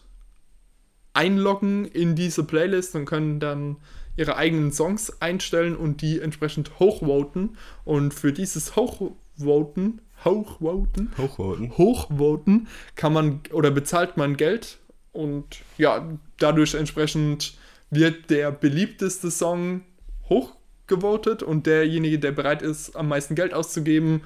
[1.13, 3.77] einloggen in diese Playlist und können dann
[4.15, 7.57] ihre eigenen Songs einstellen und die entsprechend hochvoten.
[7.85, 11.77] Und für dieses Hochvoten, Hochvoten, Hochvoten.
[11.77, 14.79] hochvoten kann man oder bezahlt man Geld
[15.11, 15.45] und
[15.77, 16.07] ja,
[16.39, 17.53] dadurch entsprechend
[17.89, 19.81] wird der beliebteste Song
[20.29, 24.21] hochgevotet und derjenige, der bereit ist, am meisten Geld auszugeben,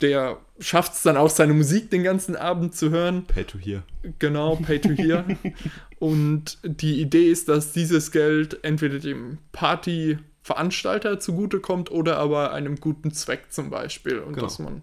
[0.00, 3.24] der schafft es dann auch, seine Musik den ganzen Abend zu hören.
[3.24, 3.82] Pay to hear.
[4.18, 5.24] Genau, Pay to Hear.
[5.98, 13.10] und die Idee ist, dass dieses Geld entweder dem Partyveranstalter zugutekommt oder aber einem guten
[13.10, 14.18] Zweck zum Beispiel.
[14.18, 14.46] Und Genau.
[14.46, 14.82] dass man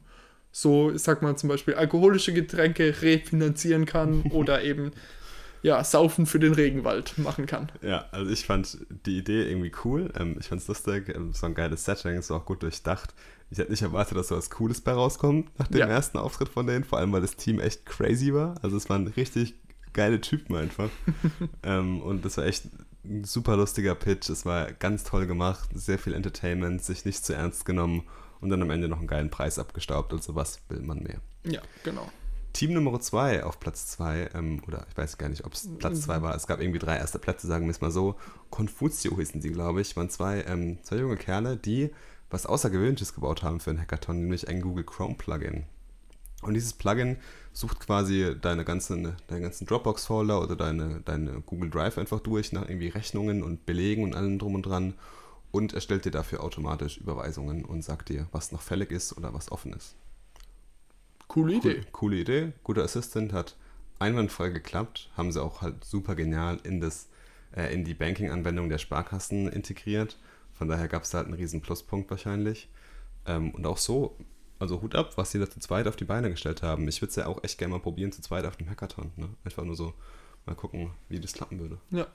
[0.52, 4.92] so, ich sag mal zum Beispiel, alkoholische Getränke refinanzieren kann oder eben
[5.64, 7.72] ja, Saufen für den Regenwald machen kann.
[7.82, 10.12] Ja, also ich fand die Idee irgendwie cool.
[10.18, 11.10] Ähm, ich fand es lustig.
[11.10, 13.16] Ähm, war ein geiles Setting, war auch gut durchdacht.
[13.50, 15.88] Ich hätte nicht erwartet, dass so was Cooles bei rauskommt nach dem Ja.
[15.88, 18.56] ersten Auftritt von denen, vor allem weil das Team echt crazy war.
[18.62, 19.56] Also es waren richtig
[19.94, 20.90] geile Typen einfach.
[21.64, 22.66] ähm, und das war echt
[23.06, 24.30] ein super lustiger Pitch.
[24.30, 28.04] Es war ganz toll gemacht, sehr viel Entertainment, sich nicht zu ernst genommen
[28.42, 30.12] und dann am Ende noch einen geilen Preis abgestaubt.
[30.14, 31.20] Also was will man mehr?
[31.46, 32.10] Ja, genau.
[32.54, 36.02] Team Nummer 2 auf Platz 2, ähm, oder ich weiß gar nicht, ob es Platz
[36.04, 38.16] 2 war, es gab irgendwie drei erste Plätze, sagen wir es mal so.
[38.52, 41.92] Confuzio hießen sie, glaube ich, waren zwei, ähm, zwei junge Kerle, die
[42.30, 45.66] was Außergewöhnliches gebaut haben für einen Hackathon, nämlich ein Google Chrome Plugin.
[46.42, 47.18] Und dieses Plugin
[47.54, 52.68] sucht quasi deine ganzen, deine ganzen Dropbox-Folder oder deine, deine Google Drive einfach durch nach
[52.68, 54.96] irgendwie Rechnungen und Belegen und allem drum und dran
[55.52, 59.52] und erstellt dir dafür automatisch Überweisungen und sagt dir, was noch fällig ist oder was
[59.52, 59.96] offen ist.
[61.28, 61.76] Coole Idee.
[61.78, 62.54] Cool, coole Idee.
[62.64, 63.56] Guter Assistant hat
[64.00, 65.10] einwandfrei geklappt.
[65.16, 67.08] Haben sie auch halt super genial in, das,
[67.56, 70.18] äh, in die Banking-Anwendung der Sparkassen integriert.
[70.54, 72.70] Von daher gab es da halt einen riesen Pluspunkt wahrscheinlich.
[73.26, 74.18] Ähm, und auch so,
[74.60, 76.88] also Hut ab, was sie da zu zweit auf die Beine gestellt haben.
[76.88, 79.12] Ich würde es ja auch echt gerne mal probieren, zu zweit auf dem Hackathon.
[79.16, 79.30] Ne?
[79.44, 79.94] Einfach nur so
[80.46, 81.80] mal gucken, wie das klappen würde.
[81.90, 82.08] Ja.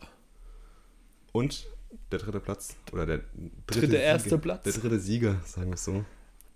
[1.33, 1.67] Und
[2.13, 3.19] der dritte Platz, oder der
[3.67, 4.65] dritte, Dritte, erste Platz.
[4.65, 6.05] Der dritte Sieger, sagen wir es so.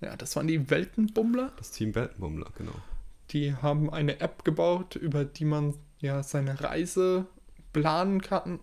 [0.03, 1.53] Ja, das waren die Weltenbummler.
[1.57, 2.75] Das Team Weltenbummler, genau.
[3.31, 7.27] Die haben eine App gebaut, über die man ja seine Reise
[7.73, 8.61] planen kann.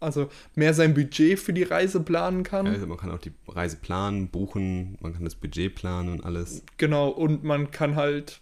[0.00, 2.66] Also mehr sein Budget für die Reise planen kann.
[2.66, 6.64] Also man kann auch die Reise planen, buchen, man kann das Budget planen und alles.
[6.78, 8.40] Genau, und man kann halt,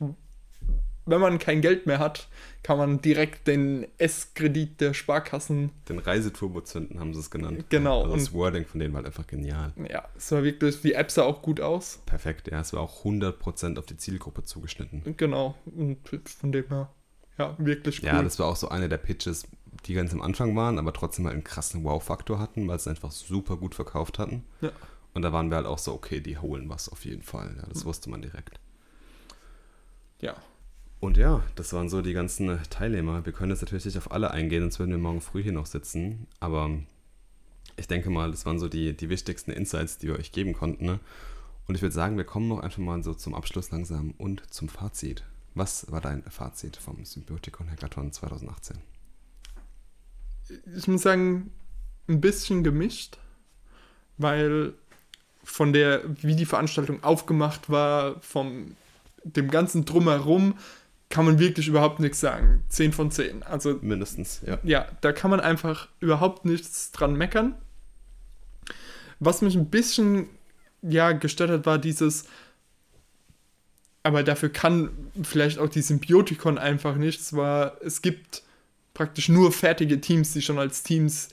[1.11, 2.29] wenn man kein Geld mehr hat,
[2.63, 5.71] kann man direkt den S-Kredit der Sparkassen.
[5.89, 7.65] Den Reiseturbo zünden haben sie es genannt.
[7.69, 9.73] Genau, Also das Wording von denen war halt einfach genial.
[9.91, 12.01] Ja, es war wirklich, die App sah auch gut aus.
[12.07, 15.15] Perfekt, ja, es war auch 100% auf die Zielgruppe zugeschnitten.
[15.17, 15.99] Genau, und
[16.41, 16.91] von dem her,
[17.39, 18.09] ja, wirklich cool.
[18.09, 19.47] Ja, das war auch so eine der Pitches,
[19.87, 23.13] die ganz am Anfang waren, aber trotzdem halt einen krassen Wow-Faktor hatten, weil sie einfach
[23.13, 24.45] super gut verkauft hatten.
[24.61, 24.73] Ja.
[25.15, 27.55] Und da waren wir halt auch so, okay, die holen was auf jeden Fall.
[27.57, 27.69] Ja, Hm.
[27.73, 28.59] das wusste man direkt.
[30.21, 30.35] ja.
[31.01, 33.25] Und ja, das waren so die ganzen Teilnehmer.
[33.25, 35.67] Wir können jetzt natürlich nicht auf alle eingehen, sonst würden wir morgen früh hier noch
[35.67, 36.27] sitzen.
[36.41, 36.71] Aber
[37.77, 40.87] ich denke mal, das waren so die, die wichtigsten Insights, die wir euch geben konnten.
[40.87, 41.01] Ne?
[41.69, 44.69] Und ich würde sagen, wir kommen noch einfach mal so zum Abschluss langsam und zum
[44.69, 45.23] Fazit.
[45.55, 48.79] Was war dein Fazit vom Symbioticon Hackathon 2018?
[50.77, 51.51] ich muss sagen,
[52.09, 53.19] ein bisschen gemischt,
[54.17, 54.75] weil
[55.45, 58.77] von der, wie die Veranstaltung aufgemacht war, vom
[59.25, 60.55] dem ganzen Drumherum,
[61.11, 62.65] kann man wirklich überhaupt nichts sagen.
[62.69, 63.43] 10 von 10.
[63.43, 64.59] Also Mindestens, ja.
[64.63, 67.55] ja, da kann man einfach überhaupt nichts dran meckern.
[69.21, 70.29] Was mich ein bisschen
[70.83, 72.27] ja gestört hat, war dieses
[74.09, 74.91] aber dafür kann
[75.23, 78.43] vielleicht auch die Symbiotikon einfach nichts, war es gibt
[78.95, 81.29] praktisch nur fertige Teams, die schon als Teams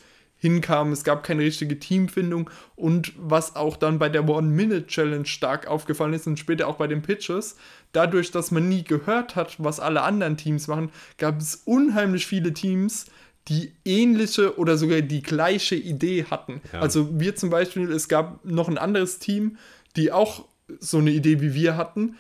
[0.46, 0.94] hinkamen.
[0.94, 6.28] Es gab keine richtige Teamfindung und was auch dann bei der One-Minute-Challenge stark aufgefallen ist
[6.28, 7.56] und später auch bei den Pitches,
[7.94, 12.54] dadurch, dass man nie gehört hat, was alle anderen Teams machen, gab es unheimlich viele
[12.54, 13.06] Teams,
[13.48, 16.62] die ähnliche oder sogar die gleiche Idee hatten.
[16.72, 16.80] Ja.
[16.80, 19.58] Also wir zum Beispiel, es gab noch ein anderes Team,
[19.96, 20.46] die auch
[20.80, 22.18] so eine Idee wie wir hatten.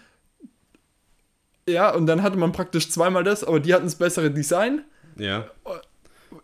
[1.67, 4.83] Ja, und dann hatte man praktisch zweimal das, aber die hatten das bessere Design.
[5.17, 5.49] Ja.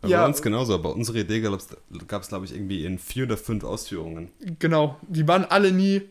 [0.01, 0.25] Bei Ja.
[0.25, 4.29] uns genauso, aber unsere Idee gab es, glaube ich, irgendwie in vier oder fünf Ausführungen.
[4.59, 6.01] Genau, die waren alle nie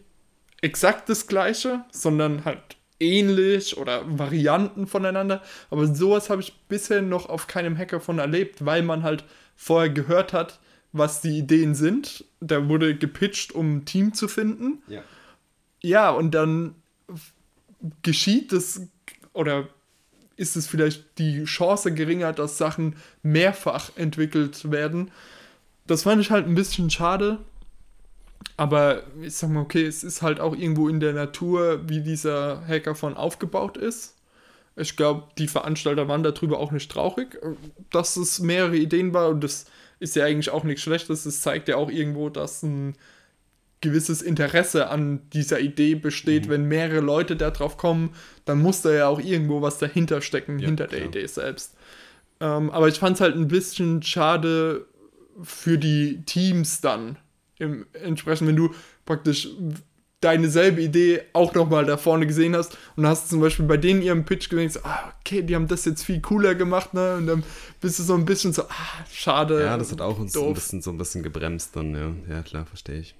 [0.63, 5.43] exakt das gleiche, sondern halt ähnlich oder Varianten voneinander.
[5.71, 9.25] Aber sowas habe ich bisher noch auf keinem Hackathon erlebt, weil man halt
[9.57, 10.61] vorher gehört hat,
[10.93, 12.25] was die Ideen sind.
[12.41, 14.83] Da wurde gepitcht, um ein Team zu finden.
[14.87, 15.03] Ja.
[15.83, 16.75] Ja, und dann
[18.03, 18.83] geschieht es
[19.33, 19.69] oder
[20.41, 25.11] ist es vielleicht die Chance geringer, dass Sachen mehrfach entwickelt werden.
[25.87, 27.39] Das fand ich halt ein bisschen schade.
[28.57, 32.67] Aber ich sag mal, okay, es ist halt auch irgendwo in der Natur, wie dieser
[32.67, 34.17] Hackathon aufgebaut ist.
[34.77, 37.39] Ich glaube, die Veranstalter waren darüber auch nicht traurig,
[37.91, 39.67] dass es mehrere Ideen war und das
[39.99, 41.27] ist ja eigentlich auch nichts Schlechtes.
[41.27, 42.97] Es zeigt ja auch irgendwo, dass ein
[43.81, 46.49] gewisses Interesse an dieser Idee besteht.
[46.49, 48.11] Wenn mehrere Leute da drauf kommen,
[48.45, 51.09] dann muss da ja auch irgendwo was dahinter stecken, Ja, hinter der klar.
[51.09, 51.75] Idee selbst.
[52.41, 54.87] Ähm, aber ich fand es halt ein bisschen schade
[55.43, 57.17] für die Teams dann.
[57.59, 58.71] Im, entsprechend, wenn du
[59.05, 59.49] praktisch
[60.21, 64.03] deine selbe Idee auch nochmal da vorne gesehen hast und hast zum Beispiel bei denen
[64.03, 67.17] ihrem Pitch gesehen, so, ah, okay, die haben das jetzt viel cooler gemacht, ne?
[67.17, 67.43] Und dann
[67.81, 69.63] bist du so ein bisschen so, ah, schade.
[69.63, 72.13] Ja, das hat auch uns ein bisschen, so ein bisschen gebremst dann, ja.
[72.29, 73.15] Ja, klar, verstehe ich.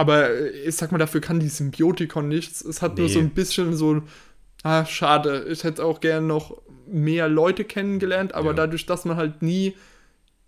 [0.00, 2.62] Aber äh, ich sag mal, dafür kann die Symbiotikon nichts.
[2.64, 3.12] Es hat nur Nee.
[3.12, 4.02] so ein bisschen so,
[4.62, 5.44] ah, schade.
[5.50, 6.56] Ich hätte auch gern noch
[6.86, 8.54] mehr Leute kennengelernt, aber Ja.
[8.54, 9.74] dadurch, dass man halt nie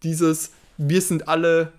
[0.03, 1.73] dieses, wir sind alle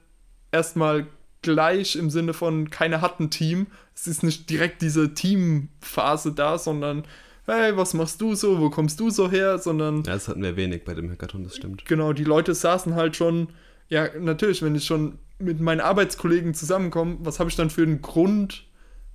[0.51, 1.07] erstmal
[1.41, 3.67] gleich im Sinne von, keiner hat ein Team.
[3.95, 7.03] Es ist nicht direkt diese Teamphase da, sondern,
[7.45, 10.55] hey, was machst du so, wo kommst du so her, sondern Ja, das hatten wir
[10.55, 11.85] wenig bei dem Hackathon, das stimmt.
[11.85, 13.49] genau, die Leute saßen halt schon,
[13.89, 18.01] ja, natürlich, wenn ich schon mit meinen Arbeitskollegen zusammenkomme, was habe ich dann für einen
[18.01, 18.65] Grund,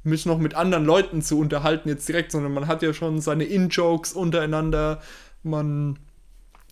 [0.05, 3.45] mich noch mit anderen Leuten zu unterhalten jetzt direkt, sondern man hat ja schon seine
[3.45, 5.01] In-Jokes untereinander,
[5.43, 5.99] man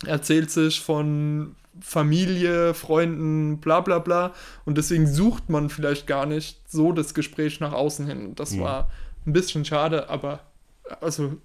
[0.05, 4.33] erzählt sich von Familie, Freunden, bla bla bla
[4.65, 8.35] und deswegen sucht man vielleicht gar nicht so das Gespräch nach außen hin.
[8.35, 8.61] Das Mhm.
[8.61, 8.91] war
[9.27, 10.41] ein bisschen schade, aber
[11.01, 11.37] also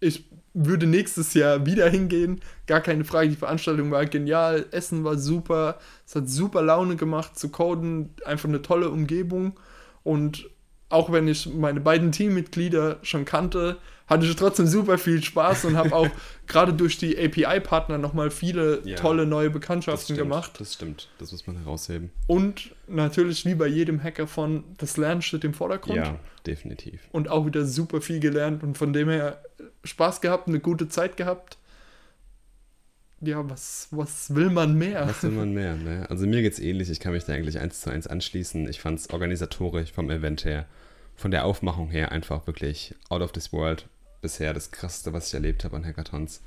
[0.00, 0.24] ich
[0.56, 2.40] würde nächstes Jahr wieder hingehen.
[2.66, 3.28] Gar keine Frage.
[3.28, 4.64] Die Veranstaltung war genial.
[4.70, 5.78] Essen war super.
[6.06, 8.14] Es hat super Laune gemacht zu coden.
[8.24, 9.60] Einfach eine tolle Umgebung.
[10.02, 10.48] Und
[10.88, 13.76] auch wenn ich meine beiden Teammitglieder schon kannte,
[14.06, 16.08] hatte ich trotzdem super viel Spaß und habe auch
[16.46, 20.52] gerade durch die API-Partner nochmal viele Ja, tolle neue Das Bekanntschaften stimmt, gemacht.
[20.58, 21.08] Das stimmt.
[21.18, 22.10] Das muss man herausheben.
[22.26, 25.96] Und natürlich, wie bei jedem Hackathon, das Lernen steht im Vordergrund.
[25.96, 27.00] Ja, definitiv.
[27.10, 29.42] Und auch wieder super viel gelernt und von dem her
[29.84, 31.58] Spaß gehabt, eine gute Zeit gehabt.
[33.22, 35.08] Ja, was, was will man mehr?
[35.08, 35.74] Was will man mehr?
[35.74, 36.06] Ne?
[36.10, 36.90] Also mir geht's ähnlich.
[36.90, 38.68] Ich kann mich da eigentlich eins zu eins anschließen.
[38.68, 40.66] Ich fand es organisatorisch vom Event her,
[41.16, 43.86] von der Aufmachung her einfach wirklich out of this world
[44.26, 46.42] bisher das krasseste, was ich erlebt habe an Hackathons.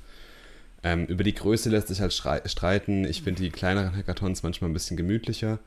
[0.82, 3.04] Ähm, über die Größe lässt sich halt streiten.
[3.04, 5.58] Ich finde die kleineren Hackathons manchmal ein bisschen gemütlicher.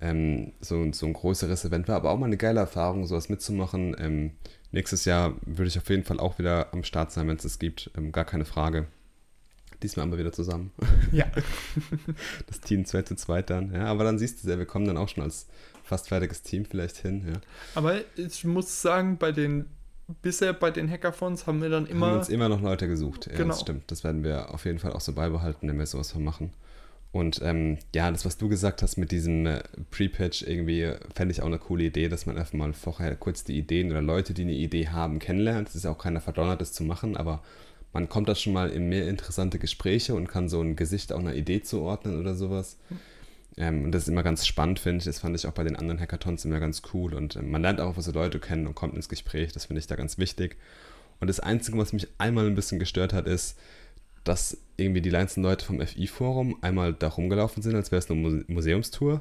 [0.00, 3.94] Ähm, so, so ein größeres Event war aber auch mal eine geile Erfahrung, sowas mitzumachen.
[4.00, 4.32] Ähm,
[4.72, 7.60] nächstes Jahr würde ich auf jeden Fall auch wieder am Start sein, wenn es es
[7.60, 7.92] gibt.
[7.96, 8.86] Ähm, gar keine Frage.
[9.80, 10.72] Diesmal haben wir wieder zusammen.
[11.12, 11.26] Ja,
[12.48, 13.72] Das Team 2 zu 2 dann.
[13.72, 15.46] Ja, aber dann siehst du ja, wir kommen dann auch schon als
[15.84, 17.24] fast fertiges Team vielleicht hin.
[17.28, 17.40] Ja.
[17.76, 19.66] aber ich muss sagen, bei den
[20.22, 23.26] bisher bei den Hackathons haben wir dann Immer, haben uns immer noch Leute gesucht.
[23.26, 23.48] Ja, Genau.
[23.48, 23.90] das stimmt.
[23.90, 26.50] Das werden wir auf jeden Fall auch so beibehalten, wenn wir sowas mal machen.
[27.12, 29.62] Und ähm, ja, das, was du gesagt hast mit diesem äh,
[29.92, 33.56] Pre-Pitch, irgendwie fände ich auch eine coole Idee, dass man einfach mal vorher kurz die
[33.56, 35.68] Ideen oder Leute, die eine Idee haben, kennenlernt.
[35.68, 37.40] Es ist ja auch keiner verdonnert, das zu machen, aber
[37.92, 41.20] man kommt da schon mal in mehr interessante Gespräche und kann so ein Gesicht auch
[41.20, 42.78] einer Idee zuordnen oder sowas.
[43.56, 45.04] Ähm, und das ist immer ganz spannend, finde ich.
[45.04, 47.14] Das fand ich auch bei den anderen Hackathons immer ganz cool.
[47.14, 49.52] Und ähm, man lernt auch so Leute kennen und kommt ins Gespräch.
[49.52, 50.56] Das finde ich da ganz wichtig.
[51.20, 53.58] Und das Einzige, was mich einmal ein bisschen gestört hat, ist,
[54.24, 58.20] dass irgendwie die kleinsten Leute vom FI-Forum einmal da rumgelaufen sind, als wäre es eine
[58.20, 59.20] Muse Museumstour.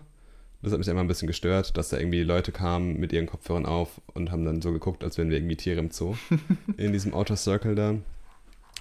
[0.61, 3.65] Das hat mich einmal ein bisschen gestört, dass da irgendwie Leute kamen mit ihren Kopfhörern
[3.65, 6.15] auf und haben dann so geguckt, als wären wir irgendwie Tiere im Zoo
[6.77, 7.95] in diesem Outer Circle da.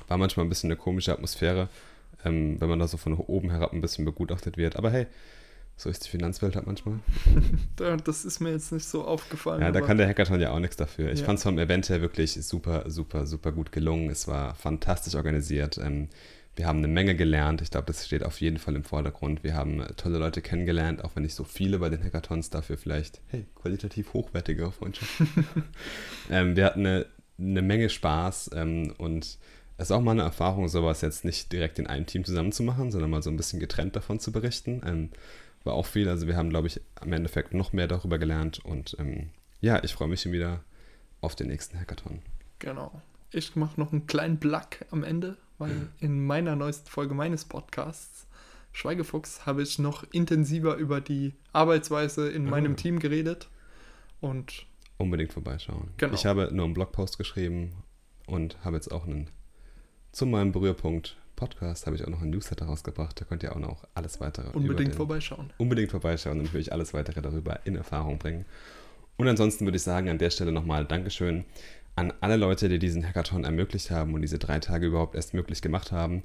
[0.06, 1.68] War manchmal ein bisschen eine komische Atmosphäre,
[2.24, 4.76] ähm, wenn man da so von oben herab ein bisschen begutachtet wird.
[4.76, 5.08] Aber hey,
[5.82, 7.00] so ist die Finanzwelt halt manchmal.
[7.76, 9.60] da- das ist mir jetzt nicht so aufgefallen.
[9.62, 11.10] Ja, da kann der Hackathon ja auch nichts dafür.
[11.12, 11.26] Ich Ja.
[11.26, 14.08] fand es vom Event her wirklich super, super, super gut gelungen.
[14.10, 15.78] Es war fantastisch organisiert.
[15.78, 16.08] Ähm,
[16.54, 17.62] wir haben eine Menge gelernt.
[17.62, 19.42] Ich glaube, das steht auf jeden Fall im Vordergrund.
[19.42, 22.76] Wir haben äh, tolle Leute kennengelernt, auch wenn nicht so viele bei den Hackathons dafür
[22.76, 25.10] vielleicht, hey, qualitativ hochwertige Freundschaft.
[26.30, 27.06] ähm, wir hatten eine,
[27.38, 29.38] eine Menge Spaß ähm, und
[29.78, 32.62] es ist auch mal eine Erfahrung, sowas jetzt nicht direkt in einem Team zusammen zu
[32.62, 34.82] machen, sondern mal so ein bisschen getrennt davon zu berichten.
[34.86, 35.08] Ähm,
[35.64, 36.08] war auch viel.
[36.08, 39.30] Also wir haben, glaube ich, am Endeffekt noch mehr darüber gelernt und ähm,
[39.60, 40.64] ja, ich freue mich schon wieder
[41.20, 42.20] auf den nächsten Hackathon.
[42.58, 43.00] Genau.
[43.30, 48.26] Ich mache noch einen kleinen Plug am Ende, weil in meiner neuesten Folge meines Podcasts
[48.74, 52.76] Schweigefuchs habe ich noch intensiver über die Arbeitsweise in meinem Ah.
[52.76, 53.48] Team geredet.
[54.20, 54.66] Und
[54.98, 55.90] Unbedingt vorbeischauen.
[55.98, 56.14] Genau.
[56.14, 57.72] Ich habe nur einen Blogpost geschrieben
[58.26, 59.28] und habe jetzt auch einen
[60.12, 63.20] zu meinem Berührpunkt Podcast habe ich auch noch einen Newsletter rausgebracht.
[63.20, 65.52] Da könnt ihr auch noch alles weitere unbedingt den- vorbeischauen.
[65.58, 68.44] unbedingt vorbeischauen und natürlich alles weitere darüber in Erfahrung bringen.
[69.16, 71.44] Und ansonsten würde ich sagen, an der Stelle nochmal Dankeschön
[71.96, 75.60] an alle Leute, die diesen Hackathon ermöglicht haben und diese drei Tage überhaupt erst möglich
[75.60, 76.22] gemacht haben.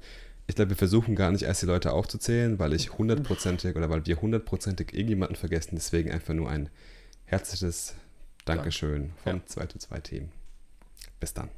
[0.48, 4.06] Ich glaube, wir versuchen gar nicht erst die Leute aufzuzählen, weil ich hundertprozentig oder weil
[4.06, 5.72] wir hundertprozentig irgendjemanden vergessen.
[5.76, 6.70] Deswegen einfach nur ein
[7.26, 7.96] herzliches
[8.46, 9.46] Dankeschön vom Ja.
[9.46, 10.30] 2 zu 2 Team.
[11.20, 11.50] Bis dann.